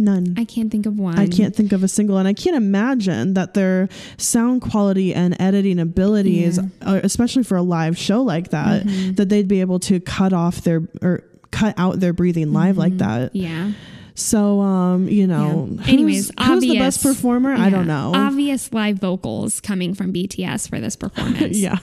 None. 0.00 0.34
I 0.38 0.44
can't 0.46 0.70
think 0.72 0.86
of 0.86 0.98
one. 0.98 1.18
I 1.18 1.26
can't 1.28 1.54
think 1.54 1.72
of 1.72 1.84
a 1.84 1.88
single, 1.88 2.16
and 2.16 2.26
I 2.26 2.32
can't 2.32 2.56
imagine 2.56 3.34
that 3.34 3.52
their 3.54 3.88
sound 4.16 4.62
quality 4.62 5.12
and 5.14 5.36
editing 5.40 5.78
abilities, 5.78 6.58
uh, 6.58 7.00
especially 7.04 7.42
for 7.42 7.56
a 7.56 7.62
live 7.62 7.98
show 7.98 8.22
like 8.22 8.48
that, 8.50 8.86
Mm-hmm. 8.86 9.12
that 9.16 9.28
they'd 9.28 9.46
be 9.46 9.60
able 9.60 9.78
to 9.80 10.00
cut 10.00 10.32
off 10.32 10.62
their 10.62 10.82
or 11.02 11.22
cut 11.50 11.74
out 11.76 12.00
their 12.00 12.12
breathing 12.14 12.52
live 12.54 12.78
like 12.78 12.96
that. 12.98 13.36
Yeah. 13.36 13.72
So, 14.14 14.60
um, 14.60 15.08
you 15.08 15.26
know, 15.26 15.68
Yeah. 15.70 15.76
who's, 15.82 15.88
Anyways, 15.88 16.30
who's 16.40 16.60
the 16.62 16.78
best 16.78 16.98
obvious- 16.98 17.02
performer? 17.02 17.52
I 17.54 17.68
don't 17.70 17.86
know. 17.86 18.12
Obvious 18.14 18.72
live 18.72 18.98
vocals 18.98 19.60
coming 19.60 19.94
from 19.94 20.12
BTS 20.12 20.66
for 20.68 20.80
this 20.80 20.96
performance. 21.04 21.56
yeah. 21.58 21.76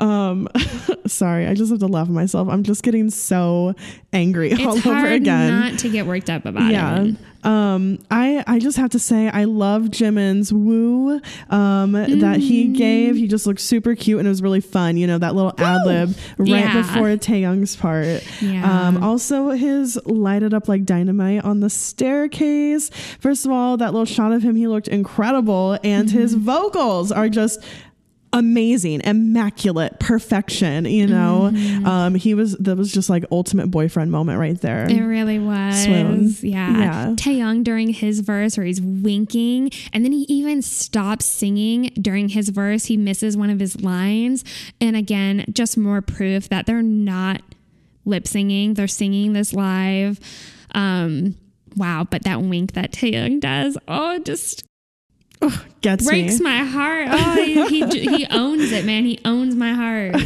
Um, 0.00 0.48
sorry, 1.06 1.46
I 1.46 1.54
just 1.54 1.70
have 1.70 1.80
to 1.80 1.86
laugh 1.86 2.08
at 2.08 2.12
myself. 2.14 2.48
I'm 2.48 2.62
just 2.62 2.82
getting 2.82 3.10
so 3.10 3.74
angry 4.12 4.52
all 4.52 4.76
It's 4.76 4.86
over 4.86 4.94
hard 4.96 5.12
again. 5.12 5.50
not 5.50 5.78
to 5.80 5.88
get 5.90 6.06
worked 6.06 6.30
up 6.30 6.44
about 6.46 6.72
yeah. 6.72 7.02
it. 7.02 7.16
Um, 7.42 7.98
I 8.10 8.44
I 8.46 8.58
just 8.58 8.76
have 8.76 8.90
to 8.90 8.98
say 8.98 9.28
I 9.30 9.44
love 9.44 9.84
Jimin's 9.84 10.52
woo 10.52 11.20
um 11.48 11.92
that 11.92 12.36
he 12.38 12.66
gave. 12.66 13.16
He 13.16 13.28
just 13.28 13.46
looked 13.46 13.60
super 13.60 13.94
cute 13.94 14.18
and 14.18 14.26
it 14.26 14.30
was 14.30 14.42
really 14.42 14.60
fun. 14.60 14.98
You 14.98 15.06
know 15.06 15.16
that 15.16 15.34
little 15.34 15.54
ad 15.56 15.86
lib 15.86 16.14
right 16.36 16.48
Yeah. 16.48 16.82
before 16.82 17.08
Taehyung's 17.16 17.76
part. 17.76 18.22
Yeah. 18.42 18.88
Um, 18.88 19.02
also 19.02 19.50
his 19.50 19.98
lighted 20.04 20.52
up 20.52 20.68
like 20.68 20.84
dynamite 20.84 21.42
on 21.44 21.60
the 21.60 21.70
staircase. 21.70 22.90
First 23.20 23.46
of 23.46 23.52
all, 23.52 23.76
that 23.78 23.92
little 23.92 24.04
shot 24.04 24.32
of 24.32 24.42
him, 24.42 24.54
he 24.56 24.66
looked 24.68 24.88
incredible, 24.88 25.78
and 25.82 26.10
his 26.10 26.34
Mm-hmm. 26.34 26.44
vocals 26.44 27.10
are 27.12 27.28
just 27.28 27.60
amazing 28.32 29.00
immaculate 29.02 29.98
perfection 29.98 30.84
you 30.84 31.06
know 31.06 31.50
Mm-hmm. 31.52 31.86
um 31.86 32.14
he 32.14 32.34
was 32.34 32.56
that 32.58 32.76
was 32.76 32.92
just 32.92 33.10
like 33.10 33.24
ultimate 33.32 33.68
boyfriend 33.70 34.12
moment 34.12 34.38
right 34.38 34.60
there 34.60 34.84
It 34.88 35.00
really 35.00 35.38
was. 35.38 35.82
Swoon. 35.82 36.34
Yeah. 36.42 36.78
Yeah. 36.78 37.06
Taehyung 37.16 37.64
during 37.64 37.88
his 37.90 38.20
verse 38.20 38.56
where 38.56 38.66
he's 38.66 38.80
winking 38.80 39.70
and 39.92 40.04
then 40.04 40.12
he 40.12 40.22
even 40.28 40.62
stops 40.62 41.24
singing 41.26 41.90
during 42.00 42.28
his 42.28 42.48
verse. 42.50 42.84
He 42.86 42.96
misses 42.96 43.36
one 43.36 43.50
of 43.50 43.58
his 43.60 43.80
lines. 43.80 44.44
And 44.80 44.96
again, 44.96 45.44
just 45.52 45.76
more 45.76 46.00
proof 46.02 46.48
that 46.50 46.66
they're 46.66 46.82
not 46.82 47.42
lip 48.04 48.26
singing. 48.28 48.74
They're 48.74 48.88
singing 48.88 49.32
this 49.32 49.52
live. 49.52 50.20
Um, 50.74 51.36
wow. 51.76 52.06
But 52.08 52.24
that 52.24 52.42
wink 52.42 52.72
that 52.72 52.92
Taehyung 52.92 53.40
does, 53.40 53.76
oh, 53.88 54.14
it 54.14 54.24
gets 55.80 56.04
breaks 56.06 56.38
me 56.40 56.44
my 56.44 56.58
heart. 56.64 57.08
Oh, 57.10 57.42
he, 57.42 57.66
he, 57.86 58.16
he 58.18 58.26
owns 58.30 58.70
it, 58.72 58.84
man. 58.84 59.04
He 59.04 59.18
owns 59.24 59.54
my 59.54 59.72
heart. 59.72 60.16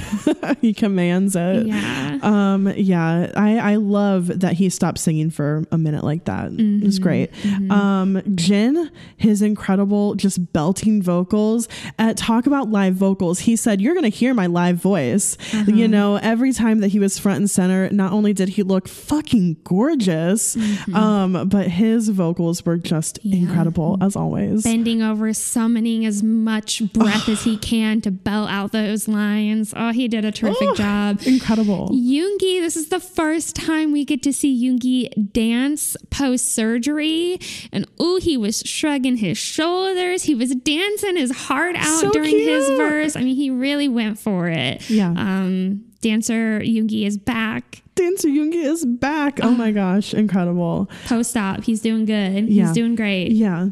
he 0.61 0.75
commands 0.75 1.37
it 1.37 1.67
Yeah. 1.67 2.19
um 2.23 2.69
yeah 2.77 3.31
i 3.37 3.59
i 3.59 3.77
love 3.77 4.41
that 4.41 4.55
he 4.55 4.69
stopped 4.69 4.99
singing 4.99 5.31
for 5.31 5.65
a 5.71 5.79
minute 5.79 6.05
like 6.05 6.25
that 6.25 6.47
it 6.53 6.83
was 6.85 6.99
Mm-hmm. 6.99 7.03
great 7.03 7.31
um 7.71 8.21
jin 8.35 8.91
his 9.17 9.43
incredible 9.43 10.15
just 10.15 10.53
belting 10.53 11.03
vocals 11.03 11.69
at 11.99 12.17
talk 12.17 12.47
about 12.47 12.71
live 12.71 12.95
vocals 12.95 13.41
he 13.41 13.57
said 13.57 13.81
you're 13.81 13.95
gonna 13.95 14.09
hear 14.09 14.33
my 14.35 14.47
live 14.47 14.77
voice 14.77 15.37
Uh-huh. 15.53 15.71
you 15.73 15.87
know 15.89 16.17
every 16.17 16.53
time 16.53 16.81
that 16.81 16.89
he 16.89 16.99
was 16.99 17.19
front 17.19 17.39
and 17.39 17.51
center 17.51 17.89
not 17.91 18.13
only 18.13 18.33
did 18.33 18.51
he 18.51 18.63
look 18.63 18.89
fucking 18.89 19.57
gorgeous 19.65 20.57
um 20.95 21.49
but 21.49 21.69
his 21.69 22.09
vocals 22.11 22.65
were 22.65 22.77
just 22.77 23.05
Mm-hmm. 23.25 23.29
Yeah. 23.29 23.49
incredible 23.49 23.99
as 24.01 24.17
always 24.17 24.63
bending 24.65 25.03
over, 25.05 25.33
summoning 25.33 26.05
as 26.07 26.23
much 26.23 26.83
breath 26.93 27.29
as 27.29 27.45
he 27.45 27.57
can 27.71 28.01
to 28.01 28.11
belt 28.11 28.49
out 28.51 28.73
those 28.73 29.07
lines. 29.07 29.73
Oh, 29.77 29.93
he 29.93 30.09
did 30.09 30.25
a 30.25 30.33
terrific 30.33 30.69
Oh. 30.71 30.75
job. 30.75 31.21
incredible 31.27 31.91
Yoongi, 31.93 32.61
this 32.61 32.75
is 32.77 32.89
the 32.89 33.01
first 33.01 33.55
time 33.55 33.93
we 33.93 34.05
get 34.05 34.23
to 34.25 34.33
see 34.33 34.53
Yoongi 34.65 35.33
dance 35.33 35.97
post 36.11 36.53
surgery. 36.55 37.39
And 37.73 37.87
oh, 38.01 38.19
he 38.21 38.37
was 38.37 38.63
shrugging 38.65 39.19
his 39.19 39.37
shoulders. 39.39 40.25
He 40.25 40.35
was 40.35 40.55
dancing 40.55 41.17
his 41.17 41.31
heart 41.31 41.77
out 41.77 42.01
So 42.01 42.11
during 42.11 42.31
his 42.37 42.67
verse. 42.71 43.17
I 43.17 43.21
mean, 43.21 43.37
he 43.37 43.51
really 43.51 43.89
went 43.89 44.19
for 44.19 44.49
it. 44.49 44.89
Yeah. 44.91 45.11
Um, 45.11 45.85
dancer 46.01 46.61
Yoongi 46.61 47.07
is 47.07 47.17
back 47.17 47.81
dancer 47.95 48.27
yoongi 48.29 48.57
is 48.65 48.85
back 48.85 49.39
oh 49.43 49.53
my 49.53 49.71
gosh 49.71 50.13
incredible 50.13 50.91
post 51.07 51.37
op. 51.37 51.63
He's 51.65 51.81
doing 51.81 52.05
good. 52.05 52.49
Yeah. 52.49 52.65
He's 52.65 52.73
doing 52.73 52.95
great. 52.97 53.31
Yeah. 53.33 53.69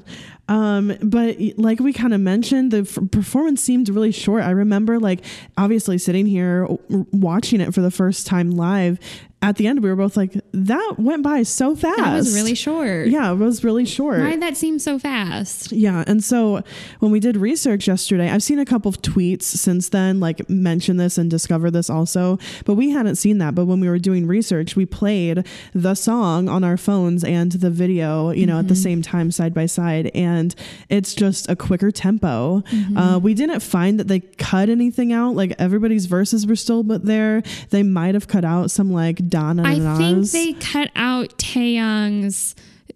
Um, 0.52 0.98
but 1.02 1.38
like 1.56 1.80
we 1.80 1.94
kind 1.94 2.12
of 2.12 2.20
mentioned, 2.20 2.72
the 2.72 2.80
f- 2.80 2.98
performance 3.10 3.62
seemed 3.62 3.88
really 3.88 4.12
short. 4.12 4.42
I 4.42 4.50
remember 4.50 4.98
like 4.98 5.24
obviously 5.56 5.96
sitting 5.96 6.26
here 6.26 6.66
w- 6.66 7.06
watching 7.10 7.62
it 7.62 7.72
for 7.72 7.80
the 7.80 7.90
first 7.90 8.26
time 8.26 8.50
live. 8.50 8.98
At 9.42 9.56
the 9.56 9.66
end, 9.66 9.82
we 9.82 9.90
were 9.90 9.96
both 9.96 10.16
like, 10.16 10.34
that 10.52 10.94
went 10.98 11.24
by 11.24 11.42
so 11.42 11.74
fast. 11.74 11.98
That 11.98 12.14
was 12.14 12.34
really 12.34 12.54
short. 12.54 13.08
Yeah, 13.08 13.32
it 13.32 13.34
was 13.34 13.64
really 13.64 13.84
short. 13.84 14.20
Why 14.20 14.30
did 14.30 14.42
that 14.42 14.56
seem 14.56 14.78
so 14.78 15.00
fast? 15.00 15.72
Yeah. 15.72 16.04
And 16.06 16.22
so 16.22 16.62
when 17.00 17.10
we 17.10 17.18
did 17.18 17.36
research 17.36 17.88
yesterday, 17.88 18.30
I've 18.30 18.44
seen 18.44 18.60
a 18.60 18.64
couple 18.64 18.88
of 18.88 19.02
tweets 19.02 19.42
since 19.42 19.88
then, 19.88 20.20
like 20.20 20.48
mention 20.48 20.96
this 20.96 21.18
and 21.18 21.28
discover 21.28 21.72
this 21.72 21.90
also, 21.90 22.38
but 22.64 22.74
we 22.74 22.90
hadn't 22.90 23.16
seen 23.16 23.38
that. 23.38 23.56
But 23.56 23.66
when 23.66 23.80
we 23.80 23.88
were 23.88 23.98
doing 23.98 24.28
research, 24.28 24.76
we 24.76 24.86
played 24.86 25.44
the 25.74 25.96
song 25.96 26.48
on 26.48 26.62
our 26.62 26.76
phones 26.76 27.24
and 27.24 27.50
the 27.50 27.70
video, 27.70 28.30
you 28.30 28.46
know, 28.46 28.60
at 28.60 28.68
the 28.68 28.76
same 28.76 29.02
time, 29.02 29.32
side 29.32 29.52
by 29.52 29.66
side. 29.66 30.10
And 30.14 30.54
it's 30.88 31.14
just 31.14 31.50
a 31.50 31.56
quicker 31.56 31.90
tempo. 31.90 32.62
Uh, 32.96 33.18
we 33.20 33.34
didn't 33.34 33.60
find 33.60 33.98
that 33.98 34.06
they 34.06 34.20
cut 34.20 34.68
anything 34.68 35.12
out. 35.12 35.34
Like 35.34 35.52
everybody's 35.58 36.06
verses 36.06 36.46
were 36.46 36.54
still 36.54 36.84
but 36.84 37.04
there. 37.04 37.42
They 37.70 37.82
might 37.82 38.14
have 38.14 38.28
cut 38.28 38.44
out 38.44 38.70
some 38.70 38.92
like 38.92 39.28
Donna 39.32 39.62
I 39.64 39.78
think 39.96 40.30
they 40.30 40.52
cut 40.52 40.90
out 40.94 41.30
Taehyung's 41.38 42.54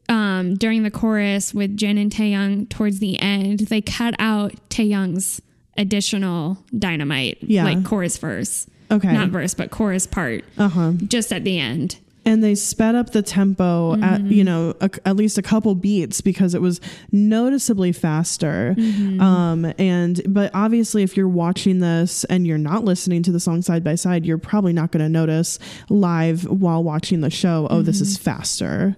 um, 0.09 0.55
during 0.55 0.83
the 0.85 0.91
chorus 0.91 1.53
with 1.55 1.77
Jin 1.77 1.99
and 1.99 2.13
Taehyung 2.13 2.69
towards 2.69 3.01
the 3.01 3.19
end. 3.19 3.61
They 3.61 3.81
cut 3.81 4.15
out 4.19 4.53
Taehyung's 4.69 5.41
additional 5.79 6.59
dynamite, 6.79 7.39
Yeah. 7.43 7.65
like 7.65 7.85
chorus 7.85 8.17
verse, 8.19 8.67
okay. 8.91 9.13
not 9.13 9.31
verse, 9.31 9.55
but 9.55 9.71
chorus 9.71 10.07
part, 10.07 10.45
uh 10.59 10.69
huh. 10.69 10.93
just 11.09 11.33
at 11.33 11.43
the 11.45 11.59
end. 11.59 11.99
And 12.27 12.43
they 12.43 12.55
sped 12.55 12.95
up 12.95 13.11
the 13.11 13.23
tempo 13.23 13.95
at 14.03 14.21
you 14.23 14.45
mm-hmm. 14.45 14.45
know 14.45 14.75
a, 14.81 14.91
at 15.07 15.17
least 15.17 15.39
a 15.39 15.43
couple 15.43 15.75
beats 15.75 16.21
because 16.21 16.55
it 16.55 16.61
was 16.61 16.81
noticeably 17.13 17.93
faster. 17.93 18.75
Mm-hmm. 18.77 19.21
Um 19.21 19.73
and 19.79 20.21
but 20.27 20.51
obviously 20.53 21.03
if 21.05 21.17
you're 21.17 21.29
watching 21.29 21.79
this 21.79 22.25
and 22.25 22.47
you're 22.47 22.59
not 22.59 22.85
listening 22.85 23.23
to 23.23 23.33
the 23.33 23.41
song 23.41 23.63
side 23.63 23.85
by 23.85 23.95
side 23.95 24.27
you're 24.27 24.39
probably 24.39 24.73
not 24.73 24.91
going 24.91 25.05
to 25.05 25.09
notice 25.09 25.59
live 25.89 26.45
while 26.45 26.83
watching 26.83 27.21
the 27.21 27.31
show 27.31 27.69
oh 27.71 27.81
this 27.81 28.01
is 28.01 28.19
mm-hmm. 28.19 28.25
faster. 28.25 28.95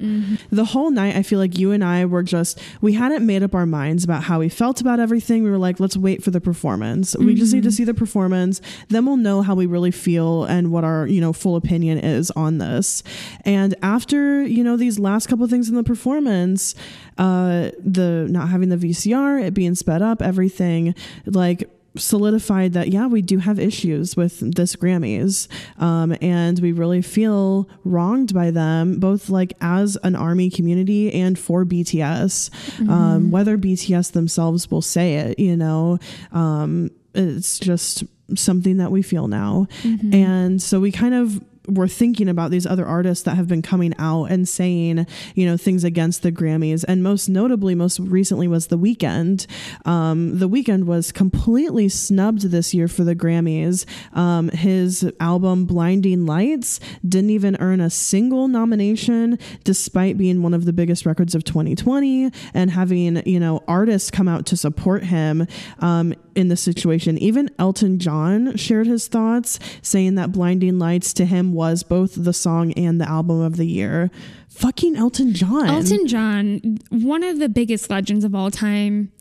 The 0.50 0.64
whole 0.64 0.90
night 0.90 1.14
i 1.14 1.22
feel 1.22 1.38
like 1.38 1.58
you 1.58 1.72
and 1.72 1.84
i 1.84 2.06
were 2.06 2.22
just 2.22 2.58
we 2.80 2.94
hadn't 2.94 3.26
made 3.26 3.42
up 3.42 3.54
our 3.54 3.66
minds 3.66 4.04
about 4.04 4.22
how 4.24 4.38
we 4.38 4.48
felt 4.48 4.80
about 4.80 5.00
everything. 5.00 5.42
We 5.42 5.50
were 5.50 5.58
like 5.58 5.78
let's 5.78 5.96
wait 5.96 6.22
for 6.24 6.30
the 6.30 6.40
performance. 6.40 7.14
We 7.16 7.34
just 7.34 7.52
need 7.52 7.64
to 7.64 7.72
see 7.72 7.84
the 7.84 7.94
performance. 7.94 8.62
Then 8.88 9.04
we'll 9.04 9.16
know 9.16 9.42
how 9.42 9.54
we 9.54 9.66
really 9.66 9.90
feel 9.90 10.44
and 10.44 10.72
what 10.72 10.84
our 10.84 11.06
you 11.06 11.20
know 11.20 11.32
full 11.34 11.56
opinion 11.56 11.98
is 11.98 12.30
on 12.32 12.58
this 12.58 13.02
and 13.44 13.74
after 13.82 14.42
you 14.42 14.62
know 14.64 14.76
these 14.76 14.98
last 14.98 15.28
couple 15.28 15.44
of 15.44 15.50
things 15.50 15.68
in 15.68 15.74
the 15.74 15.84
performance 15.84 16.74
uh 17.18 17.70
the 17.78 18.26
not 18.30 18.48
having 18.48 18.68
the 18.68 18.76
vcr 18.76 19.42
it 19.42 19.54
being 19.54 19.74
sped 19.74 20.02
up 20.02 20.22
everything 20.22 20.94
like 21.26 21.68
solidified 21.96 22.74
that 22.74 22.88
yeah 22.88 23.06
we 23.06 23.20
do 23.20 23.38
have 23.38 23.58
issues 23.58 24.16
with 24.16 24.54
this 24.54 24.76
grammys 24.76 25.48
um, 25.80 26.14
and 26.20 26.60
we 26.60 26.70
really 26.70 27.02
feel 27.02 27.68
wronged 27.84 28.32
by 28.32 28.50
them 28.50 29.00
both 29.00 29.28
like 29.30 29.54
as 29.60 29.96
an 30.04 30.14
army 30.14 30.48
community 30.48 31.12
and 31.12 31.38
for 31.38 31.64
bts 31.64 32.50
um, 32.88 33.30
whether 33.32 33.58
bts 33.58 34.12
themselves 34.12 34.70
will 34.70 34.82
say 34.82 35.14
it 35.14 35.38
you 35.38 35.56
know 35.56 35.98
um, 36.30 36.90
it's 37.14 37.58
just 37.58 38.04
something 38.34 38.76
that 38.78 38.90
we 38.90 39.02
feel 39.02 39.28
now. 39.28 39.66
And 40.12 40.62
so 40.62 40.80
we 40.80 40.92
kind 40.92 41.14
of 41.14 41.42
were 41.68 41.88
thinking 41.88 42.28
about 42.28 42.50
these 42.50 42.66
other 42.66 42.86
artists 42.86 43.24
that 43.24 43.36
have 43.36 43.48
been 43.48 43.62
coming 43.62 43.94
out 43.98 44.26
and 44.26 44.48
saying, 44.48 45.06
you 45.34 45.46
know, 45.46 45.56
things 45.56 45.84
against 45.84 46.22
the 46.22 46.32
Grammys. 46.32 46.84
And 46.86 47.02
most 47.02 47.28
notably, 47.28 47.74
most 47.74 47.98
recently 48.00 48.48
was 48.48 48.68
The 48.68 48.78
Weeknd. 48.78 49.46
Um, 49.86 50.38
the 50.38 50.48
Weeknd 50.48 50.84
was 50.84 51.12
completely 51.12 51.88
snubbed 51.88 52.42
this 52.50 52.74
year 52.74 52.88
for 52.88 53.04
the 53.04 53.14
Grammys. 53.14 53.84
Um, 54.16 54.48
his 54.50 55.10
album 55.20 55.66
Blinding 55.66 56.26
Lights 56.26 56.80
didn't 57.06 57.30
even 57.30 57.56
earn 57.60 57.80
a 57.80 57.90
single 57.90 58.48
nomination, 58.48 59.38
despite 59.64 60.16
being 60.16 60.42
one 60.42 60.54
of 60.54 60.64
the 60.64 60.72
biggest 60.72 61.06
records 61.06 61.34
of 61.34 61.44
2020 61.44 62.30
and 62.54 62.70
having, 62.70 63.22
you 63.26 63.40
know, 63.40 63.62
artists 63.68 64.10
come 64.10 64.28
out 64.28 64.46
to 64.46 64.56
support 64.56 65.04
him 65.04 65.46
um, 65.80 66.14
in 66.38 66.48
this 66.48 66.60
situation. 66.60 67.18
Even 67.18 67.50
Elton 67.58 67.98
John 67.98 68.56
shared 68.56 68.86
his 68.86 69.08
thoughts, 69.08 69.58
saying 69.82 70.14
that 70.14 70.32
Blinding 70.32 70.78
Lights 70.78 71.12
to 71.14 71.26
him 71.26 71.52
was 71.52 71.82
both 71.82 72.14
the 72.16 72.32
song 72.32 72.72
and 72.74 73.00
the 73.00 73.08
album 73.08 73.40
of 73.40 73.56
the 73.56 73.66
year. 73.66 74.10
Fucking 74.48 74.96
Elton 74.96 75.34
John. 75.34 75.68
Elton 75.68 76.06
John, 76.06 76.78
one 76.90 77.24
of 77.24 77.40
the 77.40 77.48
biggest 77.48 77.90
legends 77.90 78.24
of 78.24 78.34
all 78.34 78.50
time, 78.50 79.12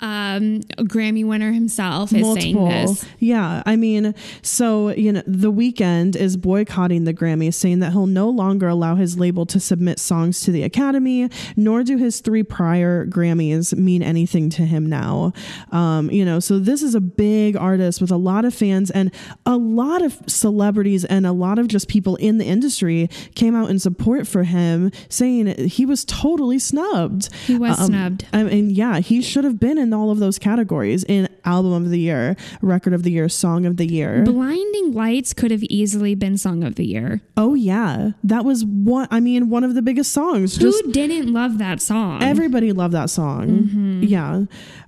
um, 0.00 0.60
Grammy 0.78 1.24
winner 1.24 1.52
himself, 1.52 2.12
is 2.12 2.26
saying 2.34 2.56
this. 2.68 3.04
Yeah, 3.18 3.62
I 3.64 3.76
mean, 3.76 4.14
so 4.42 4.90
you 4.90 5.12
know, 5.12 5.22
the 5.26 5.50
Weeknd 5.52 6.16
is 6.16 6.36
boycotting 6.36 7.04
the 7.04 7.14
Grammys, 7.14 7.54
saying 7.54 7.80
that 7.80 7.92
he'll 7.92 8.06
no 8.06 8.28
longer 8.28 8.68
allow 8.68 8.94
his 8.96 9.18
label 9.18 9.46
to 9.46 9.58
submit 9.60 9.98
songs 9.98 10.40
to 10.42 10.52
the 10.52 10.62
Academy, 10.62 11.28
nor 11.56 11.82
do 11.82 11.96
his 11.96 12.20
three 12.20 12.42
prior 12.42 13.06
Grammys 13.06 13.76
mean 13.76 14.02
anything 14.02 14.50
to 14.50 14.62
him 14.62 14.86
now. 14.86 15.32
Um, 15.72 16.10
you 16.10 16.24
know, 16.24 16.40
so 16.40 16.58
this 16.58 16.82
is 16.82 16.94
a 16.94 17.00
big 17.00 17.56
artist 17.56 18.00
with 18.00 18.10
a 18.10 18.16
lot 18.16 18.44
of 18.44 18.54
fans 18.54 18.90
and 18.90 19.10
a 19.44 19.56
lot 19.56 20.02
of 20.02 20.18
celebrities 20.26 21.04
and 21.04 21.26
a 21.26 21.32
lot 21.32 21.58
of 21.58 21.68
just 21.68 21.88
people 21.88 22.16
in 22.16 22.38
the 22.38 22.44
industry 22.44 23.08
came 23.34 23.54
out 23.54 23.70
in 23.70 23.78
support 23.78 24.26
for 24.26 24.44
him, 24.44 24.90
saying 25.08 25.46
he 25.68 25.86
was 25.86 26.04
totally 26.04 26.58
snubbed. 26.58 27.32
He 27.46 27.56
was 27.58 27.78
Um, 27.78 27.86
snubbed. 27.86 28.26
I 28.32 28.42
mean, 28.42 28.70
yeah, 28.70 28.98
he 29.00 29.22
should 29.22 29.44
have 29.44 29.58
been 29.58 29.78
in 29.78 29.85
all 29.94 30.10
of 30.10 30.18
those 30.18 30.38
categories 30.38 31.04
in 31.04 31.28
album 31.44 31.72
of 31.72 31.90
the 31.90 31.98
year, 32.00 32.36
record 32.62 32.92
of 32.92 33.02
the 33.02 33.10
year, 33.12 33.28
song 33.28 33.66
of 33.66 33.76
the 33.76 33.86
year. 33.86 34.22
Blinding 34.24 34.92
Lights 34.92 35.32
could 35.32 35.50
have 35.50 35.62
easily 35.64 36.14
been 36.14 36.36
Song 36.38 36.62
of 36.64 36.74
the 36.76 36.86
Year. 36.86 37.20
oh 37.36 37.54
yeah, 37.54 38.10
that 38.24 38.44
was 38.44 38.64
one. 38.64 39.08
I 39.10 39.20
mean, 39.20 39.48
one 39.50 39.64
of 39.64 39.74
the 39.74 39.82
biggest 39.82 40.12
songs. 40.12 40.56
Just 40.56 40.84
Who 40.84 40.92
didn't 40.92 41.32
love 41.32 41.58
that 41.58 41.80
song? 41.80 42.22
everybody 42.22 42.72
loved 42.72 42.94
that 42.94 43.10
song. 43.10 43.48
Mm-hmm. 43.48 44.02
Yeah. 44.04 44.44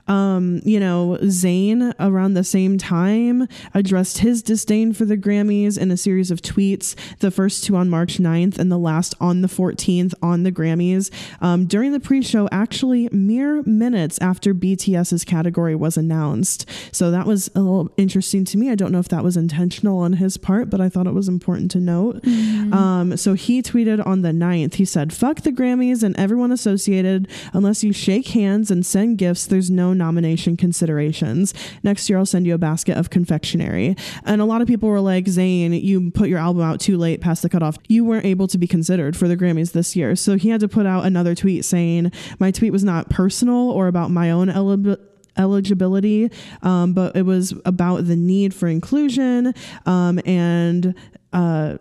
Um, 0.09 0.61
you 0.65 0.81
know, 0.81 1.19
Zayn 1.23 1.95
around 2.01 2.35
the 2.35 2.45
same 2.45 2.79
time 2.79 3.47
addressed 3.75 4.19
his 4.19 4.43
disdain 4.43 4.93
for 4.93 5.05
the 5.05 5.17
Grammys 5.17 5.79
in 5.79 5.91
a 5.91 5.97
series 5.97 6.31
of 6.31 6.43
tweets, 6.43 6.95
the 7.19 7.31
first 7.31 7.65
two 7.65 7.77
on 7.77 7.91
March 7.91 8.19
9th 8.19 8.59
and 8.59 8.73
the 8.73 8.79
last 8.79 9.15
on 9.21 9.43
the 9.43 9.49
14th 9.49 10.15
on 10.23 10.43
the 10.43 10.53
Grammys. 10.53 11.11
Um, 11.41 11.67
during 11.67 11.93
the 11.93 12.01
pre 12.01 12.23
show, 12.23 12.49
actually, 12.51 13.09
mere 13.13 13.63
minutes 13.63 14.19
after 14.21 14.55
BTS's 14.55 15.25
category 15.25 15.75
was 15.75 15.97
announced. 15.97 16.69
So 16.93 17.11
that 17.11 17.27
was 17.27 17.51
a 17.55 17.61
little 17.61 17.91
interesting 17.97 18.45
to 18.47 18.59
me. 18.59 18.71
I 18.71 18.75
don't 18.75 18.93
know 18.93 18.99
if 18.99 19.09
that 19.09 19.25
was 19.25 19.37
intentional 19.37 19.99
on 20.01 20.15
his 20.15 20.37
part, 20.37 20.71
but 20.71 20.81
I 20.81 20.89
thought 20.89 21.07
it 21.07 21.15
was 21.15 21.29
important 21.29 21.71
to 21.73 21.79
note. 21.79 22.25
Um, 22.69 23.17
so 23.17 23.35
he 23.35 23.63
tweeted 23.63 24.05
on 24.07 24.23
the 24.23 24.31
9th, 24.31 24.75
he 24.75 24.85
said, 24.85 25.13
Fuck 25.13 25.43
the 25.43 25.53
Grammys 25.53 26.03
and 26.03 26.17
everyone 26.17 26.53
associated. 26.53 27.29
Unless 27.53 27.83
you 27.83 27.93
shake 27.93 28.29
hands 28.29 28.71
and 28.71 28.85
send 28.85 29.19
gifts, 29.19 29.47
there's 29.47 29.71
no 29.71 29.93
nomination 29.99 30.57
considerations. 30.57 31.53
Next 31.83 32.09
year, 32.09 32.19
I'll 32.19 32.27
send 32.27 32.47
you 32.47 32.55
a 32.55 32.59
basket 32.59 32.97
of 32.97 33.11
confectionery. 33.11 33.97
And 34.25 34.41
a 34.41 34.45
lot 34.45 34.63
of 34.63 34.69
people 34.69 34.89
were 34.89 35.01
like, 35.01 35.27
Zayn, 35.27 35.81
you 35.83 36.11
put 36.11 36.29
your 36.29 36.39
album 36.39 36.63
out 36.63 36.81
too 36.81 36.97
late 36.97 37.21
past 37.21 37.43
the 37.43 37.49
cutoff. 37.49 37.77
You 37.89 38.05
weren't 38.05 38.25
able 38.25 38.49
to 38.49 38.59
be 38.59 38.67
considered 38.67 39.17
for 39.17 39.29
the 39.29 39.37
Grammys 39.37 39.73
this 39.73 39.95
year. 39.97 40.17
So 40.17 40.37
he 40.37 40.49
had 40.49 40.61
to 40.61 40.69
put 40.69 40.87
out 40.87 41.05
another 41.05 41.35
tweet 41.35 41.65
saying, 41.65 42.13
My 42.39 42.51
tweet 42.51 42.73
was 42.73 42.85
not 42.85 43.11
personal 43.11 43.71
or 43.71 43.89
about 43.89 44.11
my 44.11 44.31
own 44.31 44.49
eligibility 44.49 45.05
eligibility, 45.37 46.31
um, 46.63 46.93
but 46.93 47.15
it 47.15 47.23
was 47.23 47.55
about 47.65 48.07
the 48.07 48.17
need 48.17 48.53
for 48.53 48.67
inclusion 48.67 49.55
um, 49.87 50.21
and. 50.27 50.95
Uh, 51.33 51.77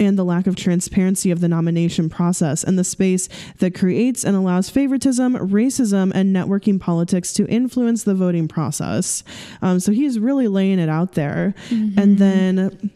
and 0.00 0.18
the 0.18 0.24
lack 0.24 0.46
of 0.46 0.56
transparency 0.56 1.30
of 1.30 1.40
the 1.40 1.48
nomination 1.48 2.08
process 2.08 2.64
and 2.64 2.78
the 2.78 2.84
space 2.84 3.28
that 3.58 3.74
creates 3.74 4.24
and 4.24 4.36
allows 4.36 4.68
favoritism, 4.68 5.34
racism, 5.34 6.10
and 6.14 6.34
networking 6.34 6.80
politics 6.80 7.32
to 7.34 7.46
influence 7.46 8.02
the 8.04 8.14
voting 8.14 8.48
process. 8.48 9.22
Um, 9.62 9.78
so 9.80 9.92
he's 9.92 10.18
really 10.18 10.48
laying 10.48 10.78
it 10.78 10.88
out 10.88 11.12
there. 11.12 11.54
And 11.96 12.18
then 12.18 12.90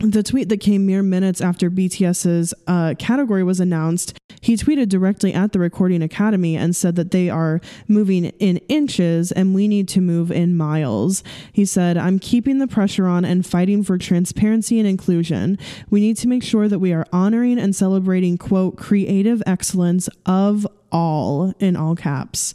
the 0.00 0.22
tweet 0.22 0.48
that 0.48 0.60
came 0.60 0.86
mere 0.86 1.02
minutes 1.02 1.42
after 1.42 1.70
BTS's 1.70 2.54
uh, 2.66 2.94
category 2.98 3.44
was 3.44 3.60
announced, 3.60 4.18
he 4.40 4.56
tweeted 4.56 4.88
directly 4.88 5.34
at 5.34 5.52
the 5.52 5.58
Recording 5.58 6.02
Academy 6.02 6.56
and 6.56 6.74
said 6.74 6.96
that 6.96 7.10
they 7.10 7.28
are 7.28 7.60
moving 7.86 8.24
in 8.24 8.56
inches 8.68 9.30
and 9.30 9.54
we 9.54 9.68
need 9.68 9.88
to 9.88 10.00
move 10.00 10.32
in 10.32 10.56
miles. 10.56 11.22
He 11.52 11.66
said, 11.66 11.98
I'm 11.98 12.18
keeping 12.18 12.58
the 12.58 12.66
pressure 12.66 13.06
on 13.06 13.26
and 13.26 13.44
fighting 13.44 13.82
for 13.84 13.98
transparency 13.98 14.78
and 14.78 14.88
inclusion. 14.88 15.58
We 15.90 16.00
need 16.00 16.16
to 16.18 16.28
make 16.28 16.42
sure 16.42 16.68
that 16.68 16.78
we 16.78 16.94
are 16.94 17.06
honoring 17.12 17.58
and 17.58 17.76
celebrating, 17.76 18.38
quote, 18.38 18.78
creative 18.78 19.42
excellence 19.46 20.08
of 20.24 20.66
all, 20.90 21.52
in 21.58 21.76
all 21.76 21.94
caps. 21.94 22.54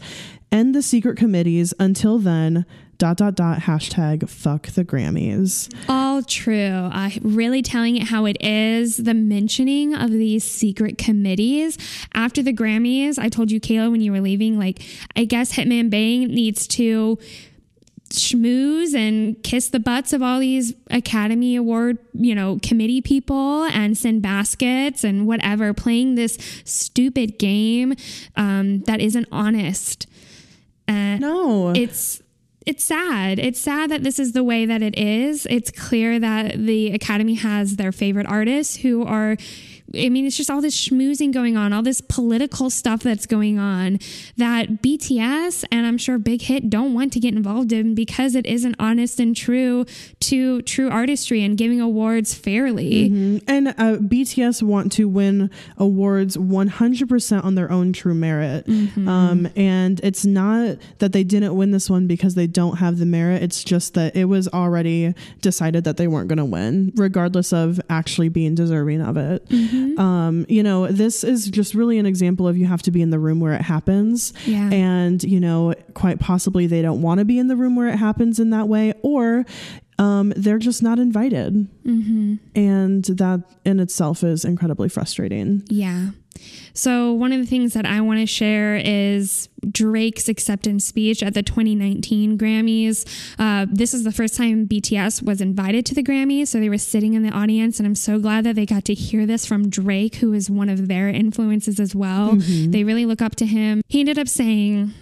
End 0.52 0.74
the 0.74 0.82
secret 0.82 1.18
committees. 1.18 1.74
Until 1.80 2.18
then, 2.18 2.66
dot, 2.98 3.18
dot, 3.18 3.36
dot, 3.36 3.60
hashtag 3.62 4.28
fuck 4.30 4.68
the 4.68 4.86
Grammys. 4.86 5.74
All 5.90 6.24
true. 6.24 6.56
Uh, 6.92 7.10
really 7.22 7.62
telling 7.62 7.98
it 7.98 8.04
how 8.04 8.26
it 8.26 8.38
is. 8.42 8.98
The 8.98 9.14
mentioning 9.14 9.94
of 9.94 10.12
these 10.12 10.44
secret 10.44 10.98
committees 10.98 11.78
after 12.14 12.42
the 12.42 12.54
Grammys. 12.54 13.20
I 13.20 13.30
told 13.30 13.52
you, 13.52 13.60
Kayla, 13.60 13.92
when 13.92 14.02
you 14.02 14.12
were 14.12 14.22
leaving, 14.22 14.58
like, 14.58 14.82
I 15.16 15.26
guess 15.26 15.54
Hitman 15.54 15.90
Bang 15.90 16.28
needs 16.28 16.68
to 16.68 17.18
schmooze 18.12 18.94
and 18.94 19.42
kiss 19.44 19.70
the 19.70 19.80
butts 19.80 20.14
of 20.14 20.22
all 20.22 20.40
these 20.40 20.74
Academy 20.92 21.56
Award, 21.56 21.98
you 22.14 22.36
know, 22.36 22.60
committee 22.62 23.02
people 23.02 23.64
and 23.66 23.98
send 23.98 24.22
baskets 24.22 25.04
and 25.04 25.26
whatever, 25.28 25.74
playing 25.74 26.16
this 26.16 26.38
stupid 26.64 27.40
game 27.40 27.96
um, 28.36 28.82
that 28.82 29.02
isn't 29.02 29.28
honest. 29.32 30.08
Uh, 30.88 31.18
No. 31.18 31.70
it's 31.76 32.22
it's 32.66 32.84
sad. 32.84 33.38
It's 33.38 33.60
sad 33.60 33.92
that 33.92 34.04
this 34.04 34.18
is 34.18 34.32
the 34.32 34.44
way 34.44 34.66
that 34.66 34.82
it 34.82 34.98
is. 34.98 35.46
It's 35.50 35.70
clear 35.70 36.20
that 36.20 36.58
the 36.58 36.92
Academy 36.94 37.36
has 37.36 37.76
their 37.76 37.92
favorite 37.92 38.26
artists 38.26 38.78
who 38.78 39.04
are 39.04 39.38
I 39.98 40.10
mean, 40.10 40.26
it's 40.26 40.38
just 40.38 40.50
all 40.50 40.62
this 40.62 40.76
schmoozing 40.76 41.32
going 41.34 41.58
on, 41.58 41.74
all 41.74 41.82
this 41.84 42.02
political 42.02 42.70
stuff 42.70 43.02
that's 43.04 43.26
going 43.26 43.58
on 43.60 44.00
that 44.38 44.82
BTS 44.82 45.64
and 45.72 45.86
I'm 45.86 45.98
sure 45.98 46.18
Big 46.18 46.42
Hit 46.44 46.70
don't 46.70 46.94
want 46.94 47.14
to 47.14 47.20
get 47.20 47.34
involved 47.34 47.72
in 47.72 47.96
because 47.96 48.36
it 48.36 48.46
isn't 48.46 48.76
honest 48.80 49.20
and 49.20 49.36
true 49.36 49.86
to 50.22 50.62
true 50.64 50.90
artistry 50.90 51.44
and 51.44 51.58
giving 51.58 51.80
awards 51.82 52.34
fairly. 52.34 53.06
And 53.48 53.68
uh, 53.70 53.98
BTS 54.00 54.64
want 54.64 54.92
to 54.94 55.08
win 55.08 55.50
awards 55.78 56.38
100% 56.38 57.44
on 57.44 57.56
their 57.56 57.72
own 57.72 57.94
true 57.94 58.14
merit. 58.14 58.68
Um, 59.08 59.48
and 59.56 60.00
it's 60.04 60.26
not 60.26 60.78
that 61.00 61.12
they 61.12 61.24
didn't 61.24 61.56
win 61.56 61.72
this 61.72 61.90
one 61.90 62.08
because 62.08 62.36
they 62.36 62.48
don't 62.48 62.78
have 62.78 62.98
the 62.98 63.06
merit. 63.06 63.44
It's 63.44 63.64
just 63.64 63.94
that 63.96 64.16
it 64.16 64.26
was 64.26 64.48
already 64.48 65.14
decided 65.42 65.84
that 65.84 65.98
they 65.98 66.08
weren't 66.08 66.28
going 66.28 66.38
to 66.38 66.46
win, 66.46 66.92
regardless 66.96 67.54
of 67.54 67.80
actually 67.90 68.30
being 68.30 68.56
deserving 68.56 69.02
of 69.02 69.18
it. 69.18 69.46
Um, 69.98 70.46
you 70.50 70.64
know, 70.64 70.88
this 70.88 71.24
is 71.24 71.48
just 71.48 71.74
really 71.74 71.98
an 71.98 72.06
example 72.06 72.48
of 72.48 72.58
you 72.58 72.66
have 72.66 72.82
to 72.84 72.92
be 72.92 73.02
in 73.02 73.10
the 73.10 73.20
room 73.20 73.40
where 73.40 73.54
it 73.54 73.62
happens. 73.62 74.34
Yeah. 74.46 74.70
And, 74.72 75.24
you 75.24 75.40
know, 75.40 75.74
quite 75.94 76.20
possibly 76.20 76.68
they 76.68 76.82
don't 76.82 77.02
want 77.02 77.20
to 77.20 77.26
be 77.26 77.40
in 77.40 77.48
the 77.48 77.56
room 77.56 77.76
where 77.76 77.88
it 77.88 77.98
happens 77.98 78.40
in 78.40 78.50
that 78.50 78.68
way, 78.68 78.94
or 79.02 79.46
um, 79.98 80.34
they're 80.36 80.58
just 80.58 80.84
not 80.84 81.00
invited. 81.00 81.54
Mm-hmm. 81.86 82.36
And 82.56 83.06
that 83.06 83.44
in 83.64 83.80
itself 83.80 84.24
is 84.24 84.44
incredibly 84.44 84.90
frustrating. 84.90 85.64
Yeah. 85.70 86.10
So, 86.74 87.14
one 87.14 87.32
of 87.32 87.40
the 87.40 87.46
things 87.46 87.74
that 87.74 87.86
I 87.86 88.02
want 88.02 88.20
to 88.20 88.26
share 88.26 88.76
is 88.76 89.48
Drake's 89.72 90.28
acceptance 90.28 90.86
speech 90.86 91.24
at 91.24 91.34
the 91.34 91.42
2019 91.42 92.38
Grammys. 92.38 93.06
Uh, 93.40 93.66
this 93.70 93.94
is 93.94 94.04
the 94.04 94.12
first 94.12 94.36
time 94.36 94.68
BTS 94.68 95.24
was 95.24 95.40
invited 95.40 95.86
to 95.88 95.96
the 95.96 96.04
Grammys. 96.04 96.48
So, 96.50 96.60
they 96.60 96.70
were 96.70 96.78
sitting 96.78 97.14
in 97.14 97.24
the 97.24 97.32
audience, 97.32 97.80
and 97.80 97.88
I'm 97.88 97.96
so 97.96 98.20
glad 98.20 98.44
that 98.44 98.56
they 98.56 98.66
got 98.66 98.84
to 98.86 98.94
hear 98.94 99.26
this 99.26 99.46
from 99.46 99.70
Drake, 99.70 100.16
who 100.16 100.34
is 100.34 100.50
one 100.50 100.68
of 100.70 100.88
their 100.88 101.08
influences 101.08 101.80
as 101.80 101.96
well. 101.96 102.36
They 102.72 102.84
really 102.84 103.06
look 103.06 103.22
up 103.22 103.36
to 103.38 103.46
him. 103.46 103.82
He 103.88 104.02
ended 104.02 104.20
up 104.20 104.28
saying, 104.28 104.94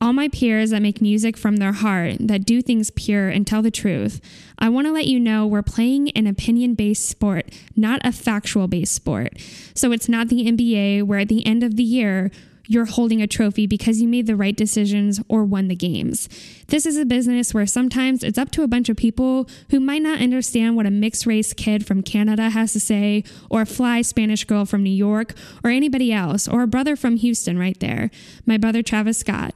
all 0.00 0.12
my 0.12 0.28
peers 0.28 0.70
that 0.70 0.80
make 0.80 1.02
music 1.02 1.36
from 1.36 1.56
their 1.56 1.72
heart, 1.72 2.16
that 2.20 2.46
do 2.46 2.62
things 2.62 2.90
pure 2.90 3.28
and 3.28 3.46
tell 3.46 3.60
the 3.60 3.70
truth, 3.70 4.20
I 4.58 4.68
want 4.70 4.86
to 4.86 4.92
let 4.92 5.06
you 5.06 5.20
know 5.20 5.46
we're 5.46 5.62
playing 5.62 6.10
an 6.12 6.26
opinion 6.26 6.74
based 6.74 7.06
sport, 7.06 7.50
not 7.76 8.00
a 8.02 8.12
factual 8.12 8.66
based 8.66 8.94
sport. 8.94 9.38
So 9.74 9.92
it's 9.92 10.08
not 10.08 10.28
the 10.28 10.46
NBA 10.46 11.02
where 11.02 11.18
at 11.18 11.28
the 11.28 11.44
end 11.44 11.62
of 11.62 11.76
the 11.76 11.82
year, 11.82 12.30
you're 12.66 12.86
holding 12.86 13.20
a 13.20 13.26
trophy 13.26 13.66
because 13.66 14.00
you 14.00 14.06
made 14.06 14.28
the 14.28 14.36
right 14.36 14.56
decisions 14.56 15.20
or 15.28 15.44
won 15.44 15.66
the 15.66 15.74
games. 15.74 16.28
This 16.68 16.86
is 16.86 16.96
a 16.96 17.04
business 17.04 17.52
where 17.52 17.66
sometimes 17.66 18.22
it's 18.22 18.38
up 18.38 18.52
to 18.52 18.62
a 18.62 18.68
bunch 18.68 18.88
of 18.88 18.96
people 18.96 19.48
who 19.70 19.80
might 19.80 20.02
not 20.02 20.20
understand 20.20 20.76
what 20.76 20.86
a 20.86 20.90
mixed 20.90 21.26
race 21.26 21.52
kid 21.52 21.84
from 21.84 22.04
Canada 22.04 22.50
has 22.50 22.72
to 22.74 22.80
say, 22.80 23.24
or 23.50 23.62
a 23.62 23.66
fly 23.66 24.02
Spanish 24.02 24.44
girl 24.44 24.64
from 24.64 24.84
New 24.84 24.90
York, 24.90 25.34
or 25.64 25.70
anybody 25.70 26.12
else, 26.12 26.46
or 26.46 26.62
a 26.62 26.68
brother 26.68 26.94
from 26.94 27.16
Houston 27.16 27.58
right 27.58 27.78
there, 27.80 28.08
my 28.46 28.56
brother 28.56 28.84
Travis 28.84 29.18
Scott. 29.18 29.52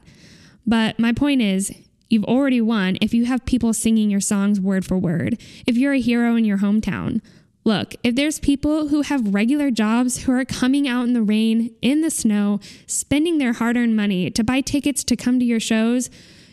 But 0.65 0.99
my 0.99 1.11
point 1.11 1.41
is, 1.41 1.73
you've 2.09 2.25
already 2.25 2.61
won 2.61 2.97
if 3.01 3.13
you 3.13 3.25
have 3.25 3.45
people 3.45 3.73
singing 3.73 4.09
your 4.09 4.21
songs 4.21 4.59
word 4.59 4.85
for 4.85 4.97
word, 4.97 5.41
if 5.65 5.75
you're 5.77 5.93
a 5.93 5.99
hero 5.99 6.35
in 6.35 6.45
your 6.45 6.59
hometown. 6.59 7.21
Look, 7.63 7.95
if 8.03 8.15
there's 8.15 8.39
people 8.39 8.89
who 8.89 9.01
have 9.01 9.33
regular 9.33 9.71
jobs 9.71 10.23
who 10.23 10.31
are 10.31 10.45
coming 10.45 10.87
out 10.87 11.05
in 11.05 11.13
the 11.13 11.23
rain, 11.23 11.73
in 11.81 12.01
the 12.01 12.11
snow, 12.11 12.59
spending 12.85 13.39
their 13.39 13.53
hard 13.53 13.75
earned 13.75 13.95
money 13.95 14.29
to 14.29 14.43
buy 14.43 14.61
tickets 14.61 15.03
to 15.05 15.15
come 15.15 15.39
to 15.39 15.45
your 15.45 15.59
shows, 15.59 16.11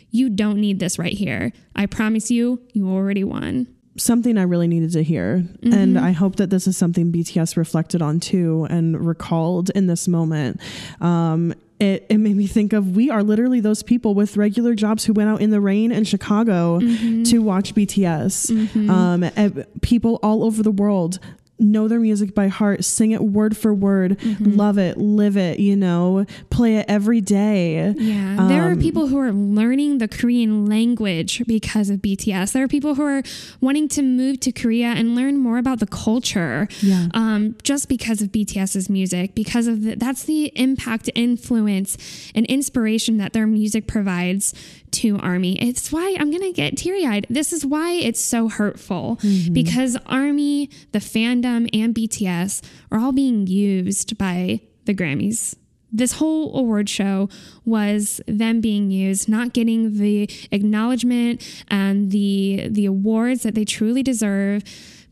you 0.09 0.27
don't 0.27 0.59
need 0.59 0.79
this 0.79 0.97
right 0.97 1.13
here. 1.13 1.51
I 1.75 1.85
promise 1.85 2.31
you, 2.31 2.63
you 2.73 2.89
already 2.89 3.23
won. 3.23 3.67
something 3.95 4.39
I 4.39 4.41
really 4.43 4.67
needed 4.67 4.91
to 4.93 5.03
hear. 5.03 5.43
And 5.61 5.99
I 5.99 6.13
hope 6.13 6.37
that 6.37 6.49
this 6.49 6.65
is 6.65 6.75
something 6.75 7.11
BTS 7.11 7.57
reflected 7.57 8.01
on 8.01 8.19
too 8.19 8.65
and 8.71 9.05
recalled 9.05 9.69
in 9.75 9.85
this 9.85 10.07
moment. 10.07 10.59
Um, 10.99 11.53
it, 11.83 12.05
it 12.09 12.17
made 12.17 12.35
me 12.35 12.47
think 12.47 12.71
of 12.73 12.95
we 12.95 13.09
are 13.09 13.21
literally 13.23 13.59
those 13.59 13.83
people 13.83 14.13
with 14.15 14.37
regular 14.37 14.73
jobs 14.73 15.05
who 15.05 15.13
went 15.13 15.29
out 15.29 15.41
in 15.41 15.49
the 15.49 15.59
rain 15.59 15.91
in 15.91 16.03
Chicago 16.05 16.79
to 16.79 17.39
watch 17.39 17.75
BTS. 17.75 18.89
Um, 18.89 19.63
people 19.81 20.19
all 20.23 20.43
over 20.43 20.63
the 20.63 20.71
world 20.71 21.19
know 21.59 21.87
their 21.87 21.99
music 21.99 22.33
by 22.33 22.47
heart, 22.47 22.83
sing 22.83 23.11
it 23.11 23.21
word 23.21 23.55
for 23.55 23.73
word, 23.73 24.17
love 24.39 24.77
it, 24.77 24.97
live 24.97 25.37
it, 25.37 25.59
you 25.59 25.75
know, 25.75 26.25
play 26.49 26.77
it 26.77 26.85
every 26.89 27.21
day. 27.21 27.93
Yeah. 27.97 28.47
There 28.47 28.63
are 28.67 28.73
Um, 28.73 28.79
people 28.79 29.07
who 29.07 29.17
are 29.19 29.31
learning 29.31 29.99
the 29.99 30.07
Korean 30.07 30.65
language 30.65 31.43
because 31.47 31.89
of 31.89 32.01
BTS. 32.01 32.51
There 32.53 32.63
are 32.63 32.67
people 32.67 32.95
who 32.95 33.03
are 33.03 33.21
wanting 33.61 33.87
to 33.89 34.01
move 34.01 34.39
to 34.41 34.51
Korea 34.51 34.87
and 34.87 35.15
learn 35.15 35.37
more 35.37 35.57
about 35.57 35.79
the 35.79 35.87
culture 35.87 36.67
Yeah. 36.81 37.07
um, 37.13 37.55
just 37.63 37.87
because 37.87 38.21
of 38.21 38.31
BTS's 38.31 38.89
music, 38.89 39.35
because 39.35 39.67
of 39.67 39.83
the, 39.83 39.95
that's 39.95 40.23
the 40.23 40.51
impact, 40.55 41.09
influence, 41.15 41.97
and 42.35 42.45
inspiration 42.47 43.17
that 43.17 43.33
their 43.33 43.47
music 43.47 43.87
provides 43.87 44.53
to 44.93 45.17
Army. 45.19 45.61
It's 45.61 45.91
why 45.91 46.15
I'm 46.19 46.29
going 46.29 46.43
to 46.43 46.51
get 46.51 46.77
teary 46.77 47.05
eyed. 47.05 47.27
This 47.29 47.51
is 47.53 47.65
why 47.65 47.93
it's 47.93 48.21
so 48.21 48.49
hurtful 48.49 49.17
mm-hmm. 49.21 49.53
because 49.53 49.97
Army, 50.05 50.69
the 50.91 50.99
fandom, 50.99 51.69
and 51.73 51.93
BTS 51.93 52.63
are 52.91 52.99
all 52.99 53.11
being 53.11 53.47
used 53.47 54.17
by 54.17 54.61
the 54.85 54.93
Grammys 54.93 55.55
this 55.93 56.13
whole 56.13 56.57
award 56.57 56.89
show 56.89 57.29
was 57.63 58.19
them 58.27 58.59
being 58.59 58.89
used, 58.89 59.29
not 59.29 59.53
getting 59.53 59.99
the 59.99 60.27
acknowledgement 60.51 61.63
and 61.67 62.11
the 62.11 62.67
the 62.69 62.87
awards 62.87 63.43
that 63.43 63.53
they 63.53 63.63
truly 63.63 64.01
deserve 64.01 64.63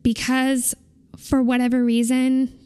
because 0.01 0.73
for 1.15 1.43
whatever 1.43 1.85
reason 1.85 2.57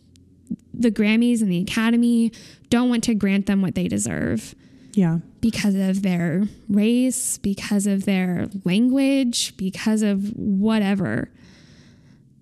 the 0.73 0.91
Grammys 0.91 1.41
and 1.41 1.51
the 1.51 1.61
Academy 1.61 2.31
don't 2.69 2.89
want 2.89 3.03
to 3.03 3.13
grant 3.13 3.47
them 3.47 3.61
what 3.61 3.75
they 3.75 3.87
deserve 3.89 4.55
Yeah. 4.95 5.19
because 5.41 5.75
of 5.75 6.01
their 6.01 6.47
race, 6.69 7.37
because 7.37 7.85
of 7.85 8.05
their 8.05 8.47
language, 8.63 9.55
because 9.57 10.01
of 10.01 10.29
whatever. 10.35 11.29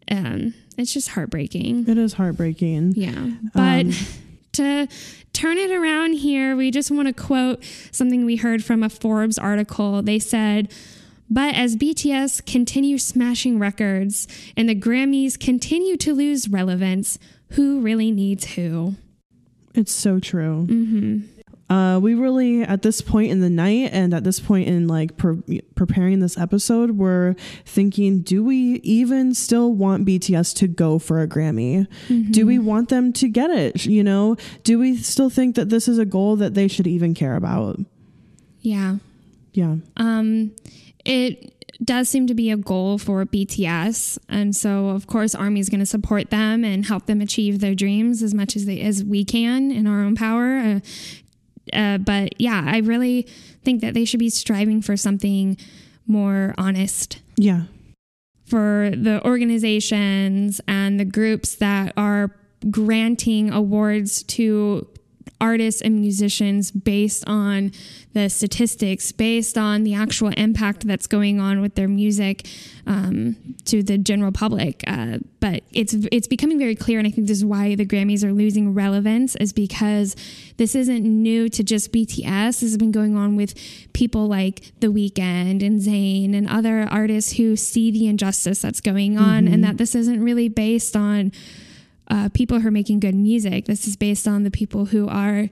Um, 0.10 0.54
it's 0.78 0.94
just 0.94 1.10
heartbreaking. 1.10 1.88
It 1.88 1.98
is 1.98 2.14
heartbreaking. 2.14 2.94
Yeah. 2.96 3.32
But 3.54 3.86
Um, 3.88 3.92
to 4.54 4.88
turn 5.34 5.58
it 5.58 5.72
around 5.72 6.14
here, 6.14 6.56
we 6.56 6.70
just 6.72 6.92
want 6.92 7.08
to 7.08 7.14
quote 7.14 7.64
something 7.92 8.26
we 8.26 8.36
heard 8.38 8.64
from 8.64 8.84
a 8.84 8.90
Forbes 8.90 9.38
article. 9.40 10.02
They 10.04 10.20
said, 10.20 10.72
but 11.30 11.56
as 11.56 11.76
BTS 11.76 12.46
continue 12.46 12.98
smashing 13.00 13.58
records 13.58 14.28
and 14.56 14.70
the 14.70 14.76
Grammys 14.76 15.40
continue 15.40 15.98
to 15.98 16.14
lose 16.14 16.48
relevance, 16.48 17.18
who 17.52 17.82
really 17.82 18.12
needs 18.12 18.54
who? 18.54 18.96
It's 19.74 19.92
so 19.92 20.20
true. 20.20 20.68
Uh, 21.74 21.98
we 21.98 22.14
really, 22.14 22.62
at 22.62 22.84
this 22.84 23.02
point 23.02 23.32
in 23.32 23.40
the 23.40 23.50
night 23.50 23.90
and 23.92 24.14
at 24.14 24.24
this 24.24 24.40
point 24.40 24.68
in 24.68 24.88
like 24.88 25.18
pre- 25.18 25.62
preparing 25.74 26.20
this 26.20 26.38
episode, 26.38 26.92
we're 26.92 27.36
thinking, 27.66 28.22
do 28.22 28.44
we 28.44 28.76
even 28.84 29.34
still 29.34 29.74
want 29.74 30.06
BTS 30.06 30.56
to 30.58 30.68
go 30.68 31.00
for 31.00 31.20
a 31.20 31.28
Grammy? 31.28 31.88
Do 32.32 32.46
we 32.46 32.60
want 32.60 32.90
them 32.90 33.12
to 33.14 33.28
get 33.28 33.50
it? 33.50 33.88
You 33.88 34.04
know, 34.04 34.38
do 34.64 34.78
we 34.78 34.98
still 34.98 35.32
think 35.32 35.56
that 35.56 35.70
this 35.70 35.88
is 35.88 35.98
a 35.98 36.06
goal 36.06 36.36
that 36.36 36.54
they 36.54 36.68
should 36.68 36.86
even 36.86 37.16
care 37.16 37.36
about? 37.36 37.80
Yeah. 38.62 38.98
Yeah. 39.54 39.78
Um, 39.98 40.56
it 41.06 41.54
does 41.84 42.08
seem 42.08 42.28
to 42.28 42.36
be 42.36 42.52
a 42.52 42.58
goal 42.58 42.98
for 42.98 43.26
BTS, 43.26 44.20
and 44.30 44.56
so 44.56 44.90
of 44.90 45.08
course 45.08 45.34
Army 45.34 45.60
is 45.60 45.70
going 45.70 45.80
to 45.80 45.86
support 45.86 46.30
them 46.30 46.64
and 46.64 46.86
help 46.86 47.08
them 47.08 47.20
achieve 47.20 47.60
their 47.60 47.76
dreams 47.76 48.22
as 48.22 48.34
much 48.34 48.56
as 48.56 48.66
they 48.66 48.80
as 48.82 49.04
we 49.04 49.26
can 49.26 49.72
in 49.72 49.88
our 49.88 50.02
own 50.04 50.16
power. 50.16 50.58
Uh, 50.60 50.80
uh, 51.72 51.98
but 52.00 52.40
yeah, 52.42 52.64
I 52.66 52.80
really 52.80 53.28
think 53.64 53.82
that 53.82 53.94
they 53.94 54.06
should 54.06 54.20
be 54.20 54.30
striving 54.30 54.82
for 54.82 54.98
something 54.98 55.58
more 56.06 56.54
honest 56.58 57.22
Yeah. 57.38 57.64
for 58.46 58.92
the 58.96 59.22
organizations 59.26 60.60
and 60.68 61.00
the 61.00 61.06
groups 61.06 61.56
that 61.56 61.94
are 61.96 62.36
granting 62.70 63.52
awards 63.52 64.24
to 64.24 64.88
artists 65.40 65.82
and 65.82 66.00
musicians 66.00 66.72
based 66.72 67.24
on 67.28 67.72
the 68.14 68.30
statistics, 68.30 69.12
based 69.12 69.58
on 69.58 69.84
the 69.84 69.94
actual 69.94 70.30
impact 70.30 70.88
that's 70.88 71.08
going 71.08 71.40
on 71.40 71.62
with 71.62 71.76
their 71.76 71.88
music 71.88 72.48
um, 72.86 73.36
to 73.66 73.84
the 73.84 73.98
general 73.98 74.32
public. 74.32 74.84
Uh, 74.88 75.18
but 75.40 75.64
it's 75.72 75.96
it's 76.12 76.28
becoming 76.28 76.60
very 76.60 76.76
clear, 76.76 77.00
and 77.00 77.08
I 77.08 77.12
think 77.12 77.28
this 77.28 77.38
is 77.38 77.46
why 77.46 77.76
the 77.76 77.86
Grammys 77.86 78.24
are 78.24 78.32
losing 78.32 78.74
relevance, 78.74 79.36
is 79.38 79.52
because 79.52 80.16
this 80.58 80.76
isn't 80.76 81.04
new 81.04 81.50
to 81.50 81.64
just 81.64 81.92
BTS. 81.92 82.62
This 82.62 82.62
has 82.62 82.78
been 82.78 82.92
going 82.92 83.18
on 83.18 83.36
with 83.36 83.54
people 83.94 84.28
like 84.28 84.72
The 84.80 84.88
Weeknd 84.88 85.66
and 85.66 85.82
Zayn 85.82 86.36
and 86.36 86.48
other 86.48 86.88
artists 86.90 87.34
who 87.34 87.56
see 87.56 87.92
the 87.92 88.08
injustice 88.08 88.62
that's 88.62 88.82
going 88.82 89.18
on, 89.18 89.48
and 89.48 89.64
that 89.64 89.78
this 89.78 89.96
isn't 89.96 90.24
really 90.24 90.50
based 90.50 90.96
on 90.96 91.32
uh, 92.10 92.30
people 92.34 92.60
who 92.60 92.68
are 92.68 92.72
making 92.72 93.00
good 93.00 93.16
music. 93.16 93.66
This 93.66 93.88
is 93.88 93.96
based 93.96 94.28
on 94.28 94.44
the 94.44 94.52
people 94.52 94.86
who 94.86 95.08
are 95.08 95.50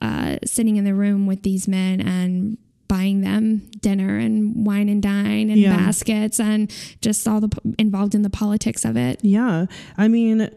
uh, 0.00 0.38
sitting 0.44 0.76
in 0.76 0.84
the 0.84 0.94
room 0.94 1.26
with 1.26 1.42
these 1.42 1.68
men 1.68 2.00
and 2.00 2.56
buying 2.88 3.20
them 3.20 3.58
dinner 3.80 4.16
and 4.18 4.66
wine 4.66 4.88
and 4.88 5.02
dine 5.02 5.48
and 5.50 5.58
Yeah. 5.60 5.76
baskets 5.76 6.40
and 6.40 6.72
just 7.00 7.28
all 7.28 7.40
the 7.40 7.48
p- 7.48 7.58
involved 7.78 8.14
in 8.14 8.22
the 8.22 8.30
politics 8.30 8.84
of 8.84 8.96
it. 8.96 9.20
Yeah. 9.22 9.66
I 9.96 10.08
mean, 10.08 10.50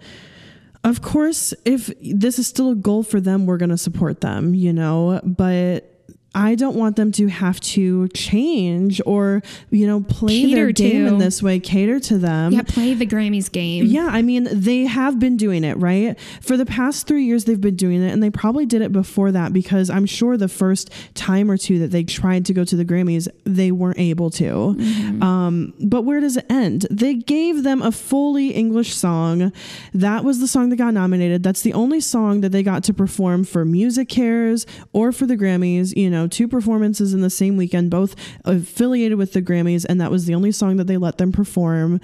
of 0.84 1.02
course, 1.02 1.54
if 1.66 1.91
this 2.02 2.39
is 2.39 2.48
still 2.48 2.72
a 2.72 2.76
goal 2.76 3.04
for 3.04 3.22
them, 3.22 3.46
we're 3.46 3.58
going 3.58 3.70
to 3.70 3.78
support 3.78 4.22
them, 4.22 4.56
you 4.56 4.74
know, 4.74 5.22
but 5.24 5.93
I 6.36 6.56
don't 6.56 6.76
want 6.76 6.96
them 6.96 7.12
to 7.14 7.28
have 7.28 7.60
to 7.62 8.08
change 8.10 9.00
or, 9.06 9.42
you 9.70 9.86
know, 9.86 10.02
play 10.02 10.54
their 10.54 10.68
Cater 10.68 10.90
game 10.90 11.06
to. 11.06 11.14
in 11.14 11.18
this 11.20 11.44
way, 11.44 11.60
cater 11.60 12.00
to 12.02 12.18
them. 12.18 12.54
yeah, 12.54 12.64
play 12.64 12.94
the 12.94 13.06
Grammys 13.06 13.52
game. 13.52 13.86
Yeah, 13.86 14.08
I 14.12 14.22
mean, 14.22 14.48
they 14.52 14.86
have 14.86 15.20
been 15.20 15.38
doing 15.38 15.64
it, 15.64 15.78
right? 15.78 16.20
For 16.42 16.58
the 16.58 16.66
past 16.66 17.08
three 17.08 17.24
years, 17.26 17.46
they've 17.46 17.60
been 17.62 17.76
doing 17.76 18.02
it, 18.02 18.12
and 18.12 18.22
they 18.24 18.30
probably 18.30 18.66
did 18.66 18.82
it 18.82 18.92
before 18.92 19.32
that 19.32 19.54
because 19.54 19.90
I'm 19.90 20.06
sure 20.06 20.38
the 20.38 20.48
first 20.48 20.90
time 21.14 21.52
or 21.52 21.58
two 21.58 21.80
that 21.80 21.92
they 21.92 22.04
tried 22.04 22.46
to 22.48 22.54
go 22.54 22.64
to 22.64 22.76
the 22.76 22.86
Grammys, 22.86 23.28
they 23.44 23.72
weren't 23.72 24.00
able 24.00 24.30
to. 24.32 24.76
Um, 25.22 25.74
but 25.80 26.02
where 26.04 26.20
does 26.20 26.38
it 26.38 26.46
end? 26.50 26.88
They 26.90 27.14
gave 27.14 27.64
them 27.64 27.82
a 27.82 27.92
fully 27.92 28.50
English 28.50 28.94
song. 28.96 29.52
That 29.94 30.24
was 30.24 30.40
the 30.40 30.48
song 30.48 30.70
that 30.70 30.78
got 30.78 30.94
nominated. 30.94 31.44
That's 31.44 31.62
the 31.62 31.74
only 31.74 32.00
song 32.00 32.42
that 32.42 32.50
they 32.50 32.64
got 32.64 32.84
to 32.86 32.94
perform 32.94 33.44
for 33.44 33.66
MusiCares 33.66 34.66
or 34.94 35.12
for 35.12 35.26
the 35.26 35.38
Grammys. 35.38 35.96
You 35.96 36.10
know, 36.10 36.23
two 36.28 36.48
performances 36.48 37.14
in 37.14 37.22
the 37.22 37.30
same 37.30 37.58
weekend, 37.58 37.92
both 37.92 38.16
affiliated 38.46 39.18
with 39.18 39.34
the 39.34 39.42
Grammys, 39.42 39.86
and 39.88 40.00
that 40.02 40.12
was 40.12 40.26
the 40.26 40.36
only 40.36 40.52
song 40.52 40.78
that 40.78 40.88
they 40.88 40.98
let 40.98 41.18
them 41.18 41.32
perform. 41.32 42.00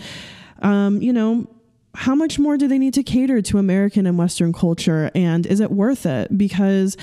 Um, 0.62 1.02
you 1.02 1.14
know, 1.14 1.48
how 1.96 2.16
much 2.16 2.38
more 2.38 2.58
do 2.58 2.68
they 2.68 2.78
need 2.78 2.94
to 2.94 3.04
cater 3.04 3.42
to 3.42 3.58
American 3.58 4.06
and 4.06 4.18
Western 4.18 4.54
culture? 4.54 5.10
And 5.16 5.46
is 5.46 5.60
it 5.60 5.72
worth 5.72 6.06
it? 6.06 6.38
Because 6.38 6.96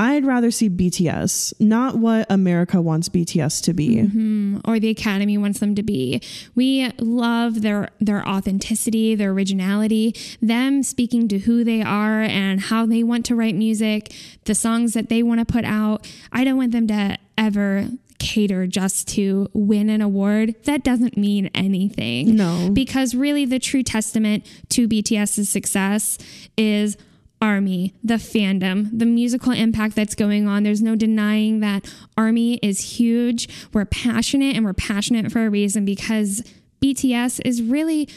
I'd 0.00 0.24
rather 0.24 0.50
see 0.50 0.70
BTS, 0.70 1.60
not 1.60 1.96
what 1.96 2.26
America 2.30 2.80
wants 2.80 3.10
BTS 3.10 3.62
to 3.64 3.74
be. 3.74 3.96
Mm-hmm. 3.96 4.60
or 4.64 4.80
the 4.80 4.88
academy 4.88 5.36
wants 5.36 5.60
them 5.60 5.74
to 5.74 5.82
be. 5.82 6.22
We 6.54 6.90
love 6.98 7.60
their 7.60 7.90
their 8.00 8.26
authenticity, 8.26 9.14
their 9.14 9.32
originality, 9.32 10.16
them 10.40 10.82
speaking 10.82 11.28
to 11.28 11.40
who 11.40 11.64
they 11.64 11.82
are 11.82 12.22
and 12.22 12.62
how 12.62 12.86
they 12.86 13.02
want 13.02 13.26
to 13.26 13.36
write 13.36 13.54
music, 13.54 14.14
the 14.44 14.54
songs 14.54 14.94
that 14.94 15.10
they 15.10 15.22
want 15.22 15.40
to 15.40 15.44
put 15.44 15.66
out. 15.66 16.10
I 16.32 16.44
don't 16.44 16.56
want 16.56 16.72
them 16.72 16.86
to 16.86 17.18
ever 17.36 17.86
cater 18.18 18.66
just 18.66 19.06
to 19.08 19.48
win 19.52 19.90
an 19.90 20.00
award. 20.00 20.54
That 20.64 20.82
doesn't 20.82 21.18
mean 21.18 21.50
anything. 21.54 22.36
No. 22.36 22.70
Because 22.72 23.14
really 23.14 23.44
the 23.44 23.58
true 23.58 23.82
testament 23.82 24.46
to 24.70 24.88
BTS's 24.88 25.50
success 25.50 26.16
is 26.56 26.96
Army, 27.40 27.94
the 28.04 28.14
fandom, 28.14 28.90
the 28.96 29.06
musical 29.06 29.52
impact 29.52 29.96
that's 29.96 30.14
going 30.14 30.46
on. 30.46 30.62
There's 30.62 30.82
no 30.82 30.94
denying 30.94 31.60
that 31.60 31.92
Army 32.16 32.58
is 32.62 32.98
huge. 32.98 33.48
We're 33.72 33.86
passionate 33.86 34.56
and 34.56 34.64
we're 34.64 34.74
passionate 34.74 35.32
for 35.32 35.46
a 35.46 35.50
reason 35.50 35.84
because 35.84 36.42
BTS 36.82 37.40
is 37.44 37.62
really 37.62 38.08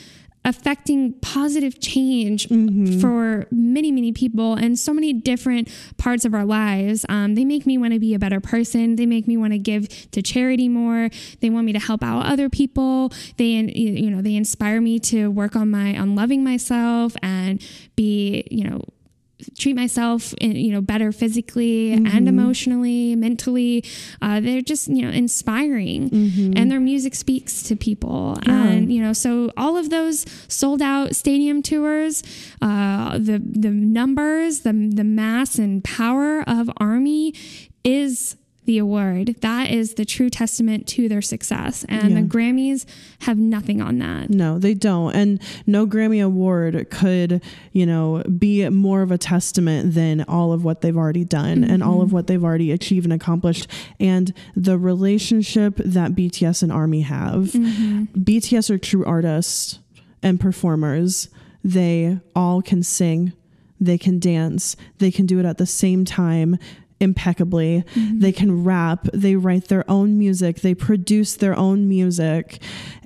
affecting 0.46 1.14
positive 1.22 1.80
change 1.80 2.48
for 3.00 3.48
many, 3.50 3.92
many 3.92 4.12
people 4.12 4.56
and 4.56 4.78
so 4.78 4.94
many 4.94 5.14
different 5.14 5.70
parts 5.98 6.26
of 6.26 6.34
our 6.34 6.44
lives. 6.44 7.06
Um, 7.08 7.36
they 7.36 7.46
make 7.46 7.66
me 7.66 7.78
want 7.78 7.94
to 7.94 8.00
be 8.00 8.14
a 8.14 8.20
better 8.20 8.42
person. 8.42 8.98
They 8.98 9.06
make 9.06 9.26
me 9.26 9.38
want 9.38 9.54
to 9.54 9.60
give 9.60 9.88
to 10.12 10.22
charity 10.22 10.68
more. 10.68 11.10
They 11.40 11.50
want 11.50 11.66
me 11.66 11.74
to 11.74 11.80
help 11.80 12.04
out 12.04 12.26
other 12.26 12.50
people. 12.50 13.14
They, 13.38 13.46
you 13.46 14.12
know, 14.12 14.22
they 14.22 14.36
inspire 14.36 14.82
me 14.82 15.00
to 15.00 15.32
work 15.32 15.56
on 15.56 15.72
my 15.72 15.98
on 15.98 16.16
loving 16.16 16.44
myself 16.44 17.16
and 17.22 17.66
be, 17.96 18.46
you 18.52 18.66
know, 18.66 18.82
treat 19.58 19.76
myself 19.76 20.34
you 20.42 20.72
know 20.72 20.82
better 20.82 21.12
physically 21.12 21.94
and 21.94 22.28
emotionally 22.28 23.16
mentally 23.16 23.84
uh, 24.22 24.40
they're 24.40 24.62
just 24.62 24.88
you 24.88 25.02
know 25.02 25.10
inspiring. 25.12 26.10
And 26.58 26.72
their 26.72 26.80
music 26.80 27.16
speaks 27.16 27.64
to 27.64 27.76
people. 27.76 28.38
And 28.46 28.94
you 28.94 29.02
know 29.02 29.14
so 29.14 29.52
all 29.58 29.78
of 29.78 29.90
those 29.90 30.26
sold 30.48 30.82
out 30.82 31.16
stadium 31.16 31.62
tours 31.62 32.24
uh, 32.62 33.18
the 33.18 33.42
the 33.44 33.70
numbers 33.70 34.62
the 34.62 34.74
the 34.94 35.04
mass 35.04 35.58
and 35.58 35.84
power 35.84 36.44
of 36.48 36.70
army 36.78 37.34
is 37.84 38.36
the 38.66 38.78
award 38.78 39.36
that 39.42 39.70
is 39.70 39.96
the 39.96 40.06
true 40.06 40.30
testament 40.30 40.88
to 40.88 41.08
their 41.10 41.22
success 41.22 41.86
and 41.90 42.16
the 42.16 42.22
grammys 42.22 42.86
have 43.20 43.38
nothing 43.38 43.82
on 43.82 44.00
that 44.00 44.30
No, 44.30 44.60
they 44.60 44.74
don't. 44.74 45.14
And 45.16 45.42
no 45.66 45.86
Grammy 45.88 46.24
Award 46.24 46.90
could, 46.90 47.42
you 47.72 47.86
know, 47.86 48.24
be 48.38 48.68
more 48.70 49.02
of 49.02 49.12
a 49.12 49.18
testament 49.18 49.94
than 49.94 50.26
all 50.28 50.52
of 50.52 50.64
what 50.64 50.82
they've 50.82 50.98
already 50.98 51.24
done 51.24 51.64
and 51.64 51.84
all 51.84 52.02
of 52.02 52.08
mm-hmm. 52.08 52.16
what 52.16 52.28
they've 52.28 52.44
already 52.44 52.72
achieved 52.72 53.06
and 53.06 53.14
accomplished. 53.14 53.68
And 54.00 54.34
the 54.56 54.78
relationship 54.78 55.78
that 55.78 56.12
BTS 56.14 56.64
and 56.64 56.72
Army 56.72 57.02
have. 57.02 57.52
Mm-hmm. 57.52 58.04
BTS 58.22 58.70
are 58.70 58.78
true 58.78 59.06
artists 59.06 59.80
and 60.22 60.40
performers. 60.40 61.30
They 61.64 62.20
all 62.36 62.62
can 62.62 62.84
sing, 62.84 63.34
they 63.80 63.98
can 63.98 64.20
dance, 64.20 64.76
they 64.98 65.12
can 65.12 65.26
do 65.26 65.40
it 65.40 65.46
at 65.46 65.58
the 65.58 65.66
same 65.66 66.06
time 66.06 66.58
impeccably. 67.00 67.84
Mm-hmm. 67.96 68.20
They 68.20 68.32
can 68.32 68.64
rap, 68.64 69.08
they 69.14 69.36
write 69.36 69.68
their 69.68 69.90
own 69.90 70.18
music, 70.18 70.62
they 70.62 70.74
produce 70.74 71.36
their 71.36 71.56
own 71.56 71.88
music, 71.88 72.62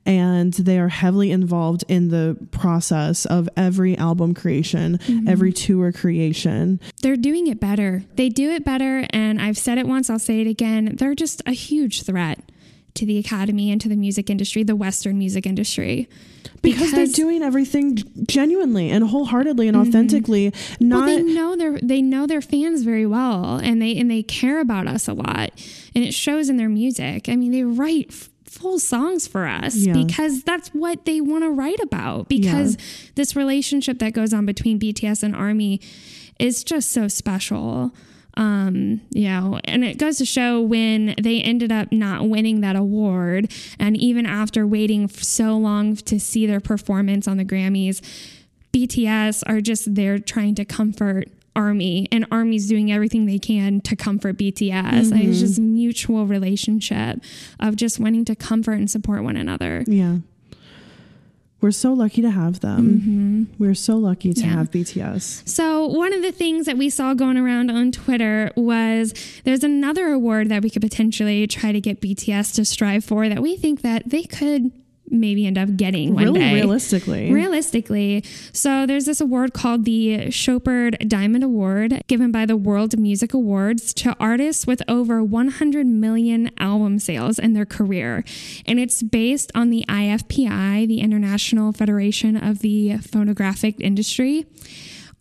and 0.05 0.53
they 0.53 0.79
are 0.79 0.88
heavily 0.88 1.31
involved 1.31 1.83
in 1.88 2.07
the 2.07 2.38
process 2.51 3.25
of 3.25 3.49
every 3.57 3.97
album 3.97 4.33
creation, 4.33 4.97
mm-hmm. 4.99 5.27
every 5.27 5.51
tour 5.51 5.91
creation. 5.91 6.79
they're 7.01 7.17
doing 7.17 7.47
it 7.47 7.59
better. 7.59 8.03
They 8.15 8.29
do 8.29 8.51
it 8.51 8.63
better. 8.63 9.05
And 9.09 9.41
I've 9.41 9.57
said 9.57 9.77
it 9.77 9.88
once, 9.88 10.09
I'll 10.09 10.19
say 10.19 10.41
it 10.41 10.47
again. 10.47 10.95
They're 10.97 11.15
just 11.15 11.41
a 11.45 11.51
huge 11.51 12.03
threat 12.03 12.39
to 12.98 13.06
the 13.06 13.18
academy 13.18 13.72
and 13.72 13.80
to 13.82 13.89
the 13.89 13.95
music 13.95 14.30
industry, 14.30 14.64
the 14.64 14.76
Western 14.76 15.18
music 15.18 15.45
industry. 15.45 16.10
Because, 16.62 16.91
they're 16.91 17.06
doing 17.06 17.43
everything 17.43 17.98
genuinely 18.28 18.89
and 18.89 19.08
wholeheartedly 19.08 19.68
and 19.68 19.78
mm-hmm. 19.78 19.88
authentically, 19.88 20.52
well, 20.80 20.89
not 20.89 21.06
they 21.06 21.22
know 21.22 21.56
their 21.56 21.80
they 21.80 22.02
know 22.02 22.26
their 22.26 22.41
fans 22.41 22.84
very 22.84 23.06
well, 23.06 23.58
and 23.58 23.82
they 23.82 23.95
and 23.95 24.10
they 24.10 24.24
care 24.24 24.60
about 24.60 24.88
us 24.88 25.08
a 25.08 25.14
lot, 25.14 25.52
and 25.93 26.04
it 26.04 26.14
shows 26.14 26.50
in 26.50 26.58
their 26.58 26.70
music. 26.70 27.30
I 27.30 27.36
mean, 27.36 27.52
they 27.52 27.64
write 27.64 28.12
full 28.45 28.80
songs 28.80 29.28
for 29.28 29.45
us 29.45 29.76
Yeah. 29.76 29.93
because 29.93 30.43
that's 30.43 30.70
what 30.70 31.06
they 31.06 31.22
want 31.22 31.43
to 31.43 31.50
write 31.50 31.80
about. 31.80 32.28
Because 32.28 32.78
this 33.16 33.36
relationship 33.36 34.00
that 34.00 34.14
goes 34.14 34.34
on 34.34 34.45
between 34.45 34.80
BTS 34.80 35.22
and 35.22 35.36
Army 35.36 35.80
is 36.39 36.64
just 36.64 36.91
so 36.91 37.08
special. 37.08 37.91
Um, 38.38 39.01
you 39.09 39.27
know, 39.27 39.59
and 39.65 39.83
it 39.83 39.97
goes 39.97 40.19
to 40.19 40.25
show 40.25 40.61
when 40.61 41.15
they 41.19 41.41
ended 41.41 41.71
up 41.71 41.91
not 41.91 42.29
winning 42.29 42.61
that 42.61 42.75
award, 42.75 43.51
and 43.79 43.97
even 43.97 44.25
after 44.25 44.65
waiting 44.67 45.07
so 45.09 45.57
long 45.57 45.95
to 45.95 46.19
see 46.19 46.45
their 46.45 46.59
performance 46.59 47.27
on 47.27 47.38
the 47.38 47.43
Grammys, 47.45 47.99
BTS 48.71 49.43
are 49.47 49.59
just 49.59 49.95
there 49.95 50.19
trying 50.19 50.53
to 50.55 50.65
comfort 50.65 51.29
Army, 51.55 52.07
and 52.11 52.27
Army's 52.31 52.67
doing 52.67 52.91
everything 52.91 53.25
they 53.25 53.39
can 53.39 53.81
to 53.81 53.95
comfort 53.95 54.38
BTS. 54.38 55.11
And 55.11 55.21
it's 55.23 55.39
just 55.39 55.57
a 55.57 55.61
mutual 55.61 56.27
relationship 56.27 57.19
of 57.59 57.75
just 57.75 57.99
wanting 57.99 58.23
to 58.25 58.35
comfort 58.35 58.73
and 58.73 58.89
support 58.89 59.23
one 59.23 59.35
another. 59.35 59.83
yeah. 59.88 60.17
We're 61.60 61.72
so 61.72 61.91
lucky 61.93 62.22
to 62.22 62.30
have 62.30 62.60
them. 62.60 63.49
We're 63.58 63.74
so 63.74 63.97
lucky 63.97 64.32
to 64.34 64.41
Mm-hmm. 64.41 64.49
Yeah. 64.49 64.55
have 64.58 64.72
BTS. 64.72 65.47
So, 65.49 65.86
one 65.88 66.14
of 66.14 66.22
the 66.22 66.32
things 66.32 66.66
that 66.68 66.78
we 66.78 66.89
saw 66.89 67.14
going 67.16 67.36
around 67.38 67.72
on 67.72 67.91
Twitter 67.91 68.51
was 68.55 69.14
there's 69.43 69.64
another 69.64 70.08
award 70.08 70.49
that 70.49 70.62
we 70.62 70.70
could 70.70 70.84
potentially 70.84 71.47
try 71.47 71.72
to 71.72 71.82
get 71.82 71.99
BTS 71.99 72.53
to 72.55 72.66
strive 72.66 73.03
for 73.03 73.28
that 73.28 73.41
we 73.41 73.58
think 73.58 73.82
that 73.82 74.03
they 74.10 74.24
could 74.24 74.72
maybe 75.10 75.45
end 75.45 75.58
up 75.58 75.76
getting 75.78 76.14
one 76.14 76.24
Really 76.24 76.39
day. 76.39 76.53
realistically. 76.53 77.32
Realistically. 77.32 78.24
So 78.51 78.86
there's 78.86 79.05
this 79.05 79.22
award 79.22 79.53
called 79.53 79.86
the 79.86 80.30
Chopard 80.32 80.97
Diamond 81.08 81.43
Award 81.43 82.01
given 82.08 82.32
by 82.32 82.45
the 82.45 82.58
World 82.58 82.97
Music 82.99 83.34
Awards 83.34 83.93
to 83.95 84.16
artists 84.20 84.68
with 84.68 84.82
over 84.88 85.24
100 85.24 85.86
million 85.88 86.51
album 86.58 86.99
sales 86.99 87.39
in 87.39 87.53
their 87.53 87.66
career. 87.66 88.24
And 88.66 88.80
it's 88.80 89.01
based 89.03 89.51
on 89.55 89.70
the 89.70 89.86
IFPI, 89.88 90.88
the 90.88 90.99
International 91.01 91.72
Federation 91.72 92.36
of 92.36 92.60
the 92.60 92.97
Phonographic 92.97 93.80
Industry. 93.80 94.45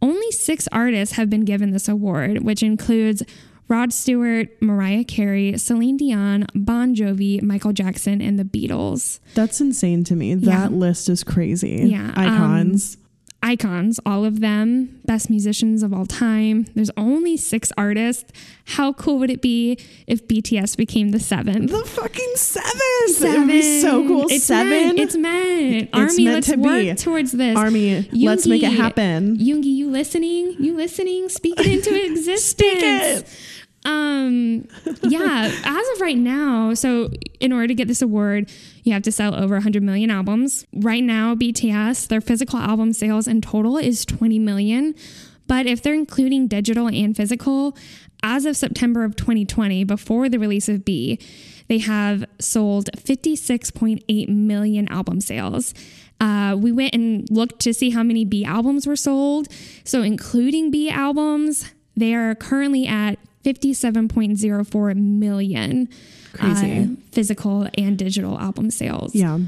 Only 0.02 0.30
six 0.30 0.68
artists 0.72 1.16
have 1.16 1.30
been 1.30 1.44
given 1.44 1.70
this 1.70 1.88
award, 1.88 2.42
which 2.44 2.62
includes 2.62 3.22
Rod 3.68 3.92
Stewart, 3.92 4.48
Mariah 4.60 5.04
Carey, 5.04 5.58
Celine 5.58 5.96
Dion, 5.96 6.46
Bon 6.54 6.94
Jovi, 6.94 7.42
Michael 7.42 7.72
Jackson, 7.72 8.20
and 8.22 8.38
the 8.38 8.44
Beatles. 8.44 9.18
That's 9.34 9.60
insane 9.60 10.04
to 10.04 10.14
me. 10.14 10.34
That 10.34 10.72
list 10.72 11.08
is 11.08 11.24
crazy. 11.24 11.88
Yeah, 11.88 12.12
um, 12.16 12.76
Icons. 13.42 14.00
all 14.04 14.24
of 14.24 14.40
them, 14.40 15.00
best 15.04 15.30
musicians 15.30 15.82
of 15.84 15.92
all 15.92 16.04
time. 16.06 16.66
There's 16.74 16.90
only 16.96 17.36
six 17.36 17.70
artists. 17.78 18.32
How 18.64 18.92
cool 18.92 19.18
would 19.20 19.30
it 19.30 19.40
be 19.40 19.78
if 20.06 20.26
BTS 20.26 20.76
became 20.76 21.10
the 21.10 21.20
seventh? 21.20 21.70
the 21.70 21.84
fucking 21.84 22.32
seventh. 22.34 23.22
It 23.22 23.38
would 23.38 23.46
be 23.48 23.80
so 23.80 24.06
cool. 24.06 24.26
It's 24.28 24.44
Seven. 24.44 24.70
Meant, 24.70 24.98
it's 24.98 25.16
meant. 25.16 25.90
Army, 25.92 26.24
meant 26.24 26.34
let's 26.34 26.48
to 26.48 26.56
work 26.56 26.80
be. 26.82 26.94
towards 26.94 27.32
this. 27.32 27.56
Army, 27.56 28.08
let's 28.12 28.46
make 28.46 28.62
it 28.62 28.72
Yoongi, 28.72 28.76
happen. 28.76 29.36
Yoongi, 29.36 29.64
you 29.66 29.90
listening? 29.90 30.56
You 30.58 30.74
listening? 30.76 31.28
Speak 31.28 31.60
it 31.60 31.66
into 31.66 32.04
existence. 32.10 32.42
Speak 32.42 32.78
it. 32.82 33.24
Um, 33.86 34.66
yeah, 35.02 35.48
as 35.64 35.88
of 35.94 36.00
right 36.00 36.16
now, 36.16 36.74
so 36.74 37.10
in 37.38 37.52
order 37.52 37.68
to 37.68 37.74
get 37.74 37.86
this 37.86 38.02
award, 38.02 38.50
you 38.82 38.92
have 38.92 39.02
to 39.02 39.12
sell 39.12 39.34
over 39.34 39.54
100 39.54 39.80
million 39.82 40.10
albums. 40.10 40.66
Right 40.74 41.04
now, 41.04 41.36
BTS, 41.36 42.08
their 42.08 42.20
physical 42.20 42.58
album 42.58 42.92
sales 42.92 43.28
in 43.28 43.40
total 43.40 43.78
is 43.78 44.04
20 44.04 44.40
million. 44.40 44.94
But 45.46 45.66
if 45.66 45.82
they're 45.82 45.94
including 45.94 46.48
digital 46.48 46.88
and 46.88 47.16
physical, 47.16 47.76
as 48.24 48.44
of 48.44 48.56
September 48.56 49.04
of 49.04 49.14
2020, 49.14 49.84
before 49.84 50.28
the 50.28 50.38
release 50.38 50.68
of 50.68 50.84
BE, 50.84 51.20
they 51.68 51.78
have 51.78 52.24
sold 52.40 52.90
56.8 52.96 54.28
million 54.28 54.88
album 54.88 55.20
sales. 55.20 55.74
Uh, 56.20 56.56
we 56.58 56.72
went 56.72 56.92
and 56.92 57.30
looked 57.30 57.60
to 57.60 57.72
see 57.72 57.90
how 57.90 58.02
many 58.02 58.24
BE 58.24 58.44
albums 58.44 58.84
were 58.84 58.96
sold. 58.96 59.46
So, 59.84 60.02
including 60.02 60.72
BE 60.72 60.90
albums, 60.90 61.72
they 61.96 62.14
are 62.14 62.34
currently 62.34 62.86
at 62.88 63.18
57.04 63.46 64.96
million 64.96 65.88
Crazy. 66.32 66.82
uh, 66.82 66.86
physical 67.12 67.68
and 67.78 67.96
digital 67.96 68.38
album 68.38 68.70
sales. 68.70 69.14
Yeah. 69.14 69.38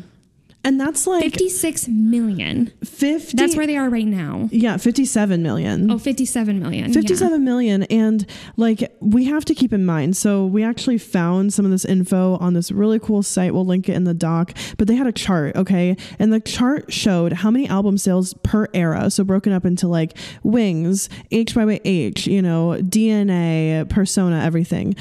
And 0.64 0.78
that's 0.78 1.06
like 1.06 1.22
56 1.22 1.88
million. 1.88 2.72
50 2.84 3.36
That's 3.36 3.56
where 3.56 3.66
they 3.66 3.76
are 3.76 3.88
right 3.88 4.06
now. 4.06 4.48
Yeah, 4.50 4.76
57 4.76 5.42
million. 5.42 5.90
Oh, 5.90 5.98
57 5.98 6.59
million. 6.59 6.92
Fifty-seven 6.92 7.44
million, 7.44 7.84
and 7.84 8.26
like 8.56 8.92
we 9.00 9.24
have 9.26 9.44
to 9.44 9.54
keep 9.54 9.72
in 9.72 9.84
mind 9.84 10.16
so 10.16 10.44
we 10.44 10.62
actually 10.62 10.98
found 10.98 11.52
some 11.52 11.64
of 11.64 11.70
this 11.70 11.84
info 11.84 12.36
on 12.36 12.54
this 12.54 12.70
really 12.70 12.98
cool 12.98 13.22
site 13.22 13.54
we'll 13.54 13.64
link 13.64 13.88
it 13.88 13.94
in 13.94 14.04
the 14.04 14.14
doc 14.14 14.52
but 14.76 14.88
they 14.88 14.94
had 14.94 15.06
a 15.06 15.12
chart 15.12 15.54
okay 15.56 15.96
and 16.18 16.32
the 16.32 16.40
chart 16.40 16.92
showed 16.92 17.32
how 17.32 17.50
many 17.50 17.68
album 17.68 17.96
sales 17.96 18.34
per 18.42 18.66
era 18.74 19.11
so 19.11 19.24
broken 19.24 19.52
up 19.52 19.64
into 19.64 19.86
like 19.86 20.16
wings 20.42 21.09
h 21.30 21.54
by 21.54 21.80
h 21.84 22.26
you 22.26 22.42
know 22.42 22.78
dna 22.82 23.88
persona 23.88 24.42
everything 24.42 24.94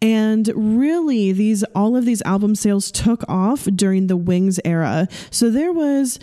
and 0.00 0.50
really 0.54 1.32
these 1.32 1.62
all 1.74 1.96
of 1.96 2.04
these 2.04 2.22
album 2.22 2.54
sales 2.54 2.90
took 2.90 3.22
off 3.28 3.64
during 3.64 4.06
the 4.06 4.16
wings 4.16 4.58
era 4.64 5.01
so 5.30 5.50
there 5.50 5.72
was 5.72 6.18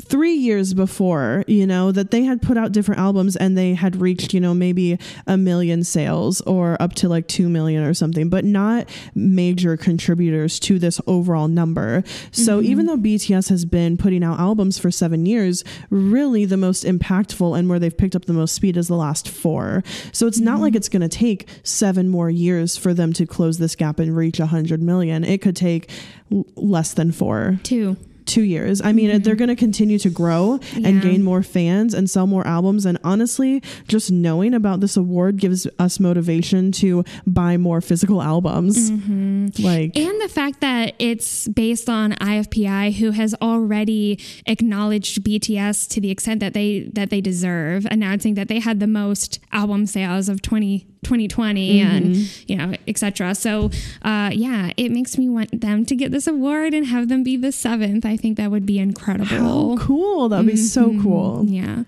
three 0.00 0.34
years 0.34 0.74
before, 0.74 1.44
you 1.46 1.66
know, 1.66 1.92
that 1.92 2.10
they 2.10 2.22
had 2.22 2.40
put 2.40 2.56
out 2.56 2.72
different 2.72 3.00
albums 3.00 3.36
and 3.36 3.56
they 3.56 3.74
had 3.74 3.96
reached, 3.96 4.32
you 4.32 4.40
know, 4.40 4.54
maybe 4.54 4.98
a 5.26 5.36
million 5.36 5.84
sales 5.84 6.40
or 6.42 6.80
up 6.80 6.94
to 6.94 7.08
like 7.08 7.26
2 7.28 7.48
million 7.48 7.82
or 7.82 7.94
something, 7.94 8.28
but 8.28 8.44
not 8.44 8.88
major 9.14 9.76
contributors 9.76 10.58
to 10.60 10.78
this 10.78 11.00
overall 11.06 11.48
number. 11.48 12.02
So 12.30 12.58
mm-hmm. 12.58 12.70
even 12.70 12.86
though 12.86 12.96
BTS 12.96 13.48
has 13.48 13.64
been 13.64 13.96
putting 13.96 14.22
out 14.22 14.38
albums 14.38 14.78
for 14.78 14.90
seven 14.90 15.26
years, 15.26 15.64
really 15.90 16.44
the 16.44 16.56
most 16.56 16.84
impactful 16.84 17.58
and 17.58 17.68
where 17.68 17.78
they've 17.78 17.96
picked 17.96 18.16
up 18.16 18.26
the 18.26 18.32
most 18.32 18.54
speed 18.54 18.76
is 18.76 18.88
the 18.88 18.96
last 18.96 19.28
four. 19.28 19.82
So 20.12 20.26
it's 20.26 20.40
not 20.40 20.60
like 20.60 20.72
mm-hmm. 20.72 20.78
it's 20.78 20.88
going 20.88 21.02
to 21.02 21.08
take 21.08 21.48
seven 21.62 22.08
more 22.08 22.30
years 22.30 22.76
for 22.76 22.94
them 22.94 23.12
to 23.14 23.26
close 23.26 23.58
this 23.58 23.74
gap 23.74 23.98
and 23.98 24.16
reach 24.16 24.38
100 24.38 24.82
million. 24.82 25.24
It 25.24 25.42
could 25.42 25.56
take 25.56 25.90
l- 26.30 26.46
less 26.56 26.94
than 26.94 27.12
four 27.12 27.58
Two. 27.62 27.96
Two 28.28 28.42
years. 28.42 28.80
I 28.80 28.92
mean, 28.92 29.08
they're 29.08 29.34
mm-hmm. 29.34 29.38
going 29.38 29.48
to 29.48 29.56
continue 29.56 29.98
to 29.98 30.10
grow 30.10 30.60
Yeah. 30.74 30.88
and 30.88 31.02
gain 31.02 31.24
more 31.24 31.42
fans 31.42 31.94
and 31.94 32.08
sell 32.08 32.26
more 32.26 32.46
albums. 32.46 32.86
And 32.86 32.98
honestly, 33.02 33.62
just 33.88 34.10
knowing 34.12 34.54
about 34.54 34.80
this 34.80 34.96
award 34.96 35.38
gives 35.38 35.66
us 35.78 35.98
motivation 35.98 36.70
to 36.72 37.04
buy 37.26 37.56
more 37.56 37.80
physical 37.80 38.22
albums. 38.22 38.90
Mm-hmm. 38.90 39.64
Like, 39.64 39.96
And 39.96 40.20
the 40.20 40.28
fact 40.28 40.60
that 40.60 40.94
it's 40.98 41.48
based 41.48 41.88
on 41.88 42.12
IFPI, 42.12 42.94
who 42.94 43.10
has 43.12 43.34
already 43.40 44.20
acknowledged 44.46 45.22
BTS 45.24 45.88
to 45.90 46.00
the 46.00 46.10
extent 46.10 46.40
that 46.40 46.54
they 46.54 46.90
that 46.92 47.10
they 47.10 47.20
deserve, 47.20 47.86
announcing 47.90 48.34
that 48.34 48.48
they 48.48 48.60
had 48.60 48.80
the 48.80 48.86
most 48.86 49.40
album 49.52 49.86
sales 49.86 50.28
of 50.28 50.42
20, 50.42 50.86
2020 51.04 51.80
and 51.80 52.16
you 52.48 52.56
know, 52.56 52.74
etc. 52.86 53.34
So 53.34 53.70
uh, 54.02 54.30
yeah, 54.32 54.72
it 54.76 54.90
makes 54.90 55.18
me 55.18 55.28
want 55.28 55.60
them 55.60 55.84
to 55.86 55.96
get 55.96 56.12
this 56.12 56.26
award 56.26 56.74
and 56.74 56.86
have 56.86 57.08
them 57.08 57.22
be 57.22 57.36
the 57.36 57.52
seventh. 57.52 58.04
I 58.04 58.16
think 58.16 58.36
that 58.36 58.50
would 58.50 58.66
be 58.66 58.78
incredible. 58.78 59.26
how 59.26 59.84
cool. 59.84 60.28
That 60.28 60.38
would 60.38 60.46
be 60.46 60.56
so 60.56 61.00
cool. 61.02 61.44
Yeah. 61.44 61.84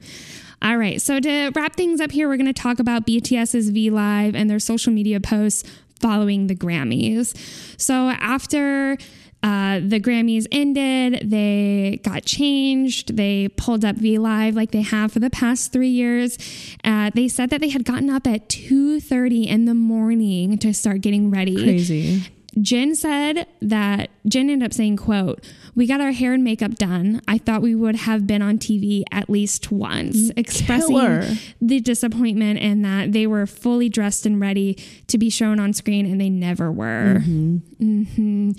All 0.62 0.76
right. 0.76 1.00
So 1.00 1.20
to 1.20 1.50
wrap 1.54 1.74
things 1.74 2.00
up 2.00 2.10
here, 2.10 2.28
we're 2.28 2.36
going 2.36 2.52
to 2.52 2.52
talk 2.52 2.78
about 2.78 3.06
BTS's 3.06 3.70
V 3.70 3.90
Live 3.90 4.34
and 4.34 4.50
their 4.50 4.58
social 4.58 4.92
media 4.92 5.18
posts 5.20 5.68
following 6.00 6.46
the 6.46 6.54
Grammys. 6.54 7.34
So 7.80 8.10
after 8.10 8.96
uh, 9.42 9.80
the 9.80 9.98
Grammys 10.00 10.46
ended, 10.52 11.30
they 11.30 12.00
got 12.04 12.24
changed. 12.24 13.16
They 13.16 13.48
pulled 13.48 13.84
up 13.84 13.96
V 13.96 14.18
Live 14.18 14.54
like 14.54 14.70
they 14.70 14.82
have 14.82 15.12
for 15.12 15.18
the 15.18 15.30
past 15.30 15.72
three 15.72 15.88
years. 15.88 16.36
Uh, 16.84 17.10
they 17.14 17.26
said 17.28 17.50
that 17.50 17.60
they 17.60 17.70
had 17.70 17.84
gotten 17.84 18.10
up 18.10 18.26
at 18.26 18.48
two 18.48 19.00
thirty 19.00 19.48
in 19.48 19.64
the 19.64 19.74
morning 19.74 20.58
to 20.58 20.74
start 20.74 21.00
getting 21.00 21.30
ready. 21.30 21.56
Crazy. 21.56 22.24
Jin 22.60 22.96
said 22.96 23.46
that 23.62 24.10
Jin 24.26 24.50
ended 24.50 24.66
up 24.66 24.72
saying, 24.72 24.96
quote, 24.96 25.44
we 25.76 25.86
got 25.86 26.00
our 26.00 26.10
hair 26.10 26.32
and 26.32 26.42
makeup 26.42 26.74
done. 26.74 27.22
I 27.28 27.38
thought 27.38 27.62
we 27.62 27.76
would 27.76 27.94
have 27.94 28.26
been 28.26 28.42
on 28.42 28.58
TV 28.58 29.04
at 29.12 29.30
least 29.30 29.70
once, 29.70 30.30
expressing 30.36 30.96
Killer. 30.96 31.28
the 31.60 31.78
disappointment 31.78 32.58
and 32.58 32.84
that 32.84 33.12
they 33.12 33.28
were 33.28 33.46
fully 33.46 33.88
dressed 33.88 34.26
and 34.26 34.40
ready 34.40 34.74
to 35.06 35.16
be 35.16 35.30
shown 35.30 35.60
on 35.60 35.72
screen 35.72 36.06
and 36.06 36.20
they 36.20 36.28
never 36.28 36.72
were. 36.72 37.20
hmm 37.20 38.50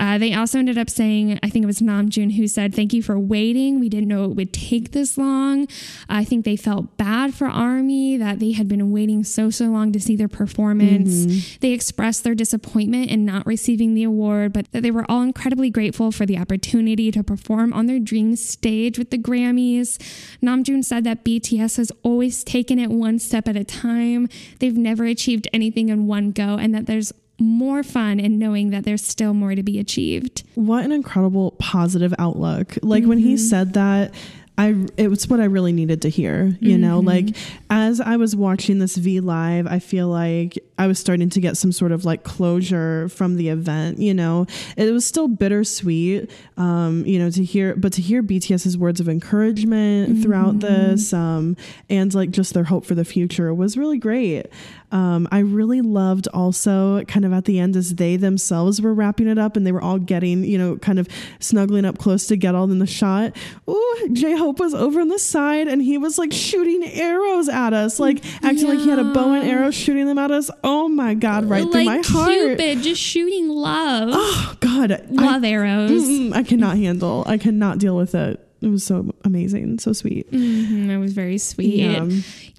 Uh, 0.00 0.16
they 0.16 0.32
also 0.32 0.58
ended 0.58 0.78
up 0.78 0.88
saying, 0.88 1.38
I 1.42 1.50
think 1.50 1.62
it 1.62 1.66
was 1.66 1.80
Namjoon 1.80 2.36
who 2.36 2.48
said, 2.48 2.74
Thank 2.74 2.94
you 2.94 3.02
for 3.02 3.18
waiting. 3.18 3.78
We 3.78 3.90
didn't 3.90 4.08
know 4.08 4.24
it 4.24 4.34
would 4.34 4.52
take 4.52 4.92
this 4.92 5.18
long. 5.18 5.68
I 6.08 6.24
think 6.24 6.46
they 6.46 6.56
felt 6.56 6.96
bad 6.96 7.34
for 7.34 7.46
Army 7.46 8.16
that 8.16 8.38
they 8.38 8.52
had 8.52 8.66
been 8.66 8.90
waiting 8.92 9.24
so, 9.24 9.50
so 9.50 9.66
long 9.66 9.92
to 9.92 10.00
see 10.00 10.16
their 10.16 10.26
performance. 10.26 11.26
They 11.58 11.72
expressed 11.72 12.24
their 12.24 12.34
disappointment 12.34 13.10
in 13.10 13.26
not 13.26 13.44
receiving 13.46 13.92
the 13.94 14.04
award, 14.04 14.54
but 14.54 14.72
that 14.72 14.82
they 14.82 14.90
were 14.90 15.04
all 15.10 15.20
incredibly 15.22 15.68
grateful 15.68 16.10
for 16.10 16.24
the 16.24 16.38
opportunity 16.38 17.10
to 17.10 17.22
perform 17.22 17.74
on 17.74 17.84
their 17.84 17.98
dream 18.00 18.36
stage 18.36 18.98
with 18.98 19.10
the 19.10 19.18
Grammys. 19.18 19.98
Namjoon 20.42 20.82
said 20.82 21.04
that 21.04 21.24
BTS 21.24 21.76
has 21.76 21.92
always 22.02 22.42
taken 22.42 22.78
it 22.78 22.90
one 22.90 23.18
step 23.18 23.46
at 23.46 23.56
a 23.56 23.64
time. 23.64 24.28
They've 24.60 24.76
never 24.76 25.04
achieved 25.04 25.46
anything 25.52 25.90
in 25.90 26.06
one 26.06 26.30
go, 26.30 26.56
and 26.56 26.74
that 26.74 26.86
there's 26.86 27.12
more 27.40 27.82
fun 27.82 28.20
in 28.20 28.38
knowing 28.38 28.70
that 28.70 28.84
there's 28.84 29.04
still 29.04 29.34
more 29.34 29.54
to 29.54 29.62
be 29.62 29.78
achieved. 29.78 30.44
What 30.54 30.84
an 30.84 30.92
incredible 30.92 31.52
positive 31.58 32.14
outlook. 32.18 32.78
Like 32.82 33.04
when 33.04 33.18
he 33.18 33.34
mm-hmm. 33.34 33.44
said 33.44 33.72
that, 33.74 34.14
I 34.60 34.74
it 34.98 35.08
was 35.08 35.26
what 35.26 35.40
I 35.40 35.44
really 35.44 35.72
needed 35.72 36.02
to 36.02 36.10
hear, 36.10 36.54
you 36.60 36.76
know, 36.76 37.00
like 37.00 37.34
as 37.70 37.98
I 37.98 38.16
was 38.16 38.36
watching 38.36 38.78
this 38.78 38.94
V 38.96 39.20
live, 39.20 39.66
I 39.66 39.78
feel 39.78 40.08
like 40.08 40.62
I 40.76 40.86
was 40.86 40.98
starting 40.98 41.30
to 41.30 41.40
get 41.40 41.56
some 41.56 41.72
sort 41.72 41.92
of 41.92 42.04
like 42.04 42.24
closure 42.24 43.08
from 43.08 43.36
the 43.36 43.48
event, 43.48 44.00
you 44.00 44.12
know. 44.12 44.46
It 44.76 44.92
was 44.92 45.06
still 45.06 45.28
bittersweet 45.28 46.30
um, 46.58 47.06
you 47.06 47.18
know, 47.18 47.30
to 47.30 47.42
hear 47.42 47.74
but 47.74 47.94
to 47.94 48.02
hear 48.02 48.22
BTS's 48.22 48.76
words 48.76 49.00
of 49.00 49.08
encouragement 49.08 50.22
throughout 50.22 50.60
this 50.60 51.14
um 51.14 51.56
and 51.88 52.14
like 52.14 52.30
just 52.30 52.52
their 52.52 52.64
hope 52.64 52.84
for 52.84 52.94
the 52.94 53.04
future 53.04 53.54
was 53.54 53.78
really 53.78 53.96
great. 53.96 54.46
Um, 54.92 55.28
I 55.30 55.38
really 55.38 55.80
loved 55.80 56.28
also 56.34 57.04
kind 57.04 57.24
of 57.24 57.32
at 57.32 57.44
the 57.44 57.58
end 57.60 57.76
as 57.76 57.94
they 57.94 58.16
themselves 58.16 58.82
were 58.82 58.92
wrapping 58.92 59.28
it 59.28 59.38
up 59.38 59.56
and 59.56 59.66
they 59.66 59.72
were 59.72 59.82
all 59.82 59.98
getting, 59.98 60.42
you 60.44 60.58
know, 60.58 60.76
kind 60.78 60.98
of 60.98 61.08
snuggling 61.38 61.84
up 61.84 61.98
close 61.98 62.26
to 62.26 62.36
get 62.36 62.54
all 62.54 62.70
in 62.70 62.80
the 62.80 62.86
shot. 62.86 63.36
Ooh, 63.68 64.08
J 64.12 64.36
Hope 64.36 64.49
was 64.58 64.74
over 64.74 65.00
on 65.00 65.08
the 65.08 65.18
side 65.18 65.68
and 65.68 65.82
he 65.82 65.98
was 65.98 66.18
like 66.18 66.32
shooting 66.32 66.84
arrows 66.84 67.48
at 67.48 67.72
us, 67.72 68.00
like 68.00 68.24
acting 68.42 68.68
like 68.68 68.78
he 68.80 68.88
had 68.88 68.98
a 68.98 69.04
bow 69.12 69.32
and 69.32 69.48
arrow 69.48 69.70
shooting 69.70 70.06
them 70.06 70.18
at 70.18 70.30
us. 70.30 70.50
Oh 70.64 70.88
my 70.88 71.14
God, 71.14 71.44
right 71.44 71.62
through 71.62 71.84
my 71.84 71.96
like 71.96 72.06
heart. 72.06 72.28
Cupid 72.30 72.82
just 72.82 73.00
shooting 73.00 73.48
love. 73.48 74.08
Oh 74.12 74.56
God. 74.60 74.92
I- 74.92 75.04
love 75.10 75.44
arrows. 75.44 75.90
Mm, 75.90 76.34
I 76.34 76.42
cannot 76.42 76.76
handle. 76.76 77.24
I 77.26 77.38
cannot 77.38 77.78
deal 77.78 77.96
with 77.96 78.14
it. 78.14 78.44
It 78.62 78.68
was 78.68 78.84
so 78.84 79.14
amazing, 79.24 79.78
so 79.78 79.92
sweet. 79.94 80.30
Mhm, 80.30 80.90
it 80.90 80.98
was 80.98 81.12
very 81.14 81.38
sweet. 81.38 81.76
Yeah. 81.80 82.00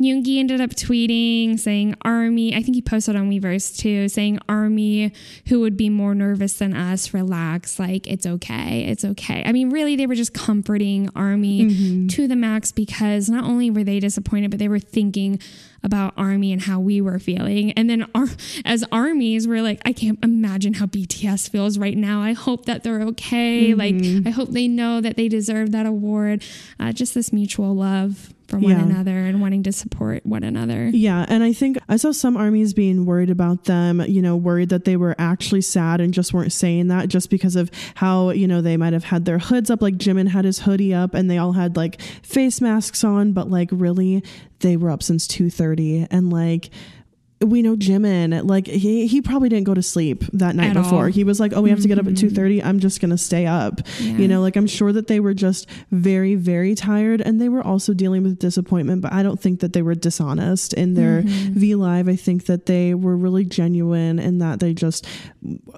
Yoongi 0.01 0.39
ended 0.39 0.59
up 0.59 0.71
tweeting 0.71 1.59
saying 1.59 1.95
Army, 2.01 2.55
I 2.55 2.63
think 2.63 2.73
he 2.75 2.81
posted 2.81 3.15
on 3.15 3.29
Weverse 3.29 3.77
too, 3.77 4.09
saying 4.09 4.39
Army, 4.49 5.13
who 5.47 5.59
would 5.59 5.77
be 5.77 5.89
more 5.89 6.15
nervous 6.15 6.53
than 6.53 6.73
us, 6.75 7.13
relax, 7.13 7.77
like 7.77 8.07
it's 8.07 8.25
okay, 8.25 8.85
it's 8.87 9.05
okay. 9.05 9.43
I 9.45 9.51
mean, 9.51 9.69
really, 9.69 9.95
they 9.95 10.07
were 10.07 10.15
just 10.15 10.33
comforting 10.33 11.09
Army 11.15 11.65
Mm-hmm. 11.65 12.07
to 12.07 12.27
the 12.27 12.35
max 12.35 12.71
because 12.71 13.29
not 13.29 13.43
only 13.43 13.69
were 13.69 13.83
they 13.83 13.99
disappointed, 13.99 14.49
but 14.49 14.59
they 14.59 14.67
were 14.69 14.79
thinking 14.79 15.39
about 15.83 16.13
Army 16.17 16.51
and 16.51 16.61
how 16.61 16.79
we 16.79 17.01
were 17.01 17.19
feeling. 17.19 17.71
And 17.73 17.89
then 17.89 18.07
our, 18.13 18.27
as 18.65 18.83
armies, 18.91 19.47
we're 19.47 19.61
like, 19.61 19.81
I 19.85 19.93
can't 19.93 20.19
imagine 20.23 20.75
how 20.75 20.85
BTS 20.85 21.49
feels 21.49 21.77
right 21.77 21.97
now. 21.97 22.21
I 22.21 22.33
hope 22.33 22.65
that 22.65 22.83
they're 22.83 23.01
okay. 23.01 23.73
Like, 23.73 23.95
I 24.27 24.29
hope 24.29 24.49
they 24.49 24.67
know 24.67 25.01
that 25.01 25.15
they 25.17 25.27
deserve 25.27 25.71
that 25.71 25.85
award. 25.85 26.43
Uh, 26.79 26.91
just 26.91 27.13
this 27.15 27.33
mutual 27.33 27.75
love 27.75 28.33
for 28.51 28.59
one 28.59 28.71
Yeah. 28.71 28.83
another 28.83 29.17
and 29.25 29.41
wanting 29.41 29.63
to 29.63 29.71
support 29.71 30.25
one 30.25 30.43
another. 30.43 30.89
Yeah, 30.89 31.25
and 31.27 31.43
I 31.43 31.53
think 31.53 31.79
I 31.89 31.95
saw 31.95 32.11
some 32.11 32.37
armies 32.37 32.73
being 32.73 33.05
worried 33.05 33.29
about 33.31 33.63
them, 33.63 34.01
you 34.07 34.21
know, 34.21 34.35
worried 34.35 34.69
that 34.69 34.85
they 34.85 34.97
were 34.97 35.15
actually 35.17 35.61
sad 35.61 35.99
and 36.01 36.13
just 36.13 36.33
weren't 36.33 36.51
saying 36.53 36.89
that 36.89 37.09
just 37.09 37.29
because 37.29 37.55
of 37.55 37.71
how, 37.95 38.29
you 38.29 38.47
know, 38.47 38.61
they 38.61 38.77
might 38.77 38.93
have 38.93 39.05
had 39.05 39.25
their 39.25 39.39
hoods 39.39 39.69
up, 39.71 39.81
like 39.81 39.95
Jimin 39.95 40.27
had 40.27 40.45
his 40.45 40.59
hoodie 40.59 40.93
up 40.93 41.13
and 41.15 41.31
they 41.31 41.37
all 41.39 41.53
had 41.53 41.75
like 41.75 42.01
face 42.21 42.61
masks 42.61 43.03
on, 43.03 43.31
but 43.33 43.49
like 43.49 43.69
really 43.71 44.23
they 44.59 44.77
were 44.77 44.91
up 44.91 45.01
since 45.01 45.25
2:30 45.27 46.07
and 46.11 46.29
like 46.31 46.69
we 47.41 47.61
know 47.61 47.75
Jimin, 47.75 48.47
like 48.47 48.67
he, 48.67 49.07
he 49.07 49.21
probably 49.21 49.49
didn't 49.49 49.65
go 49.65 49.73
to 49.73 49.81
sleep 49.83 50.23
that 50.33 50.55
night 50.55 50.69
At 50.69 50.73
before. 50.83 51.05
all. 51.05 51.11
He 51.11 51.23
was 51.23 51.39
like, 51.39 51.53
"Oh, 51.53 51.61
we 51.61 51.69
have 51.69 51.81
to 51.81 51.87
get 51.87 51.99
up 51.99 52.07
at 52.07 52.17
two 52.17 52.29
thirty. 52.29 52.61
I'm 52.61 52.79
just 52.79 53.01
gonna 53.01 53.17
stay 53.17 53.45
up." 53.45 53.81
Yeah. 53.99 54.13
You 54.13 54.27
know, 54.27 54.41
like 54.41 54.55
I'm 54.55 54.67
sure 54.67 54.91
that 54.93 55.07
they 55.07 55.19
were 55.19 55.33
just 55.33 55.67
very, 55.91 56.35
very 56.35 56.75
tired, 56.75 57.21
and 57.21 57.41
they 57.41 57.49
were 57.49 57.61
also 57.65 57.93
dealing 57.93 58.23
with 58.23 58.39
disappointment. 58.39 59.01
But 59.01 59.13
I 59.13 59.23
don't 59.23 59.39
think 59.39 59.59
that 59.61 59.73
they 59.73 59.81
were 59.81 59.95
dishonest 59.95 60.73
in 60.73 60.93
their 60.93 61.21
Mm-hmm. 61.21 61.53
V 61.59 61.75
Live. 61.75 62.07
I 62.07 62.15
think 62.15 62.45
that 62.45 62.65
they 62.67 62.93
were 62.93 63.15
really 63.17 63.43
genuine 63.45 64.17
and 64.19 64.41
that 64.41 64.59
they 64.59 64.73
just 64.73 65.05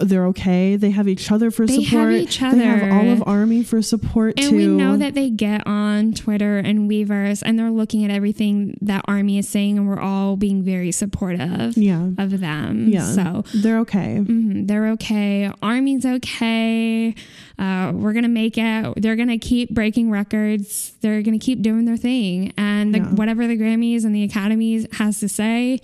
they're 0.01 0.25
okay. 0.27 0.75
They 0.75 0.91
have 0.91 1.07
each 1.07 1.31
other 1.31 1.49
for 1.51 1.65
They 1.65 1.81
have 1.81 1.89
support. 1.89 2.13
each 2.13 2.39
They 2.39 2.57
have 2.65 2.91
all 2.93 3.09
of 3.11 3.23
Army 3.25 3.63
for 3.63 3.81
support 3.81 4.37
too. 4.37 4.43
And 4.43 4.51
too. 4.51 4.57
we 4.57 4.67
know 4.67 4.97
that 4.97 5.13
they 5.15 5.29
get 5.29 5.65
on 5.65 6.13
Twitter 6.13 6.57
and 6.57 6.89
Weverse 6.89 7.41
and 7.45 7.57
they're 7.57 7.71
looking 7.71 8.03
at 8.05 8.11
everything 8.11 8.77
that 8.81 9.03
Army 9.07 9.37
is 9.37 9.47
saying, 9.47 9.77
and 9.77 9.87
we're 9.87 9.99
all 9.99 10.35
being 10.37 10.63
very 10.63 10.91
supportive 10.91 11.52
yeah, 11.75 12.09
of 12.17 12.39
them. 12.39 12.87
yeah. 12.87 13.05
So 13.05 13.43
they're 13.53 13.79
okay. 13.79 14.17
mhm, 14.21 14.67
they're 14.67 14.87
okay. 14.91 15.51
Army's 15.61 16.05
okay. 16.05 17.15
Uh, 17.59 17.91
we're 17.93 18.13
going 18.13 18.23
to 18.23 18.29
make 18.29 18.57
it. 18.57 18.93
They're 19.01 19.15
going 19.15 19.27
to 19.29 19.37
keep 19.37 19.69
breaking 19.69 20.09
records. 20.11 20.93
They're 21.01 21.21
going 21.21 21.37
to 21.39 21.43
keep 21.45 21.61
doing 21.61 21.85
their 21.85 21.97
thing. 21.97 22.53
And 22.57 22.93
the, 22.93 22.99
Yeah. 22.99 23.11
whatever 23.13 23.47
the 23.47 23.57
Grammys 23.57 24.05
and 24.05 24.13
the 24.15 24.23
Academies 24.23 24.87
has 24.93 25.19
to 25.19 25.29
say 25.29 25.79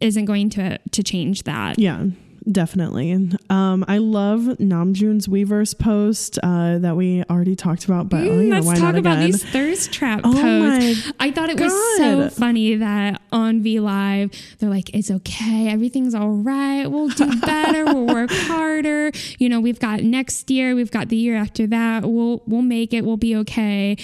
isn't 0.00 0.24
going 0.26 0.48
to, 0.50 0.78
to 0.78 1.02
change 1.02 1.42
that. 1.44 1.78
Yeah, 1.78 2.04
definitely. 2.50 3.12
Um, 3.50 3.84
I 3.88 3.98
love 3.98 4.40
Namjoon's 4.58 5.26
Weverse 5.28 5.78
post 5.78 6.38
uh, 6.42 6.78
that 6.78 6.96
we 6.96 7.22
already 7.24 7.54
talked 7.56 7.84
about, 7.84 8.08
but 8.08 8.20
oh, 8.26 8.30
Mm, 8.30 8.48
yeah, 8.48 8.54
let's 8.54 8.66
why 8.66 8.74
talk 8.74 8.82
not 8.94 8.98
about 8.98 9.18
again? 9.18 9.30
these 9.32 9.44
thirst 9.44 9.92
trap 9.92 10.20
Oh 10.24 10.32
posts. 10.32 11.06
my 11.06 11.12
I 11.20 11.30
thought 11.30 11.50
it 11.50 11.60
was 11.60 11.72
so 11.98 12.28
funny 12.30 12.76
that 12.76 13.20
on 13.32 13.62
V 13.62 13.80
Live 13.80 14.30
they're 14.58 14.70
like, 14.70 14.90
"It's 14.94 15.10
okay, 15.10 15.68
everything's 15.68 16.14
all 16.14 16.30
right. 16.30 16.86
We'll 16.86 17.08
do 17.08 17.38
better. 17.40 17.84
we'll 17.84 18.06
work 18.06 18.30
harder. 18.30 19.10
You 19.38 19.48
know, 19.48 19.60
we've 19.60 19.78
got 19.80 20.02
next 20.02 20.50
year. 20.50 20.74
We've 20.74 20.90
got 20.90 21.08
the 21.08 21.16
year 21.16 21.36
after 21.36 21.66
that. 21.68 22.04
We'll 22.04 22.42
we'll 22.46 22.62
make 22.62 22.92
it. 22.94 23.04
We'll 23.04 23.16
be 23.16 23.36
okay." 23.36 23.96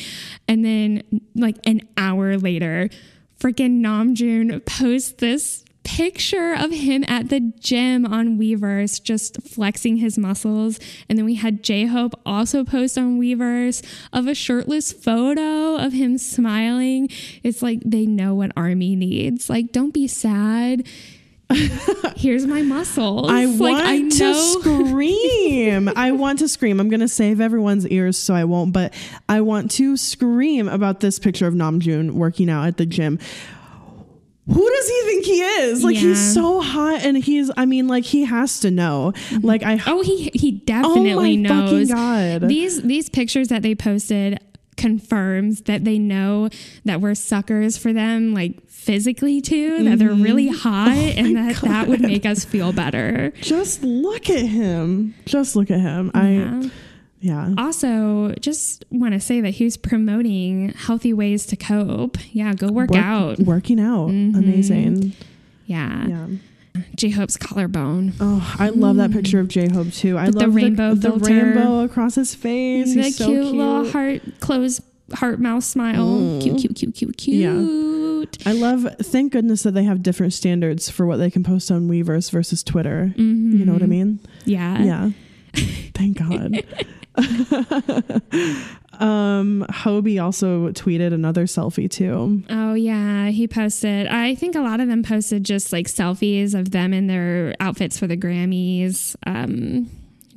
And 0.49 0.65
then, 0.65 1.03
like 1.35 1.57
an 1.67 1.83
hour 1.97 2.37
later, 2.37 2.91
freaking 3.41 3.81
Namjoon 3.81 4.65
posts 4.67 5.13
this 5.13 5.64
picture 5.85 6.55
of 6.55 6.73
him 6.73 7.05
at 7.07 7.29
the 7.29 7.41
gym 7.41 8.05
on 8.05 8.39
Weverse 8.39 9.03
just 9.03 9.43
flexing 9.43 9.99
his 9.99 10.19
muscles. 10.19 10.81
And 11.09 11.19
then 11.19 11.25
we 11.25 11.35
had 11.35 11.63
J 11.63 11.87
Hope 11.87 12.19
also 12.27 12.65
post 12.65 12.99
on 12.99 13.21
Weverse 13.21 13.85
of 14.13 14.27
a 14.27 14.35
shirtless 14.35 14.93
photo 14.93 15.77
of 15.77 15.93
him 15.93 16.19
smiling. 16.19 17.09
It's 17.43 17.63
like 17.63 17.81
they 17.85 18.07
know 18.07 18.35
what 18.35 18.51
Army 18.57 18.97
needs. 18.97 19.49
Like, 19.49 19.71
don't 19.73 19.95
be 19.95 20.09
sad. 20.09 20.87
Here's 22.17 22.47
my 22.47 22.63
muscles. 22.63 23.31
I 23.31 23.45
like, 23.45 23.59
want 23.61 23.85
I 23.85 24.09
to 24.09 24.35
scream. 24.35 25.91
I 25.95 26.13
want 26.13 26.39
to 26.41 26.49
scream. 26.49 26.81
I'm 26.81 26.89
going 26.89 27.01
to 27.01 27.09
save 27.09 27.41
everyone's 27.41 27.87
ears 27.89 28.17
so 28.17 28.35
I 28.35 28.45
won't, 28.45 28.73
but 28.73 28.95
I 29.29 29.43
want 29.43 29.71
to 29.73 29.97
scream 29.97 30.69
about 30.69 31.01
this 31.01 31.19
picture 31.19 31.47
of 31.47 31.55
Namjoon 31.55 32.13
working 32.13 32.49
out 32.49 32.67
at 32.67 32.77
the 32.79 32.87
gym. 32.87 33.19
Who 34.47 34.71
does 34.71 34.89
he 34.89 35.03
think 35.07 35.25
he 35.25 35.41
is? 35.41 35.83
Like 35.83 35.95
Yeah. 35.95 36.01
he's 36.09 36.35
so 36.35 36.61
hot 36.61 37.01
and 37.03 37.17
he's 37.17 37.51
I 37.57 37.65
mean 37.65 37.89
like 37.89 38.05
he 38.05 38.25
has 38.25 38.61
to 38.61 38.71
know. 38.71 39.13
Like 39.41 39.63
I 39.63 39.81
Oh, 39.87 40.03
he 40.03 40.31
he 40.35 40.53
definitely 40.53 41.39
Oh 41.39 41.43
my 41.43 41.49
fucking 41.49 41.79
knows. 41.79 41.91
God. 41.91 42.49
These 42.49 42.83
these 42.83 43.09
pictures 43.09 43.49
that 43.49 43.63
they 43.63 43.75
posted 43.75 44.39
confirms 44.77 45.63
that 45.63 45.85
they 45.85 45.99
know 45.99 46.49
that 46.85 47.01
we're 47.01 47.15
suckers 47.15 47.79
for 47.79 47.93
them, 47.93 48.35
like 48.35 48.69
physically 48.69 49.41
too. 49.41 49.83
That 49.85 49.99
they're 49.99 50.11
really 50.13 50.49
Mm-hmm. 50.49 50.69
hot, 50.69 50.89
Oh 50.89 51.01
and 51.17 51.37
that 51.37 51.57
that 51.63 51.89
would 51.89 52.01
make 52.03 52.27
us 52.27 52.45
feel 52.45 52.73
better. 52.73 53.33
just 53.41 53.83
look 53.83 54.29
at 54.29 54.45
him. 54.45 55.15
Just 55.25 55.57
look 55.57 55.71
at 55.71 55.81
him. 55.81 56.11
I 56.13 56.71
Yeah. 57.25 57.55
Also, 57.57 58.35
just 58.41 58.85
want 58.91 59.15
to 59.15 59.21
say 59.21 59.41
that 59.41 59.51
he 59.53 59.65
was 59.65 59.79
promoting 59.79 60.69
healthy 60.71 61.15
ways 61.15 61.47
to 61.47 61.57
cope. 61.57 62.19
Yeah, 62.33 62.53
go 62.53 62.69
work, 62.71 62.91
Work- 62.91 63.01
out. 63.01 63.37
Mm-hmm. 63.39 63.45
Working 63.51 63.81
out. 63.81 64.09
Amazing. 64.11 65.15
Yeah. 65.65 66.07
Yeah. 66.07 66.27
J 66.97 67.09
Hope's 67.11 67.39
collarbone. 67.39 68.13
Oh, 68.21 68.57
I 68.59 68.69
love 68.69 68.97
that 68.97 69.11
picture 69.11 69.41
of 69.41 69.49
J 69.49 69.69
Hope 69.71 69.91
too. 69.93 70.19
I 70.19 70.27
With 70.27 70.35
the 70.35 70.41
love 70.41 70.55
rainbow 70.55 70.95
the, 70.95 71.09
filter. 71.13 71.25
rainbow 71.33 71.81
across 71.81 72.15
his 72.17 72.35
face. 72.35 72.93
the 72.95 73.03
He's 73.05 73.17
cute, 73.17 73.27
so 73.27 73.27
cute. 73.27 73.45
little 73.55 73.91
heart 73.91 74.21
closed 74.41 74.83
heart 75.15 75.39
mouth 75.41 75.65
smile. 75.65 76.41
Cute, 76.43 76.59
cute, 76.59 76.75
cute, 76.77 76.95
cute, 76.95 77.17
cute. 77.17 77.37
Yeah. 77.41 78.51
I 78.51 78.53
love. 78.53 78.87
Thank 79.01 79.33
goodness 79.33 79.63
that 79.63 79.73
they 79.73 79.85
have 79.85 80.03
different 80.03 80.35
standards 80.35 80.91
for 80.91 81.07
what 81.07 81.17
they 81.17 81.31
can 81.31 81.43
post 81.43 81.71
on 81.71 81.89
Weverse 81.89 82.31
versus 82.31 82.63
Twitter. 82.63 83.15
Mm-hmm. 83.17 83.57
You 83.57 83.65
know 83.65 83.73
what 83.73 83.83
I 83.83 83.87
mean? 83.87 84.19
Yeah. 84.45 84.83
Yeah. 84.83 85.11
Thank 85.95 86.19
God. 86.19 86.65
um, 88.99 89.65
Hobi 89.71 90.23
also 90.23 90.71
tweeted 90.71 91.13
another 91.13 91.45
selfie 91.45 91.91
too. 91.91 92.43
Oh 92.51 92.75
yeah, 92.75 93.29
he 93.29 93.47
posted. 93.47 94.09
I 94.09 94.35
think 94.35 94.57
a 94.57 94.61
lot 94.61 94.81
of 94.81 94.89
them 94.89 95.03
posted 95.03 95.45
just 95.45 95.73
like 95.73 95.87
selfies 95.87 96.59
of 96.59 96.73
them 96.73 96.93
in 96.93 97.07
their 97.07 97.55
outfits 97.61 97.99
for 97.99 98.07
the 98.07 98.17
Grammys. 98.17 99.15
Um, 99.27 99.91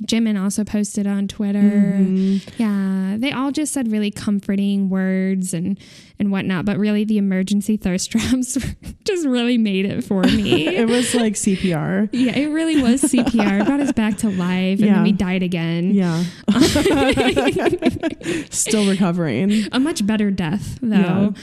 Jimin 0.06 0.40
also 0.42 0.64
posted 0.64 1.06
on 1.06 1.28
Twitter. 1.28 1.58
Mm-hmm. 1.58 2.62
Yeah, 2.62 3.16
they 3.18 3.32
all 3.32 3.50
just 3.50 3.72
said 3.72 3.90
really 3.90 4.10
comforting 4.10 4.88
words 4.90 5.52
and 5.52 5.78
and 6.18 6.30
whatnot. 6.30 6.64
But 6.64 6.78
really, 6.78 7.04
the 7.04 7.18
emergency 7.18 7.76
thirst 7.76 8.10
traps 8.12 8.56
just 9.04 9.26
really 9.26 9.58
made 9.58 9.84
it 9.86 10.04
for 10.04 10.22
me. 10.22 10.68
It 10.78 10.88
was 10.88 11.14
like 11.14 11.34
CPR. 11.34 12.08
yeah, 12.12 12.36
it 12.36 12.46
really 12.46 12.80
was 12.82 13.02
CPR. 13.02 13.60
It 13.62 13.66
brought 13.66 13.80
us 13.80 13.92
back 13.92 14.16
to 14.18 14.28
life, 14.30 14.78
and 14.78 14.80
Yeah. 14.80 14.94
then 14.94 15.02
we 15.02 15.12
died 15.12 15.42
again. 15.42 15.92
Yeah. 15.92 16.24
Still 18.50 18.88
recovering. 18.88 19.66
A 19.72 19.80
much 19.80 20.06
better 20.06 20.30
death, 20.30 20.78
though. 20.82 21.34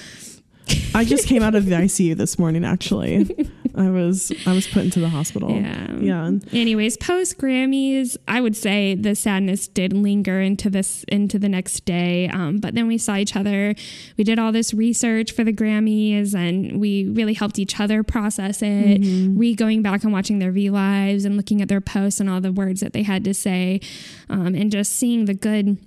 I 0.93 1.03
just 1.05 1.27
came 1.27 1.43
out 1.43 1.55
of 1.55 1.65
the 1.65 1.75
ICU 1.75 2.15
this 2.15 2.39
morning 2.39 2.63
actually. 2.65 3.29
I 3.77 3.89
was 3.89 4.31
I 4.45 4.53
was 4.53 4.67
put 4.67 4.83
into 4.83 4.99
the 4.99 5.09
hospital. 5.09 5.51
Yeah. 5.51 5.95
Yeah. 5.99 6.31
Anyways, 6.53 6.97
post 6.97 7.37
Grammys, 7.37 8.17
I 8.27 8.41
would 8.41 8.55
say 8.55 8.95
the 8.95 9.15
sadness 9.15 9.67
did 9.67 9.93
linger 9.93 10.39
into 10.41 10.69
this 10.69 11.03
into 11.07 11.37
the 11.37 11.49
next 11.49 11.85
day. 11.85 12.29
Um, 12.29 12.57
but 12.57 12.75
then 12.75 12.87
we 12.87 12.97
saw 12.97 13.15
each 13.15 13.35
other. 13.35 13.75
We 14.17 14.23
did 14.23 14.39
all 14.39 14.51
this 14.51 14.73
research 14.73 15.31
for 15.31 15.43
the 15.43 15.53
Grammys, 15.53 16.33
and 16.33 16.79
we 16.79 17.07
really 17.09 17.33
helped 17.33 17.59
each 17.59 17.79
other 17.79 18.03
process 18.03 18.61
it. 18.61 19.01
Re 19.37 19.55
going 19.55 19.81
back 19.81 20.03
and 20.03 20.13
watching 20.13 20.39
their 20.39 20.51
V 20.51 20.69
lives 20.69 21.25
and 21.25 21.35
looking 21.37 21.61
at 21.61 21.67
their 21.67 21.81
posts 21.81 22.19
and 22.19 22.29
all 22.29 22.41
the 22.41 22.51
words 22.51 22.81
that 22.81 22.93
they 22.93 23.03
had 23.03 23.23
to 23.25 23.33
say, 23.33 23.81
um, 24.29 24.55
and 24.55 24.71
just 24.71 24.93
seeing 24.93 25.25
the 25.25 25.33
good. 25.33 25.77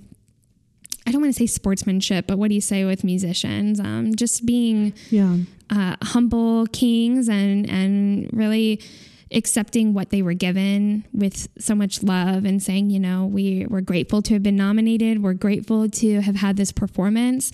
I 1.09 1.11
don't 1.11 1.22
want 1.22 1.32
to 1.34 1.38
say 1.38 1.46
sportsmanship, 1.46 2.26
but 2.26 2.36
what 2.38 2.48
do 2.48 2.54
you 2.54 2.61
say 2.61 2.84
with 2.84 3.02
musicians? 3.02 3.80
Um, 3.80 4.14
just 4.14 4.44
being 4.44 4.92
Yeah. 5.11 5.38
uh, 5.70 5.96
humble 6.02 6.66
kings 6.66 7.28
and 7.28 7.68
and 7.70 8.28
really 8.32 8.80
accepting 9.30 9.92
what 9.94 10.11
they 10.11 10.22
were 10.22 10.32
given 10.34 11.04
with 11.12 11.48
so 11.59 11.74
much 11.74 12.02
love 12.02 12.44
and 12.44 12.62
saying, 12.62 12.90
you 12.90 13.00
know, 13.00 13.26
we 13.26 13.66
we're 13.68 13.80
grateful 13.80 14.20
to 14.22 14.34
have 14.34 14.42
been 14.42 14.56
nominated. 14.56 15.22
We're 15.22 15.34
grateful 15.34 15.88
to 15.88 16.20
have 16.20 16.36
had 16.36 16.56
this 16.56 16.72
performance. 16.72 17.52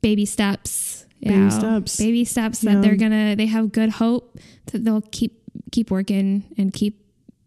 Baby 0.00 0.24
steps. 0.26 1.06
Baby 1.20 1.34
know, 1.36 1.50
steps. 1.50 1.96
Baby 1.98 2.24
steps 2.24 2.62
Yeah. 2.62 2.74
that 2.74 2.82
they're 2.82 2.96
gonna 2.96 3.34
they 3.36 3.46
have 3.46 3.70
good 3.72 3.90
hope 3.90 4.38
that 4.72 4.84
they'll 4.84 5.02
keep 5.02 5.40
keep 5.70 5.90
working 5.90 6.42
and 6.56 6.72
keep 6.72 7.00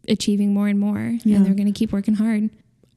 achieving 0.07 0.53
more 0.53 0.67
and 0.67 0.79
more. 0.79 1.17
Yeah. 1.23 1.37
And 1.37 1.45
they're 1.45 1.53
gonna 1.53 1.71
keep 1.71 1.91
working 1.93 2.15
hard. 2.15 2.49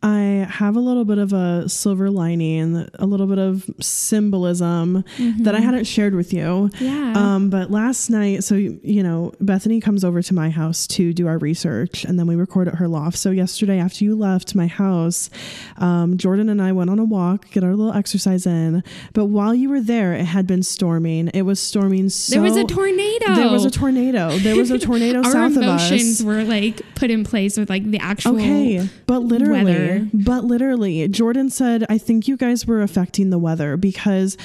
I 0.04 0.46
have 0.50 0.76
a 0.76 0.80
little 0.80 1.06
bit 1.06 1.16
of 1.16 1.32
a 1.32 1.66
silver 1.66 2.10
lining, 2.10 2.86
a 2.98 3.06
little 3.06 3.26
bit 3.26 3.38
of 3.38 3.64
symbolism 3.80 5.02
that 5.38 5.54
I 5.54 5.60
hadn't 5.60 5.84
shared 5.84 6.14
with 6.14 6.30
you. 6.30 6.70
Yeah. 6.78 7.14
Um, 7.16 7.48
but 7.48 7.70
last 7.70 8.10
night, 8.10 8.44
so 8.44 8.54
you 8.54 9.02
know, 9.02 9.32
Bethany 9.40 9.80
comes 9.80 10.04
over 10.04 10.20
to 10.20 10.34
my 10.34 10.50
house 10.50 10.86
to 10.88 11.14
do 11.14 11.26
our 11.26 11.38
research, 11.38 12.04
and 12.04 12.18
then 12.18 12.26
we 12.26 12.36
record 12.36 12.68
at 12.68 12.74
her 12.74 12.86
loft. 12.86 13.16
So 13.16 13.30
yesterday, 13.30 13.78
after 13.78 14.04
you 14.04 14.14
left 14.14 14.54
my 14.54 14.66
house, 14.66 15.30
um, 15.78 16.18
Jordan 16.18 16.50
and 16.50 16.60
I 16.60 16.72
went 16.72 16.90
on 16.90 16.98
a 16.98 17.04
walk, 17.04 17.50
get 17.52 17.64
our 17.64 17.74
little 17.74 17.94
exercise 17.94 18.46
in. 18.46 18.84
But 19.14 19.26
while 19.26 19.54
you 19.54 19.70
were 19.70 19.80
there, 19.80 20.12
it 20.12 20.26
had 20.26 20.46
been 20.46 20.62
storming. 20.62 21.28
It 21.28 21.42
was 21.42 21.60
storming 21.60 22.10
so. 22.10 22.34
there 22.34 22.42
was 22.42 22.56
a 22.56 22.64
tornado. 22.64 23.34
There 23.34 23.48
was 23.48 23.64
a 23.64 23.70
tornado. 23.70 24.36
There 24.36 24.54
was 24.56 24.70
a 24.70 24.78
tornado 24.78 25.22
south 25.32 25.56
of 25.56 25.62
us. 25.62 25.82
Our 25.82 25.94
emotions 25.94 26.22
were 26.22 26.44
like 26.44 26.82
put 26.94 27.10
in 27.10 27.24
place 27.24 27.56
with 27.56 27.70
like 27.70 27.84
the 27.90 28.00
actual 28.00 28.34
Okay, 28.34 28.86
but 29.06 29.20
literally, 29.20 29.64
weather. 29.64 29.93
But 30.12 30.44
literally, 30.44 31.06
Jordan 31.08 31.50
said, 31.50 31.84
I 31.88 31.98
think 31.98 32.28
you 32.28 32.36
guys 32.36 32.66
were 32.66 32.82
affecting 32.82 33.30
the 33.30 33.38
weather 33.38 33.76
because 33.76 34.36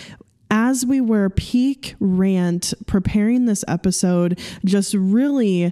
as 0.52 0.86
we 0.86 1.00
were 1.00 1.30
peak 1.30 1.96
rant 2.00 2.74
preparing 2.88 3.46
this 3.46 3.64
episode, 3.68 4.40
just 4.66 4.94
really 4.94 5.72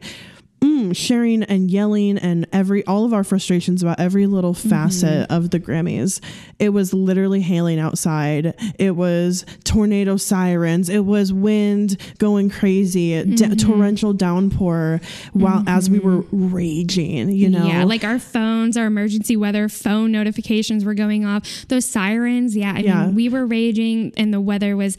mm, 0.61 0.95
sharing 0.95 1.43
and 1.43 1.69
yelling 1.69 2.17
and 2.17 2.47
every 2.51 2.85
all 2.85 3.05
of 3.05 3.13
our 3.13 3.23
frustrations 3.23 3.83
about 3.83 3.99
every 3.99 4.27
little 4.27 4.53
mm-hmm. 4.53 4.69
facet 4.69 5.29
of 5.29 5.49
the 5.51 5.59
Grammys. 5.59 6.21
It 6.59 6.69
was 6.69 6.93
literally 6.93 7.41
hailing 7.41 7.79
outside. 7.79 8.55
It 8.79 8.95
was 8.95 9.45
tornado 9.63 10.17
sirens. 10.17 10.89
It 10.89 11.05
was 11.05 11.31
wind 11.31 11.97
going 12.17 12.49
crazy, 12.49 13.11
da- 13.23 13.47
mm-hmm. 13.47 13.53
torrential 13.55 14.13
downpour 14.13 15.01
while 15.33 15.63
as 15.67 15.89
we 15.89 15.99
were 15.99 16.23
mm-hmm. 16.23 16.53
raging, 16.53 17.29
you 17.29 17.49
know. 17.49 17.67
Yeah, 17.67 17.83
like 17.83 18.03
our 18.03 18.19
phones, 18.19 18.77
our 18.77 18.85
emergency 18.85 19.37
weather 19.37 19.69
phone 19.69 20.11
notifications 20.11 20.83
were 20.85 20.93
going 20.93 21.25
off. 21.25 21.65
Those 21.67 21.85
sirens, 21.85 22.55
yeah. 22.55 22.73
I 22.75 22.79
Yeah. 22.79 23.05
mean, 23.05 23.15
we 23.15 23.29
were 23.29 23.45
raging 23.45 24.13
and 24.17 24.33
the 24.33 24.41
weather 24.41 24.75
was 24.75 24.97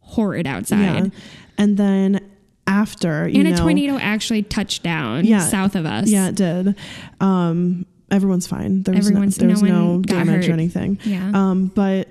horrid 0.00 0.46
outside. 0.46 1.04
yeah. 1.06 1.10
And 1.56 1.76
then 1.76 2.23
after, 2.74 3.28
you 3.28 3.40
And 3.40 3.48
know, 3.48 3.54
a 3.54 3.58
tornado 3.58 3.96
actually 3.98 4.42
touched 4.42 4.82
down 4.82 5.24
Yeah. 5.24 5.38
south 5.40 5.74
of 5.76 5.86
us. 5.86 6.08
Yeah, 6.10 6.28
it 6.28 6.34
did. 6.34 6.74
Um, 7.20 7.86
everyone's 8.10 8.46
fine. 8.46 8.82
There 8.82 8.94
was 8.94 9.06
Everyone's- 9.06 9.38
no, 9.40 9.46
there 9.46 9.50
was 9.54 9.62
no 9.62 9.96
no 9.96 10.02
damage 10.02 10.48
or 10.48 10.52
anything. 10.52 10.98
Yeah. 11.04 11.30
Um, 11.32 11.70
but 11.74 12.08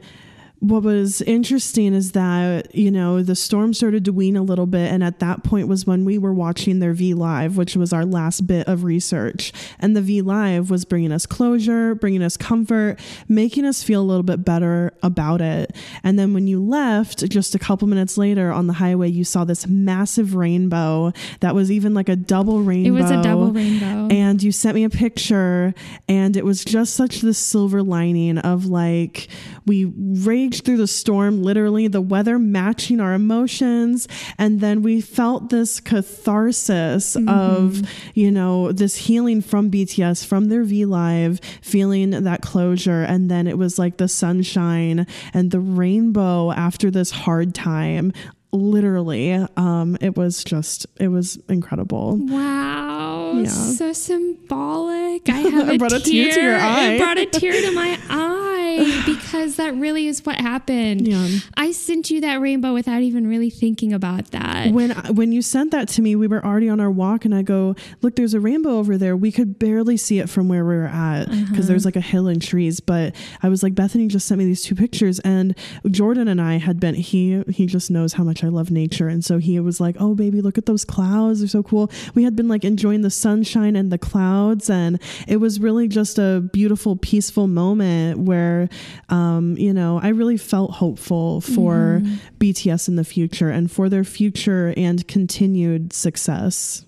what 0.64 0.84
was 0.84 1.22
interesting 1.24 1.94
is 1.94 2.14
that 2.14 2.74
you 2.74 2.90
know 2.90 3.22
the 3.22 3.36
storm 3.36 3.74
started 3.74 4.06
to 4.06 4.14
wean 4.14 4.38
a 4.38 4.42
little 4.42 4.66
bit, 4.66 4.90
and 4.90 5.04
at 5.04 5.20
that 5.20 5.44
point 5.44 5.68
was 5.68 5.86
when 5.86 6.06
we 6.06 6.18
were 6.18 6.34
watching 6.34 6.80
their 6.80 6.94
V 6.94 7.14
Live, 7.14 7.58
which 7.58 7.76
was 7.76 7.92
our 7.92 8.06
last 8.06 8.48
bit 8.48 8.66
of 8.70 8.86
research. 8.86 9.52
And 9.80 9.94
the 9.94 10.02
V 10.02 10.22
Live 10.22 10.70
was 10.70 10.86
bringing 10.86 11.12
us 11.12 11.26
closure, 11.26 11.96
bringing 11.96 12.24
us 12.24 12.38
comfort, 12.38 12.98
making 13.28 13.66
us 13.66 13.84
feel 13.84 14.02
a 14.02 14.04
little 14.04 14.24
bit 14.24 14.46
better 14.46 14.94
about 15.04 15.42
it. 15.42 15.76
And 16.02 16.18
then 16.18 16.34
when 16.34 16.48
you 16.48 16.64
left, 16.64 17.30
just 17.30 17.56
a 17.56 17.60
couple 17.60 17.90
minutes 17.90 18.18
later 18.18 18.50
on 18.50 18.68
the 18.68 18.74
highway, 18.74 19.10
you 19.10 19.26
saw 19.26 19.44
this 19.44 19.68
massive 19.68 20.34
rainbow 20.34 21.12
that 21.42 21.56
was 21.56 21.72
even 21.72 21.94
like 21.94 22.08
a 22.08 22.16
double 22.16 22.62
rainbow. 22.62 22.88
It 22.88 23.02
was 23.02 23.12
a 23.12 23.22
double 23.22 23.52
rainbow. 23.52 24.08
And 24.10 24.42
you 24.42 24.54
sent 24.54 24.76
me 24.76 24.86
a 24.86 24.90
picture, 24.90 25.74
and 26.08 26.38
it 26.38 26.46
was 26.46 26.64
just 26.64 26.94
such 26.94 27.20
this 27.20 27.38
silver 27.38 27.84
lining 27.84 28.38
of 28.38 28.66
like, 28.66 29.28
we 29.66 29.86
raged 29.86 30.53
through 30.62 30.78
the 30.78 30.88
storm, 30.88 31.44
literally, 31.44 31.88
the 31.88 32.02
weather 32.02 32.40
matching 32.40 33.00
our 33.00 33.14
emotions. 33.14 34.08
And 34.38 34.62
then 34.62 34.82
we 34.82 35.02
felt 35.02 35.50
this 35.50 35.80
catharsis 35.80 37.16
mm-hmm. 37.16 37.30
of, 37.30 37.82
you 38.14 38.32
know, 38.32 38.72
this 38.72 38.96
healing 38.96 39.42
from 39.42 39.72
BTS, 39.72 40.26
from 40.26 40.46
their 40.46 40.64
V 40.64 40.86
Live, 40.86 41.40
feeling 41.62 42.12
that 42.12 42.42
closure. 42.42 43.04
And 43.04 43.30
then 43.30 43.48
it 43.48 43.58
was 43.58 43.80
like 43.80 43.98
the 43.98 44.08
sunshine 44.08 45.08
and 45.34 45.52
the 45.52 45.60
rainbow 45.60 46.52
after 46.52 46.92
this 46.92 47.12
hard 47.12 47.56
time. 47.56 48.14
Literally, 48.54 49.34
um, 49.58 49.98
it 50.00 50.16
was 50.16 50.44
just, 50.44 50.86
it 51.00 51.08
was 51.10 51.38
incredible. 51.50 52.18
Wow, 52.18 53.34
Yeah. 53.40 53.48
so 53.50 53.92
symbolic. 53.94 55.28
I 55.28 55.32
have 55.50 55.70
I 55.70 55.74
a, 55.74 55.78
brought 55.78 55.94
a 55.94 56.00
tear. 56.00 56.26
tear 56.26 56.34
to 56.36 56.42
your 56.42 56.56
eye. 56.58 56.84
It 56.94 57.00
brought 57.00 57.18
a 57.18 57.26
tear 57.26 57.52
to 57.62 57.72
my 57.74 58.00
eye 58.10 59.04
because 59.06 59.56
that 59.58 59.76
really 59.76 60.08
is 60.08 60.26
what 60.26 60.36
happened. 60.38 61.08
Yeah. 61.08 61.28
I 61.58 61.72
sent 61.72 62.10
you 62.12 62.22
that 62.22 62.42
rainbow 62.42 62.74
without 62.74 63.02
even 63.02 63.28
really 63.28 63.50
thinking 63.50 63.94
about 63.94 64.32
that. 64.32 64.72
when 64.72 64.92
when 65.16 65.32
you 65.32 65.42
sent 65.42 65.72
that 65.72 65.88
to 65.90 66.02
me, 66.02 66.16
we 66.16 66.28
were 66.28 66.44
already 66.46 66.70
on 66.70 66.80
our 66.80 66.90
walk, 66.92 67.26
and 67.26 67.34
I 67.36 67.42
go, 67.42 67.76
"Look, 68.02 68.16
there's 68.16 68.34
a 68.34 68.40
rainbow 68.40 68.78
over 68.78 68.98
there. 68.98 69.16
We 69.18 69.32
could 69.32 69.60
barely 69.60 69.98
see 69.98 70.20
it 70.20 70.30
from 70.30 70.48
where 70.48 70.64
we 70.66 70.76
were 70.76 70.86
at 70.86 71.26
because 71.26 71.44
Uh-huh. 71.52 71.62
there's 71.68 71.86
like 71.86 71.96
a 71.96 72.02
hill 72.02 72.28
and 72.28 72.42
trees." 72.42 72.80
But 72.80 73.16
I 73.42 73.50
was 73.50 73.62
like, 73.64 73.76
Bethany 73.76 74.08
just 74.08 74.28
sent 74.28 74.40
me 74.40 74.46
these 74.46 74.64
two 74.64 74.76
pictures, 74.76 75.20
and 75.20 75.56
Jordan 75.90 76.28
and 76.28 76.42
I 76.42 76.58
had 76.58 76.80
been. 76.80 76.96
He 76.96 77.44
he 77.50 77.66
just 77.66 77.92
knows 77.92 78.14
how 78.14 78.24
much 78.24 78.43
I 78.44 78.50
love 78.50 78.72
nature, 78.72 79.08
and 79.08 79.24
so 79.24 79.38
he 79.38 79.60
was 79.60 79.80
like, 79.80 79.96
"Oh, 80.00 80.16
baby, 80.16 80.42
look 80.42 80.58
at 80.58 80.66
those 80.66 80.86
clouds. 80.86 81.40
They're 81.40 81.48
so 81.48 81.64
cool." 81.64 81.90
We 82.16 82.24
had 82.24 82.36
been 82.36 82.48
like 82.48 82.64
enjoying 82.64 83.02
the 83.02 83.10
sunshine 83.10 83.76
and 83.76 83.92
the 83.92 83.98
clouds, 83.98 84.70
and 84.70 85.00
it 85.28 85.38
was 85.38 85.60
really 85.60 85.88
just 85.88 86.18
a 86.20 86.42
beautiful, 86.54 86.96
peaceful 86.96 87.48
moment 87.48 88.20
where, 88.20 88.70
um, 89.10 89.58
you 89.58 89.74
know, 89.74 90.00
I 90.02 90.10
really 90.10 90.38
felt 90.38 90.72
hopeful 90.72 91.42
for 91.42 92.02
Mm-hmm. 92.04 92.16
BTS 92.40 92.88
in 92.88 92.96
the 92.96 93.04
future 93.04 93.50
and 93.50 93.72
for 93.72 93.90
their 93.90 94.04
future 94.04 94.74
and 94.76 95.08
continued 95.08 95.94
success. 95.94 96.86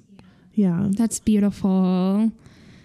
Yeah. 0.53 0.87
That's 0.91 1.19
beautiful. 1.19 2.31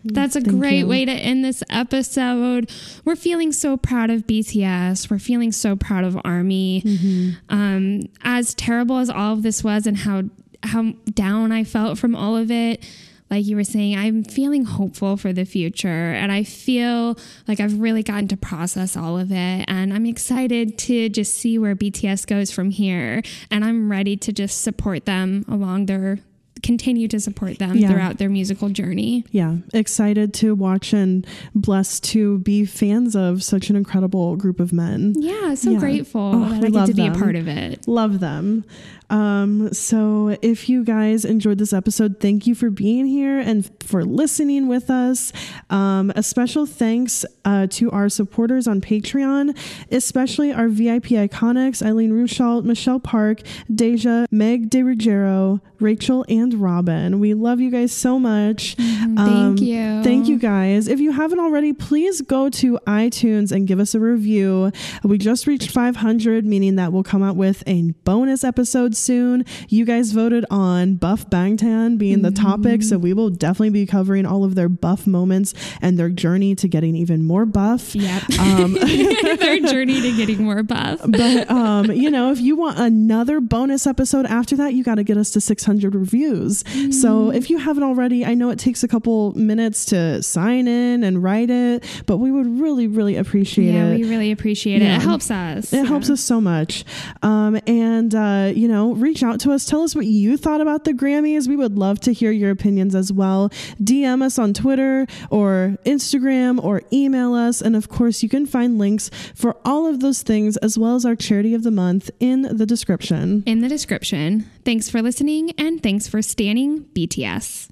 That's 0.04 0.36
a 0.36 0.40
Thank 0.40 0.58
great 0.58 0.78
you. 0.80 0.86
way 0.86 1.04
to 1.04 1.12
end 1.12 1.44
this 1.44 1.62
episode. 1.68 2.70
We're 3.04 3.16
feeling 3.16 3.52
so 3.52 3.76
proud 3.76 4.10
of 4.10 4.26
BTS. 4.26 5.10
We're 5.10 5.18
feeling 5.18 5.52
so 5.52 5.76
proud 5.76 6.04
of 6.04 6.18
Army. 6.24 6.82
Mm-hmm. 6.82 7.30
Um, 7.48 8.02
as 8.22 8.54
terrible 8.54 8.98
as 8.98 9.10
all 9.10 9.34
of 9.34 9.42
this 9.42 9.62
was, 9.62 9.86
and 9.86 9.98
how 9.98 10.24
how 10.62 10.92
down 11.14 11.52
I 11.52 11.64
felt 11.64 11.98
from 11.98 12.14
all 12.14 12.36
of 12.36 12.50
it, 12.50 12.84
like 13.30 13.46
you 13.46 13.56
were 13.56 13.64
saying, 13.64 13.96
I'm 13.96 14.24
feeling 14.24 14.64
hopeful 14.64 15.16
for 15.16 15.32
the 15.32 15.44
future, 15.44 15.88
and 15.88 16.32
I 16.32 16.42
feel 16.42 17.16
like 17.46 17.60
I've 17.60 17.78
really 17.78 18.02
gotten 18.02 18.28
to 18.28 18.36
process 18.36 18.96
all 18.96 19.18
of 19.18 19.30
it, 19.30 19.64
and 19.68 19.94
I'm 19.94 20.04
excited 20.06 20.76
to 20.78 21.08
just 21.08 21.34
see 21.36 21.58
where 21.58 21.76
BTS 21.76 22.26
goes 22.26 22.50
from 22.50 22.70
here, 22.70 23.22
and 23.50 23.64
I'm 23.64 23.90
ready 23.90 24.16
to 24.16 24.32
just 24.32 24.62
support 24.62 25.06
them 25.06 25.44
along 25.48 25.86
their 25.86 26.18
continue 26.62 27.08
to 27.08 27.18
support 27.20 27.58
them 27.58 27.76
Yeah. 27.76 27.88
throughout 27.90 28.18
their 28.18 28.28
musical 28.28 28.68
journey. 28.68 29.24
Yeah. 29.30 29.56
Excited 29.72 30.32
to 30.34 30.54
watch 30.54 30.92
and 30.92 31.26
blessed 31.54 32.04
to 32.04 32.38
be 32.38 32.64
fans 32.64 33.14
of 33.16 33.42
such 33.42 33.70
an 33.70 33.76
incredible 33.76 34.36
group 34.36 34.60
of 34.60 34.72
men. 34.72 35.14
Yeah, 35.18 35.54
so 35.54 35.70
Yeah. 35.72 35.78
grateful 35.78 36.32
Oh, 36.34 36.48
that 36.60 36.64
I 36.64 36.70
get 36.70 36.86
to 36.86 36.94
be 36.94 37.06
a 37.06 37.12
part 37.12 37.36
of 37.36 37.48
it. 37.48 37.86
Love 37.88 38.20
them. 38.20 38.64
Um, 39.10 39.72
so 39.72 40.38
if 40.40 40.68
you 40.68 40.84
guys 40.84 41.24
enjoyed 41.24 41.58
this 41.58 41.72
episode, 41.72 42.20
thank 42.20 42.46
you 42.46 42.54
for 42.54 42.70
being 42.70 43.06
here 43.06 43.38
and 43.38 43.70
for 43.82 44.04
listening 44.04 44.68
with 44.68 44.88
us. 44.88 45.32
Um, 45.68 46.12
a 46.14 46.22
special 46.22 46.64
thanks 46.64 47.24
uh, 47.44 47.66
to 47.70 47.90
our 47.90 48.08
supporters 48.08 48.68
on 48.68 48.80
Patreon, 48.80 49.56
especially 49.90 50.52
our 50.52 50.68
VIP 50.68 51.06
iconics 51.06 51.84
Eileen 51.84 52.12
Ruschalt, 52.12 52.64
Michelle 52.64 53.00
Park, 53.00 53.42
Deja, 53.74 54.26
Meg 54.30 54.70
De 54.70 54.82
Ruggiero, 54.82 55.60
Rachel, 55.80 56.24
and 56.28 56.54
Robin. 56.54 57.18
We 57.18 57.34
love 57.34 57.60
you 57.60 57.70
guys 57.70 57.92
so 57.92 58.18
much. 58.18 58.76
Mm-hmm. 58.76 59.18
Um, 59.18 59.56
Thank 59.56 59.60
you. 59.60 60.02
Thank 60.02 60.28
you 60.28 60.38
guys. 60.38 60.88
If 60.88 61.00
you 61.00 61.12
haven't 61.12 61.40
already, 61.40 61.72
please 61.72 62.20
go 62.20 62.48
to 62.50 62.78
iTunes 62.86 63.50
and 63.50 63.66
give 63.66 63.80
us 63.80 63.94
a 63.94 64.00
review. 64.00 64.70
We 65.02 65.18
just 65.18 65.46
reached 65.46 65.70
500, 65.70 66.44
meaning 66.44 66.76
that 66.76 66.92
we'll 66.92 67.02
come 67.02 67.22
out 67.22 67.36
with 67.36 67.62
a 67.66 67.92
bonus 68.04 68.44
episode 68.44 68.94
soon. 69.00 69.44
You 69.68 69.84
guys 69.84 70.12
voted 70.12 70.44
on 70.50 70.94
Buff 70.94 71.28
Bangtan 71.30 71.98
being 71.98 72.22
the 72.22 72.30
topic, 72.30 72.82
so 72.82 72.98
we 72.98 73.12
will 73.12 73.30
definitely 73.30 73.70
be 73.70 73.86
covering 73.86 74.26
all 74.26 74.44
of 74.44 74.54
their 74.54 74.68
buff 74.68 75.06
moments 75.06 75.54
and 75.80 75.98
their 75.98 76.08
journey 76.08 76.54
to 76.56 76.68
getting 76.68 76.94
even 76.94 77.24
more 77.24 77.46
buff. 77.46 77.94
Yep. 77.94 78.38
Um, 78.38 78.74
Their 79.40 79.60
journey 79.60 80.00
to 80.00 80.16
getting 80.16 80.44
more 80.44 80.62
buff. 80.62 81.00
but 81.06 81.50
um, 81.50 81.90
you 81.92 82.10
know, 82.10 82.30
if 82.32 82.40
you 82.40 82.56
want 82.56 82.78
another 82.78 83.40
bonus 83.40 83.86
episode 83.86 84.26
after 84.26 84.56
that, 84.56 84.74
you 84.74 84.84
got 84.84 84.96
to 84.96 85.04
get 85.04 85.16
us 85.16 85.30
to 85.32 85.40
600 85.40 85.94
reviews. 85.94 86.64
So 87.00 87.30
if 87.30 87.50
you 87.50 87.58
haven't 87.58 87.82
already, 87.82 88.24
I 88.24 88.34
know 88.34 88.50
it 88.50 88.58
takes 88.58 88.82
a 88.82 88.88
couple 88.88 89.32
minutes 89.34 89.84
to 89.86 90.22
sign 90.22 90.68
in 90.68 91.02
and 91.04 91.22
write 91.22 91.50
it, 91.50 91.84
but 92.06 92.18
we 92.18 92.30
would 92.30 92.60
really, 92.60 92.86
really 92.86 93.16
appreciate 93.16 93.72
Yeah, 93.72 93.86
it. 93.86 93.98
Yeah, 93.98 94.04
we 94.04 94.10
really 94.10 94.30
appreciate 94.32 94.82
it. 94.82 94.84
Yeah. 94.86 94.96
It 94.96 95.02
helps 95.02 95.30
us. 95.30 95.72
It 95.72 95.86
helps 95.86 96.10
us 96.10 96.20
so 96.20 96.40
much. 96.40 96.84
Um, 97.22 97.58
and, 97.66 98.14
uh, 98.14 98.52
you 98.54 98.68
reach 98.94 99.22
out 99.22 99.40
to 99.40 99.52
us. 99.52 99.64
Tell 99.64 99.82
us 99.82 99.94
what 99.94 100.06
you 100.06 100.36
thought 100.36 100.60
about 100.60 100.84
the 100.84 100.92
Grammys. 100.92 101.48
We 101.48 101.56
would 101.56 101.76
love 101.76 102.00
to 102.00 102.12
hear 102.12 102.30
your 102.30 102.50
opinions 102.50 102.94
as 102.94 103.12
well. 103.12 103.50
DM 103.82 104.22
us 104.22 104.38
on 104.38 104.54
Twitter 104.54 105.06
or 105.30 105.76
Instagram 105.84 106.62
or 106.62 106.82
email 106.92 107.34
us. 107.34 107.60
And 107.60 107.76
of 107.76 107.88
course, 107.88 108.22
you 108.22 108.28
can 108.28 108.46
find 108.46 108.78
links 108.78 109.10
for 109.34 109.56
all 109.64 109.86
of 109.86 110.00
those 110.00 110.22
things 110.22 110.56
as 110.58 110.78
well 110.78 110.94
as 110.94 111.04
our 111.04 111.16
charity 111.16 111.54
of 111.54 111.62
the 111.62 111.70
month 111.70 112.10
in 112.20 112.42
the 112.42 112.66
description. 112.66 113.42
In 113.46 113.60
the 113.60 113.68
description. 113.68 114.50
Thanks 114.64 114.88
for 114.88 115.02
listening 115.02 115.52
and 115.52 115.82
thanks 115.82 116.06
for 116.06 116.22
standing 116.22 116.84
BTS. 116.94 117.70